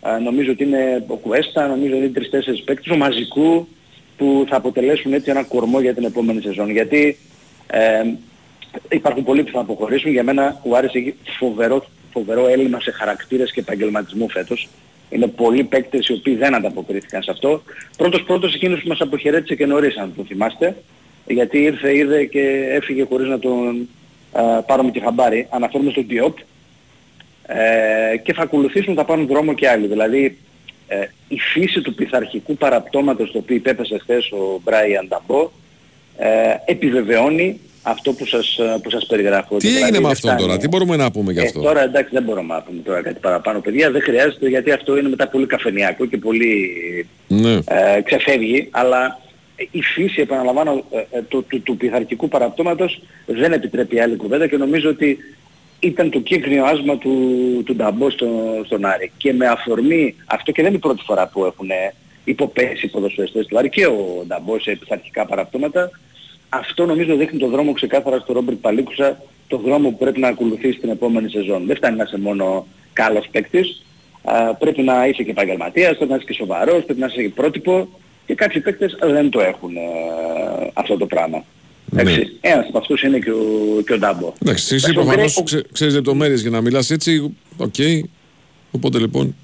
[0.02, 3.68] α, νομίζω ότι είναι ο Κουέστα, νομίζω ότι είναι τρεις-τέσσερις παίκτες, ο Μαζικού
[4.18, 6.70] που θα αποτελέσουν έτσι ένα κορμό για την επόμενη σεζόν.
[6.70, 7.18] Γιατί
[7.68, 8.04] ε,
[8.90, 10.12] υπάρχουν πολλοί που θα αποχωρήσουν.
[10.12, 14.68] Για μένα ο Άρης έχει φοβερό, φοβερό έλλειμμα σε χαρακτήρες και επαγγελματισμό φέτος.
[15.10, 17.62] Είναι πολλοί παίκτες οι οποίοι δεν ανταποκρίθηκαν σε αυτό.
[17.98, 20.76] Πρώτος πρώτος εκείνος που μας αποχαιρέτησε και νωρίς αν το θυμάστε.
[21.28, 23.88] Γιατί ήρθε, είδε και έφυγε χωρίς να τον
[24.32, 25.48] α, πάρουμε και χαμπάρι.
[25.50, 26.34] Αναφέρουμε στον Diop.
[27.48, 29.88] Ε, και θα ακολουθήσουν, θα πάρουν δρόμο και άλλοι.
[29.88, 30.38] Δηλαδή
[30.88, 30.98] ε,
[31.28, 35.50] η φύση του πειθαρχικού παραπτώματος το οποίο υπέπεσε χθες ο Μπράιαν Νταμπό
[36.18, 36.28] ε,
[36.66, 39.58] επιβεβαιώνει αυτό που σας, που σας περιγράφω.
[39.58, 41.62] Τι Δηλαδή, έγινε με δεν αυτόν φτάνει- τώρα, τι μπορούμε να πούμε γι' ε, αυτό;
[41.62, 45.10] τώρα εντάξει δεν μπορούμε να πούμε τώρα κάτι παραπάνω παιδιά, δεν χρειάζεται γιατί αυτό είναι
[45.10, 46.76] μετά πολύ καφενιακό και πολύ
[47.28, 47.54] Ναι.
[47.54, 49.20] ε, ξεφεύγει, αλλά
[49.72, 54.58] η φύση, επαναλαμβάνω, ε, ε, του, του, του πειθαρχικού παραπτώματος δεν επιτρέπει άλλη κουβέντα και
[54.58, 55.18] νομίζω ότι
[55.80, 57.14] ήταν το κύκνιο άσμα του,
[57.66, 58.28] του Νταμπό στο,
[58.66, 59.12] στον Άρη.
[59.18, 61.70] Και με αφορμή αυτό και δεν είναι η πρώτη φορά που έχουν
[62.24, 65.90] υποπέσει οι ποδοσφαιριστές του Άρη και ο Νταμπό σε πειθαρχικά παραπτώματα.
[66.50, 70.80] Αυτό νομίζω δείχνει το δρόμο ξεκάθαρα στο Ρόμπερτ Παλίκουσα, το δρόμο που πρέπει να ακολουθήσει
[70.80, 71.66] την επόμενη σεζόν.
[71.66, 73.86] Δεν φτάνει να είσαι μόνο καλός παίκτης,
[74.24, 77.30] α, πρέπει να είσαι και επαγγελματίας, πρέπει να είσαι και σοβαρός, πρέπει να είσαι και
[77.30, 77.88] πρότυπο
[78.26, 79.82] και κάποιοι παίκτες δεν το έχουν ε,
[80.74, 81.44] αυτό το πράγμα.
[81.92, 82.02] Ναι.
[82.02, 83.38] Εντάξει, ένας από αυτούς είναι και ο,
[83.86, 84.34] και ο Ντάμπο.
[84.42, 87.76] Εντάξει, εσύ Εντάξει, ο προφανώς Γκρέι- ξε, ξέρεις λεπτομέρειες για να μιλάς έτσι, οκ.
[88.72, 89.36] Οπότε λοιπόν,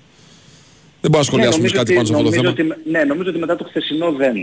[1.02, 2.76] δεν μπορώ να σχολιάσουμε νομίζω κάτι ότι- πάνω σε αυτό το νομίζω θέμα.
[2.80, 4.34] Ότι, ναι, νομίζω ότι μετά το χθεσινό δεν,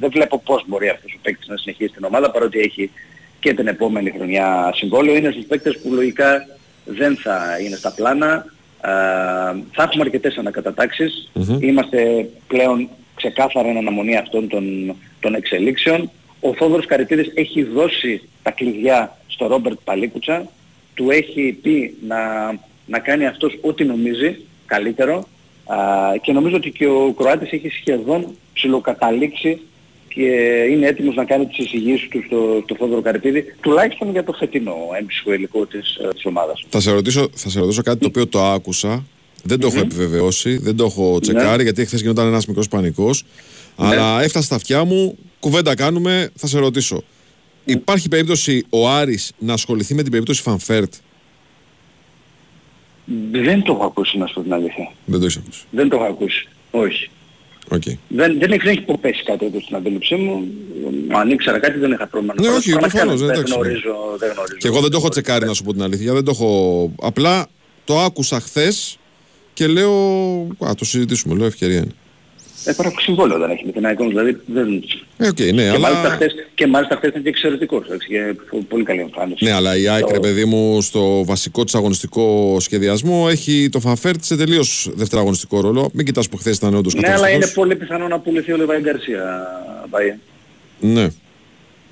[0.00, 2.90] δεν βλέπω πώς μπορεί αυτός ο παίκτης να συνεχίσει την ομάδα παρότι έχει
[3.40, 5.16] και την επόμενη χρονιά συμβόλαιο.
[5.16, 6.46] Είναι στους παίκτες που λογικά
[6.84, 8.32] δεν θα είναι στα πλάνα.
[8.80, 8.90] Α,
[9.72, 11.30] θα έχουμε αρκετές ανακατατάξεις.
[11.32, 11.58] Μμμ.
[11.62, 16.10] Είμαστε πλέον ξεκάθαρα εν αναμονή αυτών των, των εξελίξεων.
[16.40, 20.48] Ο Θόδωρος Καρυπίδης έχει δώσει τα κλειδιά στο Ρόμπερτ Παλίκουτσα.
[20.94, 22.18] Του έχει πει να,
[22.86, 24.36] να κάνει αυτός ό,τι νομίζει
[24.66, 25.28] καλύτερο.
[25.66, 25.76] Α,
[26.22, 29.60] και νομίζω ότι και ο Κροάτης έχει σχεδόν ψηλοκαταλήξει
[30.16, 30.22] και
[30.70, 34.76] είναι έτοιμος να κάνει τις εισηγήσεις του στο, στο Θόδωρο Καρυπίδη, τουλάχιστον για το φετινό
[35.00, 36.64] έμψυχο υλικό της, ε, της ομάδας.
[36.68, 39.04] Θα σε, ρωτήσω, θα σε ρωτήσω κάτι το οποίο το άκουσα
[39.42, 43.24] Δεν το έχω επιβεβαιώσει, δεν το έχω τσεκάρει γιατί χθες γινόταν ένας μικρός πανικός.
[43.76, 47.02] Αλλά έφτασε στα αυτιά μου, κουβέντα κάνουμε, θα σε ρωτήσω.
[47.64, 50.94] Υπάρχει περίπτωση ο Άρης να ασχοληθεί με την περίπτωση Φαν Βέερτ;
[53.30, 54.92] Δεν το έχω ακούσει να σου πω την αλήθεια.
[55.04, 55.62] Δεν το έχεις ακούσει.
[55.70, 56.48] Δεν το έχω ακούσει.
[56.70, 57.10] Όχι.
[57.70, 57.82] Οκ.
[57.82, 60.46] Δεν, δεν, έχει, δεν έχει υποπέσει κάτι εδώ στην αντίληψή μου.
[61.08, 62.34] Αν ήξερα κάτι δεν είχα πρόβλημα.
[62.36, 62.88] να Ναι, το όχι, ρωτήσω.
[62.90, 63.52] προφανώς, δεν, εντάξει.
[63.54, 64.56] γνωρίζω, δεν γνωρίζω.
[64.58, 66.12] Και εγώ δεν το έχω τσεκάρει να σου πω την αλήθεια.
[66.12, 66.92] Δεν το έχω.
[67.02, 67.46] Απλά
[67.84, 68.98] το άκουσα χθες
[69.54, 69.92] και λέω.
[70.66, 71.34] Ας το συζητήσουμε.
[71.34, 71.94] Λέω ευκαιρία είναι.
[72.64, 74.84] Ε, τώρα συμβόλαιο δεν έχει με την ΑΕΚ, δηλαδή δεν...
[75.16, 75.78] Ε, οκ, ναι, και, αλλά...
[75.78, 79.44] μάλιστα χθες, και μάλιστα χθες ήταν και εξαιρετικός, έτσι, και πο- πολύ καλή εμφάνιση.
[79.44, 84.00] Ναι, αλλά η ΑΕΚ, ρε παιδί μου, στο βασικό της αγωνιστικό σχεδιασμό έχει το Φαν
[84.00, 85.90] Βέερτ σε τελείως δευτεραγωνιστικό ρόλο.
[85.92, 88.80] Μην κοιτάς που χθες ήταν όντως Ναι, αλλά είναι πολύ πιθανό να πουληθεί ο Λιβάι
[88.80, 89.46] Γκαρσία,
[89.88, 90.18] Βάγιε.
[90.80, 91.08] Ναι.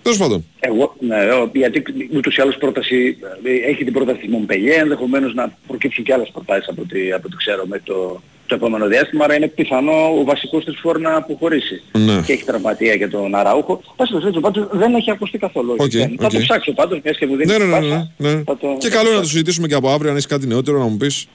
[0.03, 0.45] Τέλος πάντων.
[0.61, 1.83] Εγώ, ναι, ε, γιατί
[2.15, 6.31] ούτως ή άλλως πρόταση, ε, έχει την πρόταση της Μονπελιέ, ενδεχομένως να προκύψουν και άλλες
[6.33, 10.25] προτάσεις από ό,τι, από ό,τι ξέρω μέχρι το, το επόμενο διάστημα, άρα είναι πιθανό ο
[10.25, 11.83] βασικός της φορ να αποχωρήσει.
[11.93, 12.21] Ναι.
[12.27, 13.81] Και έχει τραυματία και τον Αραούχο.
[13.97, 15.75] Πάση περιπτώσει πάντως δεν έχει ακουστεί καθόλου.
[15.79, 16.17] Οκ, Δεν.
[16.19, 16.33] Θα οκ.
[16.33, 18.11] το ψάξω πάντως, μιας και μου δίνεις Ναι, ναι, την ναι, πάσα.
[18.17, 18.43] ναι, ναι.
[18.47, 20.29] Θα το- Και θα καλό το είναι να το συζητήσουμε και από αύριο αν έχεις
[20.29, 21.27] κάτι νεότερο να μου πεις.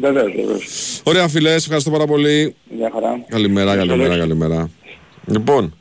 [0.00, 1.00] Βεβαίως, βεβαίως.
[1.04, 2.54] Ωραία, φίλε, ευχαριστώ πάρα πολύ.
[2.78, 3.24] Μια χαρά.
[3.28, 4.28] Καλημέρα, Ευχαριστώ, καλημέρα, Αλέξη.
[4.38, 4.70] καλημέρα.
[5.26, 5.76] Λοιπόν,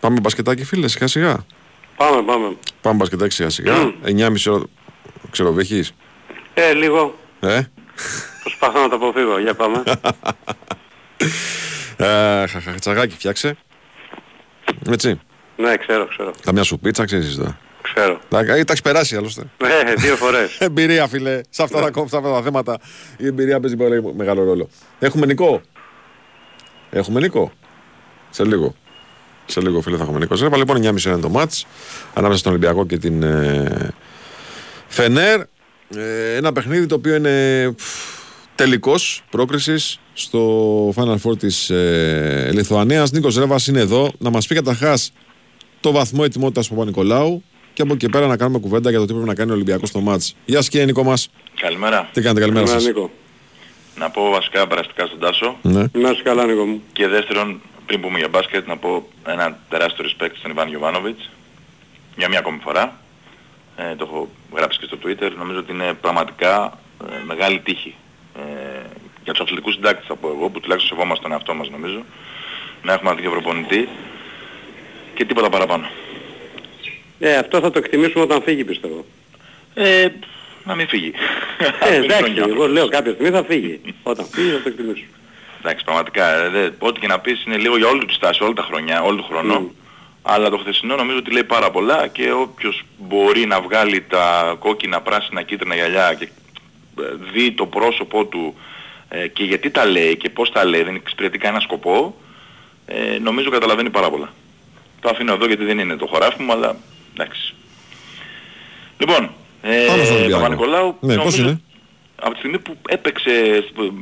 [0.00, 1.44] πάμε μπασκετάκι, φίλε, σιγά σιγά.
[1.96, 2.56] Πάμε, πάμε.
[2.80, 3.74] Πάμε μπασκετάκι σιγά σιγά.
[4.04, 4.64] 9.30 ώρα.
[5.30, 5.82] Ξέρω, βέχει.
[6.54, 7.14] Ε, λίγο.
[7.40, 7.60] Ε;
[8.42, 9.38] Προσπαθώ να το αποφύγω.
[9.38, 9.82] Για πάμε.
[11.96, 13.56] Ε, χα- χα- Τσαγάκι φτιάξε.
[14.90, 15.20] Έτσι.
[15.56, 16.30] ναι, ξέρω, ξέρω.
[16.44, 17.58] Καμιά σου πίτσα, ξέρεις τώρα.
[17.82, 18.18] Ξέρω.
[18.28, 19.42] Τα, ε, τα έχεις περάσει άλλωστε.
[19.88, 20.56] Ε, δύο φορές.
[20.60, 21.40] εμπειρία, φίλε.
[21.50, 22.78] Σε αυτά, τα, κόμματα, σε αυτά τα θέματα
[23.16, 24.68] η εμπειρία παίζει πολύ μεγάλο ρόλο.
[24.98, 25.60] Έχουμε Νικό.
[26.90, 27.52] Έχουμε Νικό.
[28.30, 28.74] Σε λίγο.
[29.46, 30.36] Σε λίγο, φίλε, θα έχουμε Νικό.
[30.36, 31.66] Ρέβα, λοιπόν, 9.30 είναι το μάτς
[32.14, 33.90] ανάμεσα στον Ολυμπιακό και την ε,
[34.88, 35.40] Φενέρ.
[35.94, 37.84] Ε, ένα παιχνίδι το οποίο είναι πφ,
[38.54, 43.10] τελικός πρόκρισης στο Final Four της ε, Λιθουανίας.
[43.12, 45.12] Νίκος Ρέβας είναι εδώ να μας πει καταρχάς
[45.80, 47.42] το βαθμό ετοιμότητας του Παπα-Νικολάου
[47.72, 49.88] και από εκεί πέρα να κάνουμε κουβέντα για το τι πρέπει να κάνει ο Ολυμπιακός
[49.88, 50.36] στο μάτς.
[50.44, 51.30] Γεια σας κύριε Νίκο μας.
[51.60, 52.08] Καλημέρα.
[52.12, 52.84] Τι κάνετε, καλημέρα σας.
[52.84, 53.10] Νίκο.
[53.98, 55.56] Να πω βασικά περαστικά στον Τάσο.
[55.62, 55.84] Ναι.
[55.92, 56.82] Να είσαι καλά, Νίκο μου.
[56.92, 61.30] Και δεύτερον, πριν πούμε για μπάσκετ, να πω ένα τεράστιο respect στον Ιβάν Γιωβάνοβιτς.
[62.16, 63.00] Για μια ακόμη φορά.
[63.76, 65.30] Ε, το έχω γράψει και στο Twitter.
[65.36, 66.78] Νομίζω ότι είναι πραγματικά
[67.10, 67.94] ε, μεγάλη τύχη.
[68.36, 68.40] Ε,
[69.24, 72.04] για τους αθλητικούς συντάκτες θα πω εγώ, που τουλάχιστον σεβόμαστε τον εαυτό μας νομίζω.
[72.82, 73.88] Να έχουμε ένα τέτοιο προπονητή.
[75.14, 75.86] Και τίποτα παραπάνω.
[77.18, 79.04] Ε, αυτό θα το εκτιμήσουμε όταν φύγει, πιστεύω.
[79.74, 80.08] Ε,
[80.64, 81.12] να μην φύγει.
[81.80, 82.44] Ε, Μην εντάξει, χρόνια.
[82.48, 83.80] εγώ λέω κάποια στιγμή θα φύγει.
[84.02, 85.08] Όταν φύγει θα το εκτιμήσουμε.
[85.60, 88.42] Εντάξει, πραγματικά, ε, δε, ό,τι και να πεις είναι λίγο για όλη τους τη στάση,
[88.42, 89.70] όλα τα χρονιά, όλο τον χρόνο.
[90.28, 95.00] Αλλά το χθεσινό νομίζω ότι λέει πάρα πολλά και όποιος μπορεί να βγάλει τα κόκκινα,
[95.00, 96.28] πράσινα, κίτρινα γυαλιά και
[97.00, 98.54] ε, δει το πρόσωπό του
[99.08, 102.14] ε, και γιατί τα λέει και πώς τα λέει, δεν εξυπηρετεί κανένα σκοπό,
[102.86, 104.32] ε, νομίζω καταλαβαίνει πάρα πολλά.
[105.00, 106.76] Το αφήνω εδώ γιατί δεν είναι το χωράφι μου, αλλά
[107.14, 107.54] εντάξει.
[108.98, 109.30] Λοιπόν,
[109.86, 110.40] Πάμε στον ε, Ολυμπιακό.
[110.40, 111.60] Παπα-Νικολάου, Ναι, πώς νομίζω είναι;
[112.16, 113.30] από τη στιγμή που έπαιξε,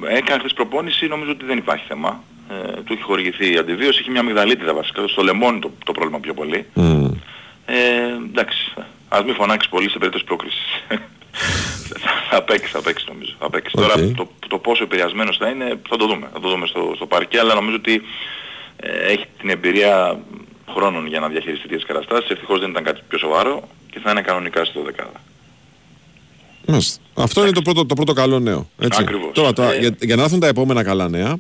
[0.08, 2.22] έκανε χθες προπόνηση, νομίζω ότι δεν υπάρχει θέμα.
[2.50, 5.92] Ε, του έχει χορηγηθεί η αντιβίωση, έχει μια αμυγδαλίτιδα βασικά, στο λαιμό είναι το, το
[5.92, 6.66] πρόβλημα πιο πολύ.
[7.66, 7.74] Ε,
[8.28, 8.72] εντάξει,
[9.08, 10.64] ας μην φωνάξεις πολύ σε περίπτωση πρόκρισης.
[12.30, 13.34] θα παίξει, θα παίξει νομίζω.
[13.38, 13.72] Θα παίξει.
[13.78, 13.82] Οκ.
[13.82, 16.28] Τώρα το, το πόσο επηρεασμένος θα είναι θα το δούμε.
[16.32, 18.02] Θα το δούμε στο, στο παρκέ, αλλά νομίζω ότι
[18.76, 20.20] ε, έχει την εμπειρία
[20.74, 22.30] χρόνων για να διαχειριστεί τις καταστάσεις.
[22.30, 25.20] Ευτυχώς δεν ήταν κάτι πιο σοβαρό και θα είναι κανονικά στο δεκάδα.
[26.66, 27.00] Μάλιστα.
[27.14, 28.68] Αυτό είναι το πρώτο, το πρώτο καλό νέο.
[28.78, 29.02] Έτσι.
[29.02, 29.30] Ακριβώς.
[29.34, 31.36] Τώρα, τώρα, Ε, για, για να έρθουν τα επόμενα καλά νέα,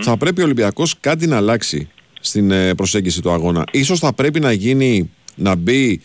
[0.00, 1.88] θα πρέπει ο Ολυμπιακός κάτι να αλλάξει
[2.20, 3.64] στην ε, προσέγγιση του αγώνα.
[3.70, 6.00] Ίσως θα πρέπει να γίνει, να μπει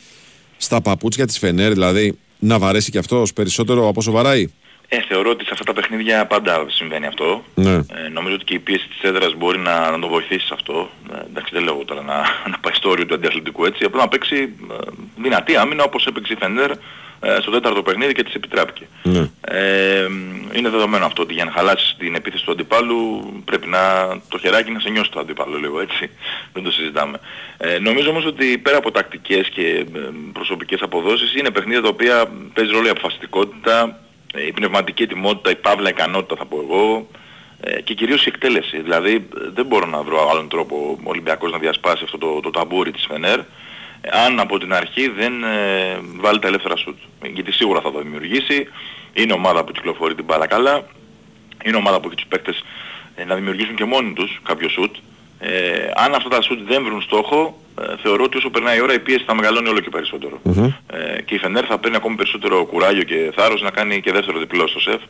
[0.58, 4.50] στα παπούτσια της Φενέρ, δηλαδή να βαρέσει και αυτός περισσότερο από όσο βαράει.
[4.88, 7.44] Ε, θεωρώ ότι σε αυτά τα παιχνίδια πάντα συμβαίνει αυτό.
[7.56, 7.74] Ναι.
[7.74, 10.90] Ε, νομίζω ότι και η πίεση της έδρας μπορεί να, να τον βοηθήσει σε αυτό.
[11.14, 12.16] Ε, εντάξει δεν λέω τώρα να,
[12.52, 14.76] να πάει στο όριο του αντιαθλητικού έτσι, απλά να παίξει ε,
[15.22, 16.78] δυνατή άμυνα όπως έπαιξε η Φενέρ ε,
[17.42, 18.88] στο τέταρτο παιχνίδι και της επιτράπηκε.
[19.04, 19.30] Ναι.
[19.42, 20.08] Ε,
[20.54, 23.80] είναι δεδομένο αυτό ότι για να χαλάσεις την επίθεση του αντιπάλου πρέπει να
[24.28, 26.10] το χεράκι να σε νιώσει το αντιπάλου λίγο έτσι.
[26.54, 27.20] Δεν το συζητάμε.
[27.58, 30.00] Ε, νομίζω όμως ότι πέρα από τακτικές και ε,
[30.34, 34.00] προσωπικές αποδόσεις είναι παιχνίδια τα οποία παίζει ρόλο η αποφασιστικότητα,
[34.34, 37.08] ε, η πνευματική ετοιμότητα, η παύλα ικανότητα θα πω εγώ
[37.64, 38.82] ε, και κυρίως η εκτέλεση.
[38.82, 42.50] Δηλαδή ε, δεν μπορώ να βρω άλλον τρόπο ο Ολυμπιακός να διασπάσει αυτό το, το
[42.50, 43.46] ταμπούρι της Φενέρ ε,
[44.10, 46.98] αν από την αρχή δεν ε, βάλει τα ελεύθερα σουτ.
[47.34, 48.68] Γιατί σίγουρα θα το δημιουργήσει.
[49.14, 50.84] Είναι ομάδα που κυκλοφορεί την μπάλα καλά.
[51.64, 52.64] Είναι ομάδα που έχει τους παίκτες
[53.16, 54.96] ε, να δημιουργήσουν και μόνοι τους κάποιο σουτ.
[55.40, 58.94] Ε, αν αυτά τα σουτ δεν βρουν στόχο, ε, θεωρώ ότι όσο περνάει η ώρα
[58.94, 60.42] η πίεση θα μεγαλώνει όλο και περισσότερο.
[60.88, 64.40] Ε, και η Φενέρ θα παίρνει ακόμη περισσότερο κουράγιο και θάρρος να κάνει και δεύτερο
[64.40, 65.02] διπλό στο σεφ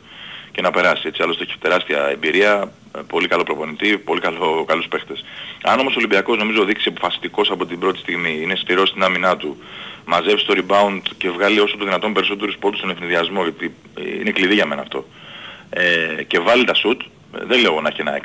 [0.52, 1.02] και να περάσει.
[1.06, 5.24] Έτσι, άλλωστε έχει τεράστια εμπειρία, ε, πολύ καλό προπονητή, πολύ καλό, καλούς παίχτες.
[5.62, 9.36] Αν όμως ο Ολυμπιακός νομίζω δείξει αποφασιστικός από την πρώτη στιγμή, είναι σκληρός στην άμυνά
[9.36, 9.56] του,
[10.04, 14.30] μαζεύει το rebound και βγάλει όσο το δυνατόν περισσότερους πόντους στον ευνηδιασμό, γιατί ε, είναι
[14.30, 15.06] κλειδί για μένα αυτό.
[15.70, 16.96] Ε, και βάλει τα shoot,
[17.40, 18.20] ε, δεν λέω να έχει ένα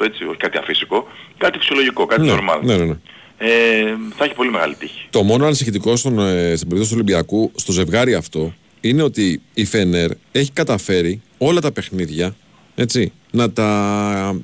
[0.00, 2.60] 60-70% έτσι, όχι κάτι αφύσικο, κάτι φυσιολογικό, κάτι Ναι, normal.
[2.62, 2.96] ναι, ναι, ναι.
[3.42, 5.06] Ε, θα έχει πολύ μεγάλη τύχη.
[5.10, 9.64] Το μόνο ανησυχητικό στον, ε, στην περίπτωση του Ολυμπιακού, στο ζευγάρι αυτό, είναι ότι η
[9.64, 12.34] Φενέρ έχει καταφέρει όλα τα παιχνίδια,
[12.74, 14.40] έτσι, να τα...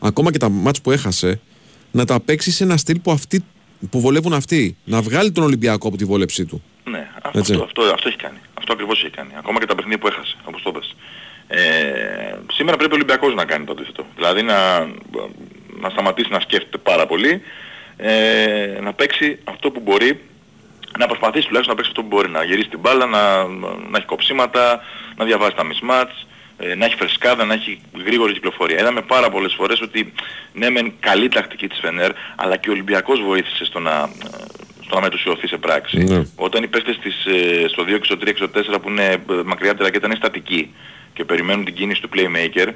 [0.00, 1.40] ακόμα και τα μάτς που έχασε,
[1.90, 3.44] να τα παίξει σε ένα στυλ που, αυτοί,
[3.90, 4.76] που βολεύουν αυτοί.
[4.84, 6.62] Να βγάλει τον Ολυμπιακό από τη βόλεψή του.
[6.84, 7.52] Ναι, Έτσι.
[7.52, 8.38] αυτό, αυτό, αυτό έχει κάνει.
[8.58, 9.30] Αυτό ακριβώς έχει κάνει.
[9.36, 10.96] Ακόμα και τα παιχνίδια που έχασε, όπως το πες.
[11.48, 11.60] Ε,
[12.52, 14.06] σήμερα πρέπει ο Ολυμπιακός να κάνει το αντίθετο.
[14.14, 14.78] Δηλαδή να,
[15.80, 17.42] να σταματήσει να σκέφτεται πάρα πολύ,
[17.96, 20.20] ε, να παίξει αυτό που μπορεί,
[20.98, 22.28] να προσπαθήσει τουλάχιστον να παίξει αυτό που μπορεί.
[22.28, 23.46] Να γυρίσει την μπάλα, να,
[23.90, 24.80] να έχει κοψίματα,
[25.16, 26.26] να διαβάζει τα mismatch,
[26.58, 28.80] ε, να έχει φρεσκάδα, να έχει γρήγορη κυκλοφορία.
[28.80, 30.12] Είδαμε πάρα πολλές φορές ότι
[30.52, 34.10] ναι μεν καλή τακτική της Φενέρ, αλλά και ο Ολυμπιακός βοήθησε στο να,
[34.84, 36.04] στο να μετουσιωθεί σε πράξη.
[36.04, 36.22] Ναι.
[36.36, 39.04] Όταν οι παίχτες της, ε, στο 2 και στο 3 και στο 4 που είναι
[39.04, 40.74] ε, μακριά από τη ρακέτα είναι στατικοί
[41.12, 42.68] και περιμένουν την κίνηση του playmaker,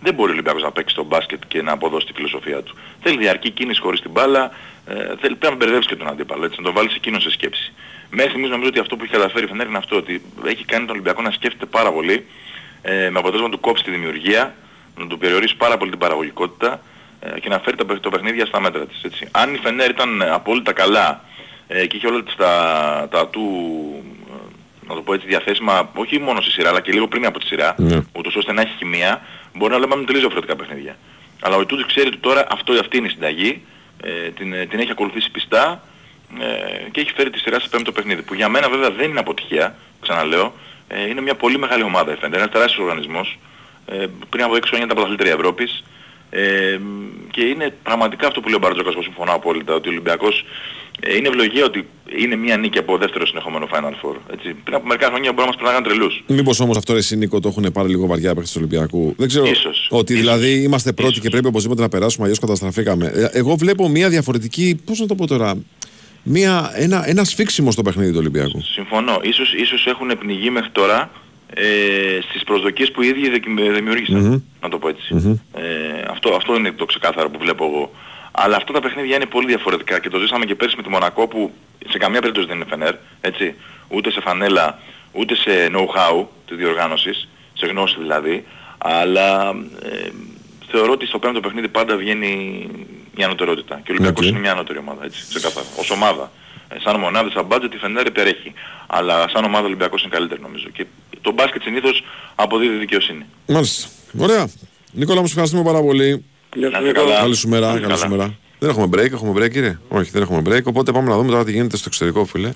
[0.00, 2.76] δεν μπορεί ο Ολυμπιακός να παίξει στο μπάσκετ και να αποδώσει τη φιλοσοφία του.
[3.02, 4.50] Θέλει διαρκή κίνηση χωρίς την μπάλα,
[4.88, 7.72] ε, θέλει πρέπει να μπερδεύσει και τον αντίπαλο, έτσι, να τον βάλει εκείνο σε σκέψη.
[8.10, 10.82] Μέχρι στιγμής νομίζω ότι αυτό που έχει καταφέρει η Φενέρ είναι αυτό, ότι έχει κάνει
[10.84, 12.26] τον Ολυμπιακό να σκέφτεται πάρα πολύ,
[12.82, 14.54] ε, με αποτέλεσμα να του κόψει τη δημιουργία,
[14.96, 16.80] να του περιορίσει πάρα πολύ την παραγωγικότητα
[17.20, 19.02] ε, και να φέρει τα, παιχ- το παιχνίδια στα μέτρα της.
[19.02, 19.28] Έτσι.
[19.30, 21.24] Αν η Φενέρ ήταν ε, απόλυτα καλά
[21.68, 23.42] ε, και είχε όλα τις τα, τα του,
[24.28, 27.38] ε, να το πω έτσι, διαθέσιμα, όχι μόνο στη σειρά, αλλά και λίγο πριν από
[27.38, 28.00] τη σειρά, Ναι.
[28.16, 29.22] ούτως ώστε να έχει χημεία,
[29.54, 30.96] μπορεί να λέμε τελείως διαφορετικά παιχνίδια.
[31.40, 33.62] Αλλά ο Ιτούδης ξέρει ότι τώρα αυτό, αυτή είναι η συνταγή,
[34.02, 35.82] ε, την, ε, την έχει ακολουθήσει πιστά
[36.40, 38.22] ε, και έχει φέρει τη σειρά σε πέμπτο παιχνίδι.
[38.22, 40.52] Που για μένα βέβαια δεν είναι αποτυχία, ξαναλέω.
[40.88, 43.38] Ε, είναι μια πολύ μεγάλη ομάδα η Φέντερ, είναι ένας τεράστιος οργανισμός.
[43.86, 45.84] Ε, πριν από 6 χρόνια ήταν πρωταθλήτρια Ευρώπης.
[46.30, 46.78] Ε,
[47.30, 50.44] και είναι πραγματικά αυτό που λέει ο Μπαρτζόκας που συμφωνώ απόλυτα, ότι ο Ολυμπιακός
[50.87, 51.86] ε, είναι ευλογία ότι
[52.22, 54.16] είναι μια νίκη από δεύτερο συνεχόμενο Final Four.
[54.32, 54.54] Έτσι.
[54.64, 56.24] Πριν από μερικά χρόνια μπορεί να μας περνάγαν τρελούς.
[56.26, 59.46] Μήπως όμως αυτό ρε Νίκο το έχουν πάρει λίγο βαριά παίχτε τους Ολυμπιακού; Δεν ξέρω.
[59.46, 59.88] Ίσως.
[59.90, 60.24] Ότι Ίσως.
[60.24, 63.06] δηλαδή είμαστε πρώτοι και πρέπει οπωσδήποτε να περάσουμε, αλλιώς καταστραφήκαμε.
[63.14, 64.80] Ε, Εγώ βλέπω μια διαφορετική.
[64.84, 65.54] Πώς να το πω τώρα.
[66.22, 68.62] Μια, ένα, ένα σφίξιμο στο παιχνίδι του Ολυμπιακού.
[68.62, 69.18] Συμφωνώ.
[69.22, 71.10] Ίσως, ίσως έχουν πνιγεί μέχρι τώρα
[71.54, 71.62] ε,
[72.28, 74.16] στις προσδοκίες που οι ίδιοι δεκι- δημιούργησαν.
[74.20, 74.40] Μμμ.
[74.60, 75.14] Να το πω έτσι.
[75.14, 75.30] Μμμ.
[75.30, 75.62] Ε,
[76.10, 77.90] αυτό, αυτό είναι το ξεκάθαρο που βλέπω εγώ.
[78.30, 81.26] Αλλά αυτά τα παιχνίδια είναι πολύ διαφορετικά και το ζήσαμε και πέρσι με τη Μονακό
[81.26, 81.52] που
[81.88, 83.54] σε καμία περίπτωση δεν είναι Φενέρ, έτσι.
[83.88, 84.78] Ούτε σε φανέλα,
[85.12, 88.44] ούτε σε know-how της διοργάνωσης, σε γνώση δηλαδή.
[88.78, 90.08] Αλλά ε,
[90.70, 92.66] θεωρώ ότι στο πέμπτο παιχνίδι πάντα βγαίνει
[93.16, 93.74] η ανωτερότητα.
[93.74, 94.30] Και ο Ολυμπιακός Οκ.
[94.30, 95.66] είναι μια ανώτερη ομάδα, έτσι, ξεκάθαρα.
[95.78, 96.32] Ως ομάδα.
[96.68, 98.52] Ε, σαν μονάδα, σαν budget, η Φενέρ υπερέχει.
[98.86, 100.68] Αλλά σαν ομάδα ο Ολυμπιακός είναι καλύτερο νομίζω.
[100.68, 100.86] Και
[101.20, 103.24] το μπάσκετ συνήθως αποδίδει δικαιοσύνη.
[103.46, 103.88] Μάλιστα.
[104.18, 104.48] Ωραία.
[104.92, 106.24] Νικόλα μου σε ευχαριστούμε πάρα πολύ.
[106.54, 107.00] Γεια Να σου είστε Νίκο.
[107.08, 107.20] καλά.
[107.20, 107.66] Καλή σου μέρα.
[107.66, 108.16] Να είστε Καλή σου καλά.
[108.16, 108.36] μέρα.
[108.58, 110.62] Δεν έχουμε break, έχουμε break, κύριε; Όχι, δεν έχουμε break.
[110.64, 112.52] Οπότε πάμε να δούμε τώρα τι γίνεται στο εξωτερικό, φίλε.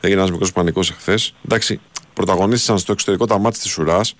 [0.00, 1.34] Έγινε ένας μικρός πανικός εχθές.
[1.44, 1.80] Εντάξει,
[2.14, 4.14] πρωταγωνίστησαν στο εξωτερικό τα μάτια της ουράς.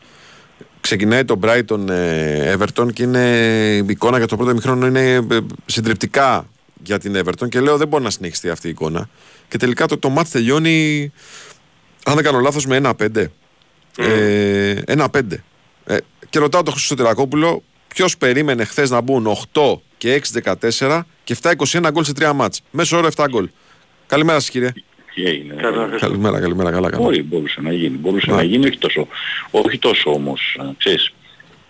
[0.81, 3.27] Ξεκινάει το Brighton ε, Everton και είναι
[3.77, 6.47] η εικόνα για το πρώτο ημιχρόνο είναι ε, συντριπτικά
[6.83, 9.09] για την Everton και λέω δεν μπορεί να συνεχιστεί αυτή η εικόνα.
[9.49, 11.13] Και τελικά το, το μάτς τελειώνει,
[12.05, 13.25] αν δεν κάνω λάθος, με 1-5.
[13.97, 15.21] Ε, 1-5.
[15.85, 15.97] Ε,
[16.31, 17.63] και ρωτάω τον Χρήστο Τερακόπουλο
[17.95, 20.23] ποιος περίμενε χθες να μπουν 8 και
[20.81, 22.63] 6-14 και 7-21 γκολ σε 3 μάτς.
[22.71, 23.49] Μέσο όρο 7 γκολ.
[24.07, 24.73] Καλημέρα σας κύριε.
[25.15, 25.55] Τι έγινε.
[26.01, 27.03] Καλημέρα, καλημέρα, καλά, καλά.
[27.03, 27.97] Μπορεί, μπορούσε να γίνει.
[27.97, 28.37] Μπορούσε Ναι.
[28.37, 29.09] να γίνει, όχι τόσο,
[29.51, 31.13] όχι τόσο όμως, α, ξέρεις,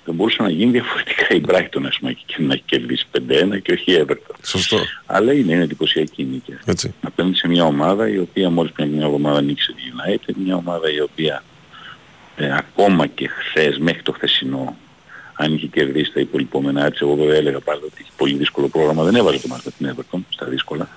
[0.04, 3.72] δεν μπορούσε να γίνει διαφορετικά η Brighton ας πούμε και να έχει κερδίσει 5-1 και
[3.72, 4.34] όχι η Everton.
[4.42, 4.78] Σωστό.
[5.06, 6.52] Αλλά είναι, είναι εντυπωσιακή η νίκη.
[6.52, 6.70] αυτή.
[6.70, 6.94] Έτσι.
[7.02, 10.92] Απέναντι σε μια ομάδα η οποία μόλις πριν μια εβδομάδα νίκησε τη United, μια ομάδα
[10.92, 11.44] η οποία
[12.36, 14.76] ε, ακόμα και χθες, μέχρι το χθεσινό,
[15.42, 19.04] αν είχε κερδίσει τα υπολοιπόμενά της, εγώ βέβαια έλεγα πάλι ότι έχει πολύ δύσκολο πρόγραμμα,
[19.04, 20.88] δεν έβαζε το μάτς με την Everton στα δύσκολα,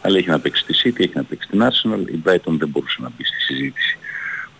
[0.00, 2.98] αλλά έχει να παίξει τη City, έχει να παίξει την Arsenal, η Brighton δεν μπορούσε
[3.00, 3.98] να μπει στη συζήτηση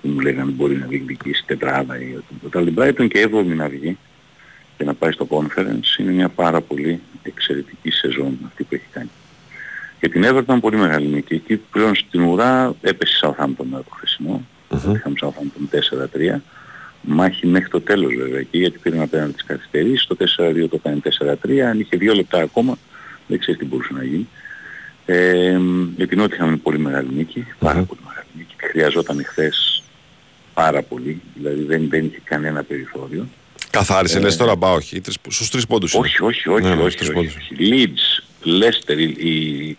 [0.02, 2.58] που μου λέγανε μπορεί να διεκδικήσει τετράδα ή οτιδήποτε.
[2.58, 3.98] Αλλά η Brighton και έβδομη να βγει
[4.76, 9.10] και να πάει στο conference είναι μια πάρα πολύ εξαιρετική σεζόν αυτή που έχει κάνει.
[10.00, 11.34] Για την Everton πολύ μεγάλη νίκη.
[11.34, 15.76] Εκεί πλέον στην ουρά έπεσε η Southampton με το χρησιμο Είχαμε Southampton
[16.34, 16.40] 4-3.
[17.02, 20.06] Μάχη μέχρι το τέλος βέβαια εκεί γιατί πήραν απέναντι τις καθυστερήσεις.
[20.06, 21.00] Το 4-2 το κάνει
[21.44, 21.58] 4-3.
[21.58, 22.78] Αν είχε δύο λεπτά ακόμα
[23.26, 24.28] δεν ξέρεις τι μπορούσε να γίνει.
[25.06, 25.58] Ε,
[25.96, 27.46] για την Νότια είχαμε πολύ μεγάλη νίκη.
[27.58, 28.54] Πάρα πολύ μεγάλη νίκη.
[28.56, 29.82] Χρειαζόταν χθες
[30.54, 31.20] πάρα πολύ.
[31.34, 33.28] Δηλαδή δεν, δεν είχε κανένα περιθώριο.
[33.70, 35.00] Καθάρισε, Ε, λες τώρα μπα, όχι.
[35.00, 35.92] Τρεις, στους τρεις πόντους.
[35.92, 36.02] είναι.
[36.04, 37.34] όχι, όχι, όχι, Ναι, ναι, όχι, στους όχι, πόντους.
[37.36, 37.54] όχι.
[37.58, 39.76] Leeds, Leicester, η, η,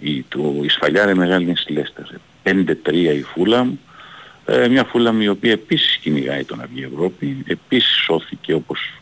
[0.00, 2.14] η, το, η σφαλιά είναι μεγάλη είναι στη Leicester.
[2.50, 3.66] 5-3 η Fulham,
[4.46, 8.92] Ε, μια Φούλαμ η οποία επίσης κυνηγάει τον να βγει Ευρώπη, επίσης σώθηκε όπως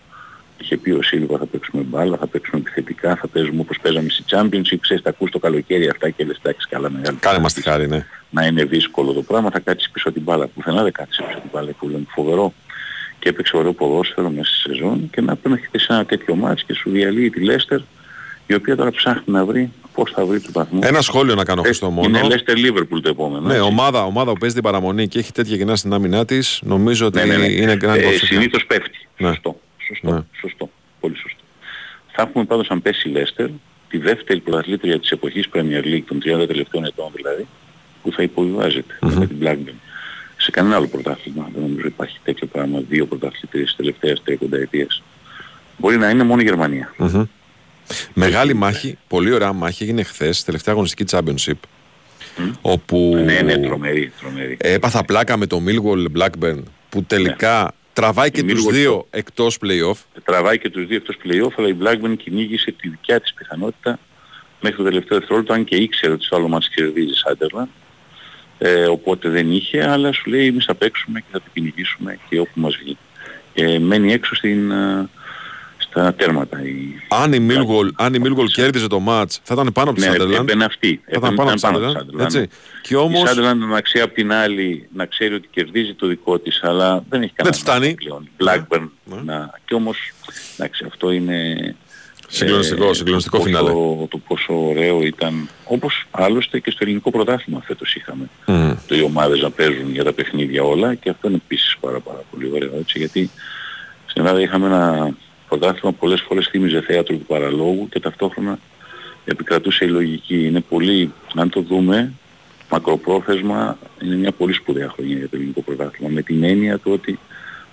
[0.61, 4.25] είχε πει ο Σίλβα θα παίξουμε μπάλα, θα παίξουμε επιθετικά, θα παίζουμε όπως παίζαμε στη
[4.31, 7.17] Championship, ξέρεις τα ακούς το καλοκαίρι αυτά και λες εντάξει καλά μεγάλη.
[7.17, 8.07] Κάνε μας τη χάρη, ναι.
[8.31, 10.47] Να είναι δύσκολο το πράγμα, θα κάτσεις πίσω την μπάλα.
[10.47, 12.53] Πουθενά δεν κάτσεις πίσω την μπάλα η Φούλαμ, φοβερό.
[13.19, 16.65] Και έπαιξε ωραίο ποδόσφαιρο μέσα στη σεζόν και να πούμε έχετε σε ένα τέτοιο μάτς
[16.65, 17.81] και σου διαλύει τη Λέστερ
[18.47, 20.85] η οποία τώρα ψάχνει να βρει πώς θα βρει τους βαθμούς.
[20.87, 22.09] Ένα σχόλιο να κάνω Χριστό μόνο.
[22.19, 23.47] Είναι Λέστερ Λίβερπουλ το επόμενο.
[23.47, 23.67] Ναι, έτσι.
[23.67, 27.19] ομάδα, ομάδα που παίζει την παραμονή και έχει τέτοια κοινά στην άμυνά της, νομίζω ότι
[27.19, 27.47] Ναι, ναι, ναι.
[27.47, 28.25] είναι grand Ε, possible.
[28.27, 29.09] συνήθως πέφτει.
[29.17, 29.29] Ναι.
[29.29, 29.61] Σωστό.
[29.87, 30.11] Σωστό.
[30.13, 30.21] Ναι.
[30.41, 30.71] Σωστό.
[31.01, 31.39] Πολύ σωστό.
[32.13, 33.49] Θα έχουμε πάντως αν πέσει η Λέστερ,
[33.89, 37.47] τη δεύτερη πρωταθλήτρια της εποχής Premier League των 30 τελευταίων ετών δηλαδή,
[38.03, 39.75] που θα υποβιβάζεται με την Blackburn.
[40.37, 41.49] Σε κανένα άλλο πρωτάθλημα.
[41.55, 42.83] Δεν νομίζω υπάρχει τέτοιο πράγμα.
[42.89, 45.03] Δύο πρωταθλητές της τελευταίας 30 ετίας.
[45.79, 46.95] Μπορεί να είναι μόνο η Γερμανία.
[46.97, 47.23] Μμμ.
[48.15, 51.59] Μεγάλη μάχη, πολύ ωραία μάχη έγινε χθες, τελευταία αγωνιστική Championship.
[52.61, 54.57] Όπου Ναι, ναι, τρομερή, τρομερή.
[54.61, 59.59] έπαθα πλάκα με το Millwall Blackburn που τελικά τραβάει και Η τους Millwall δύο εκτός
[59.63, 59.97] play-off.
[60.25, 63.99] Τραβάει και τους δύο εκτός play-off, αλλά η Blackburn κυνήγησε τη δικιά της πιθανότητα
[64.61, 67.69] μέχρι το τελευταίο δευτερόλεπτο, αν και ήξερε ότι στο άλλο μας κερδίζει Sunderland.
[68.59, 72.39] Ε, οπότε δεν είχε, αλλά σου λέει εμείς θα παίξουμε και θα το κυνηγήσουμε και
[72.39, 72.97] όπου μας βγει.
[73.55, 75.09] Ε, μένει έξω στην, ε,
[76.01, 76.63] στα τέρματα.
[76.63, 76.75] Η...
[77.09, 80.15] Αν η Millwall, αν η Millwall κέρδιζε το match θα ήταν πάνω από τη Ναι,
[80.19, 80.33] Sunderland.
[80.39, 81.01] έμπαινε αυτή.
[81.05, 82.21] Θα ήταν πάνω από τη Sunderland.
[82.21, 82.49] Έτσι.
[82.83, 86.39] Και όμως Η Sunderland να ξέρει απ' την άλλη να ξέρει ότι κερδίζει το δικό
[86.39, 87.95] της, αλλά δεν έχει κανένα της φτάνει.
[87.95, 88.29] πλέον.
[88.45, 88.89] Blackburn.
[89.25, 89.51] Να...
[89.65, 90.13] Και όμως,
[90.57, 91.75] εντάξει, αυτό είναι...
[92.29, 93.71] Συγκλονιστικό, συγκλονιστικό πόσο, φινάλε.
[94.09, 98.29] Το πόσο ωραίο ήταν, όπως άλλωστε και στο ελληνικό πρωτάθλημα φέτος είχαμε.
[98.47, 98.75] Μμμ.
[98.87, 102.23] Το οι ομάδες να παίζουν για τα παιχνίδια όλα και αυτό είναι επίσης πάρα, πάρα
[102.31, 103.31] πολύ ωραίο έτσι, γιατί
[104.07, 105.15] στην Ελλάδα είχαμε ένα
[105.59, 108.59] πρωτάθλημα πολλές φορές θύμιζε θέατρο του παραλόγου και ταυτόχρονα
[109.25, 110.47] επικρατούσε η λογική.
[110.47, 112.13] Είναι πολύ, αν το δούμε,
[112.71, 117.19] μακροπρόθεσμα είναι μια πολύ σπουδαία χρονιά για το ελληνικό πρωτάθλημα με την έννοια του ότι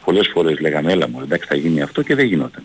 [0.05, 2.63] πολλές φορές λέγαμε έλα μου εντάξει θα γίνει αυτό και δεν γινόταν.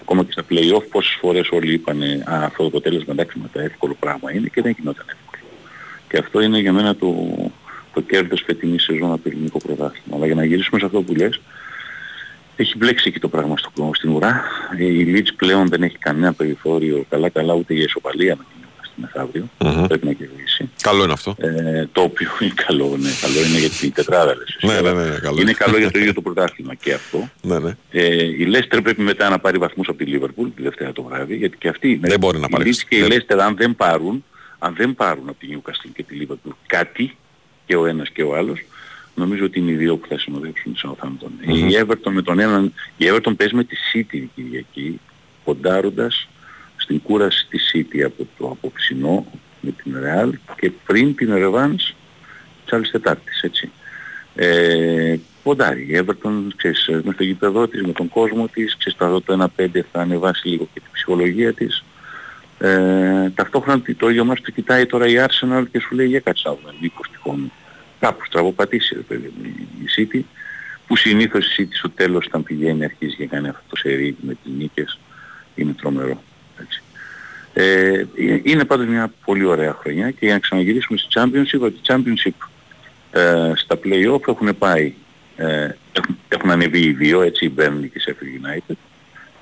[0.00, 3.60] Ακόμα και στα play-off πόσες φορές όλοι είπανε α, αυτό το αποτέλεσμα εντάξει με το
[3.60, 5.42] εύκολο πράγμα είναι και δεν γινόταν εύκολο.
[6.08, 7.36] Και αυτό είναι για μένα το,
[7.94, 10.16] το κέρδος φετινής σεζόν από το ελληνικό πρωτάθλημα.
[10.16, 11.40] Αλλά για να γυρίσουμε σε αυτό που λες,
[12.60, 14.42] έχει μπλέξει εκεί το πράγμα στο, στην ουρά.
[14.78, 18.62] Ε, Η Leeds πλέον δεν έχει κανένα περιθώριο καλά καλά ούτε για ισοπαλία με την
[18.68, 19.48] Newcastle μεθαύριο.
[19.58, 19.86] Μμμ.
[19.86, 20.70] Πρέπει να κερδίσει.
[20.82, 21.34] Καλό είναι αυτό.
[21.38, 23.08] Ε, το οποίο είναι καλό, ναι.
[23.20, 24.54] Καλό είναι για την τετράδα λες.
[24.56, 25.40] εσύ, Ναι, αλλά ναι, ναι, καλό.
[25.40, 27.28] Είναι καλό για το ίδιο το πρωτάθλημα και αυτό.
[27.42, 27.76] Ναι, ναι.
[27.90, 31.36] Ε, η Λέστερ πρέπει μετά να πάρει βαθμούς από τη Λίβερπουλ τη Δευτέρα το βράδυ,
[31.36, 32.68] γιατί και αυτή Δεν μπορεί να πάρει.
[32.68, 34.24] η Leeds και η Δεν- Λέστερ αν δεν πάρουν,
[34.58, 37.16] αν δεν πάρουν από τη Newcastle και τη Λίβερπουλ κάτι,
[37.66, 38.58] και ο ένας και ο άλλος,
[39.18, 41.30] νομίζω ότι είναι οι δύο που θα συνοδεύσουν τη Southampton.
[41.46, 41.68] Μμμ.
[41.68, 45.00] Η Everton με τον έναν, η Everton παίζει με τη City την Κυριακή,
[45.44, 46.28] ποντάροντας
[46.76, 49.26] στην κούραση της City από το απόψινό
[49.60, 50.30] με την Real
[50.60, 51.94] και πριν την Revenge
[52.64, 53.70] της άλλης Τετάρτης, έτσι.
[54.34, 55.80] Ε, ποντάρει.
[55.80, 59.32] Η Everton, ξέρεις, με στο γήπεδό της, με τον κόσμο της, ξέρεις, θα δω το
[59.32, 61.84] 1-5 θα ανεβάσει λίγο και την ψυχολογία της.
[62.58, 66.48] Ε, ταυτόχρονα το ίδιο μας το κοιτάει τώρα η Arsenal και σου λέει για κάτσε
[66.48, 67.52] να δούμε μήπως τυχόν
[68.00, 70.20] κάπου στραβοπατήσει ρε παιδί μου η η City
[70.86, 74.36] που συνήθως η City στο τέλος όταν πηγαίνει αρχίζει και κάνει αυτό το σερί με
[74.42, 74.98] τις νίκες
[75.54, 76.22] είναι τρομερό.
[76.60, 76.82] Έτσι.
[77.52, 78.06] Ε, ε,
[78.42, 82.48] είναι πάντως μια πολύ ωραία χρονιά και για να ξαναγυρίσουμε στη Championship, ότι η Championship
[83.10, 84.94] ε, στα play-off έχουν πάει,
[85.36, 88.76] ε, έχουν, έχουν ανεβεί οι δύο, έτσι, η Burnley και η Sheffield United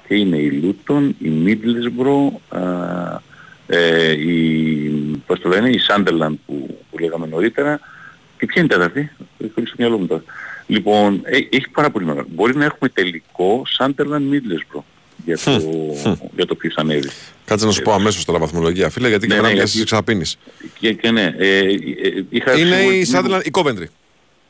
[0.08, 3.20] και είναι η Luton, η Middlesbrough, α,
[3.66, 4.90] ε, η,
[5.26, 7.80] πώς το λένε, η Sunderland που, που λέγαμε νωρίτερα
[8.38, 9.10] και ποια είναι η τέταρτη,
[9.54, 10.22] χωρίς το μυαλό μου τώρα.
[10.66, 12.26] Λοιπόν, ε, έχει πάρα πολύ μεγάλο.
[12.30, 14.82] Μπορεί να έχουμε τελικό Sunderland Middlesbrough
[15.24, 15.60] για το,
[16.36, 17.08] για το ποιος θα ανέβει.
[17.44, 19.84] Κάτσε να σου πω αμέσως τώρα βαθμολογία, φίλε, γιατί Ναι, και ναι, να γιατί- πιάσεις
[19.84, 20.38] ξαπίνεις.
[20.78, 21.72] Και, και ναι, ε, ε,
[22.28, 23.86] είχα Είναι σίγουρα η την- Sunderland, η Coventry.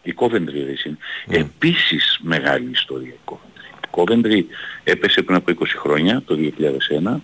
[0.02, 0.96] η Coventry Racing.
[1.28, 3.64] Επίσης μεγάλη ιστορία η Coventry.
[3.84, 4.44] Η Coventry
[4.84, 7.22] έπεσε πριν από 20 χρόνια, το 2001.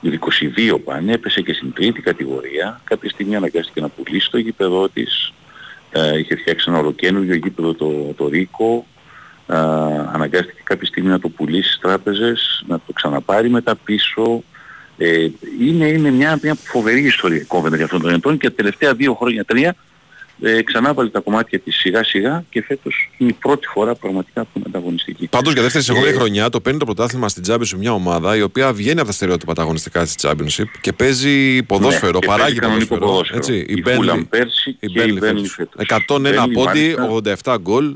[0.00, 2.80] Οι 22 πάνε, έπεσε και στην τρίτη κατηγορία.
[2.84, 5.32] Κάποια στιγμή αναγκάστηκε να πουλήσει το γήπεδό της.
[5.96, 8.86] Ε, είχε φτιάξει ένα ολοκένουργιο γήπεδο το, το Ρίκο.
[9.46, 9.56] Ε,
[10.12, 14.42] αναγκάστηκε κάποια στιγμή να το πουλήσει στις τράπεζες, να το ξαναπάρει μετά πίσω.
[14.98, 15.28] Ε,
[15.60, 19.14] είναι, είναι μια, μια φοβερή ιστορία η Coventry αυτών των ετών και τα τελευταία δύο
[19.14, 19.74] χρόνια, τρία,
[20.42, 24.42] ε, ξανά βάλει τα κομμάτια της σιγά σιγά και φέτος είναι η πρώτη φορά πραγματικά
[24.42, 25.26] που είναι ανταγωνιστική.
[25.26, 28.42] Πάντως για δεύτερη συγχρόνια Ε, χρονιά το παίρνει το πρωτάθλημα στην Championship μια ομάδα η
[28.42, 32.42] οποία βγαίνει από τα στερεότυπα τα αγωνιστικά της Championship και παίζει ποδόσφαιρο, Ναι, και παράγει
[32.58, 33.38] παίζει κανονικό ποδόσφαιρο.
[33.40, 33.58] ποδόσφαιρο.
[33.58, 35.52] Έτσι, Η Burnley- Fulham πέρσι η και η Burnley Burnley φέτος.
[35.54, 35.74] φέτος.
[35.76, 37.94] 101 Burnley πόντι, μάλιστα- 87 γκολ.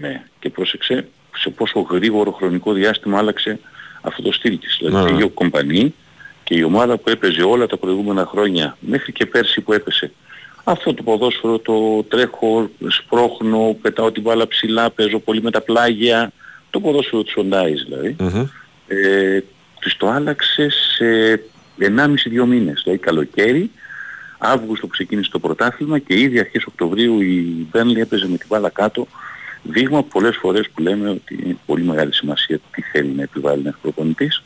[0.00, 3.58] Ναι, και πρόσεξε σε πόσο γρήγορο χρονικό διάστημα άλλαξε
[4.02, 4.76] αυτό το στυλ της.
[4.80, 5.10] Δηλαδή Ναι.
[5.10, 5.94] πήγε ο Κομπανί
[6.44, 10.12] και η ομάδα που έπαιζε όλα τα προηγούμενα χρόνια, μέχρι και πέρσι που έπεσε,
[10.64, 16.32] Αυτό το ποδόσφαιρο το τρέχω, σπρώχνω, πετάω την μπάλα ψηλά, παίζω πολύ με τα πλάγια.
[16.70, 18.16] Το ποδόσφαιρο του Σοντάι δηλαδή.
[18.86, 19.40] Ε,
[19.80, 21.40] της το άλλαξε σε
[21.78, 23.70] 1,5-2 μήνες, δηλαδή καλοκαίρι.
[24.38, 28.68] Αύγουστο που ξεκίνησε το πρωτάθλημα και ήδη αρχές Οκτωβρίου η Μπέρνλι έπαιζε με την μπάλα
[28.68, 29.06] κάτω.
[29.62, 33.76] Δείγμα πολλές φορές που λέμε ότι είναι πολύ μεγάλη σημασία τι θέλει να επιβάλλει ένας
[33.82, 34.42] προπονητής.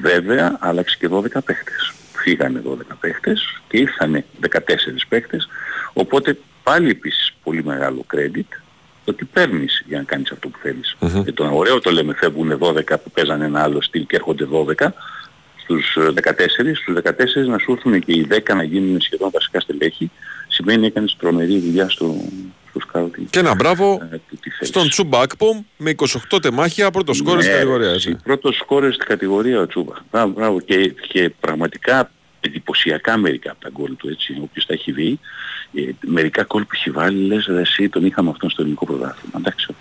[0.00, 1.92] Βέβαια άλλαξε και 12 παίχτες.
[2.26, 5.48] Φύγανε 12 παίχτες και ήρθανε 14 παίχτες.
[5.92, 8.60] Οπότε πάλι επίσης πολύ μεγάλο credit
[9.04, 10.96] ότι παίρνεις για να κάνεις αυτό που θέλεις.
[11.24, 14.88] Και το ωραίο το λέμε φεύγουν 12 που παίζανε ένα άλλο στυλ και έρχονται 12
[15.56, 16.32] στους ε, 14,
[16.74, 20.10] στους 14 να σου έρθουν και οι 10 να γίνουν σχεδόν βασικά στελέχη,
[20.48, 22.14] σημαίνει έκανες τρομερή δουλειά στο,
[22.70, 23.26] στο σκάουτι.
[23.30, 24.08] Και ένα μπράβο
[24.60, 25.94] στον Τσούμπα Ακπομ με
[26.30, 27.94] 28 τεμάχια, πρώτο σκόρ στην κατηγορίας.
[27.94, 28.16] Έτσι.
[28.22, 29.94] Πρώτος σκόρ στην κατηγορία ο Τσούμπα.
[30.10, 30.60] Μπράβο, μπράβο.
[30.60, 32.10] Και, και πραγματικά
[32.46, 35.20] εντυπωσιακά μερικά από τα γκολ του έτσι, όποιος τα έχει δει.
[35.74, 39.34] Ε, μερικά γκολ που έχει βάλει, λες ρε εσύ τον είχαμε αυτόν στο ελληνικό πρωτάθλημα.
[39.38, 39.80] Εντάξει, οκ.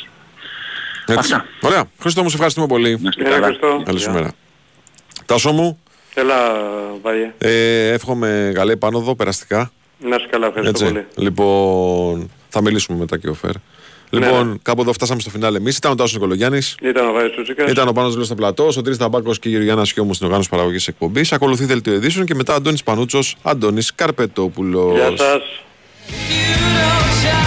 [1.18, 1.36] Έτσι.
[1.62, 1.84] Ωραία.
[2.00, 3.00] Χρήστο μου, σε ευχαριστούμε πολύ.
[3.02, 3.46] Να είστε Έλα, καλά.
[3.46, 3.82] Χρήστο.
[3.86, 4.32] Καλή σου μέρα.
[5.26, 5.80] Τάσο μου,
[6.14, 6.36] Έλα,
[7.02, 7.34] Βάγιε.
[7.38, 9.72] ε, εύχομαι καλή επάνωδο, περαστικά.
[10.00, 11.06] Να είσαι καλά, ευχαριστώ πολύ.
[11.16, 13.34] Λοιπόν, θα μιλήσουμε μετά και off
[14.10, 14.20] air.
[14.20, 15.78] Ναι, Λοιπόν, κάπου εδώ φτάσαμε στο φινάλε εμείς.
[15.78, 16.76] Ήταν ο Τάσος Νικολογιάννης.
[16.82, 17.72] Ήταν ο Βάγιος Τσούτσικας.
[17.72, 20.50] Ήταν ο Πάνος Ζήλος στο πλατό, ο Τρεις Ταμπάκος και η Γεωργιάννα Σιώμους στην οργάνωση
[20.50, 21.32] παραγωγής εκπομπής.
[21.32, 24.94] Ακολουθεί δελτίο ειδήσεων και μετά Αντώνης Πανούτσος, Αντώνης Καρπετόπουλος.
[24.94, 25.42] Γεια σας.
[26.08, 27.45] You don't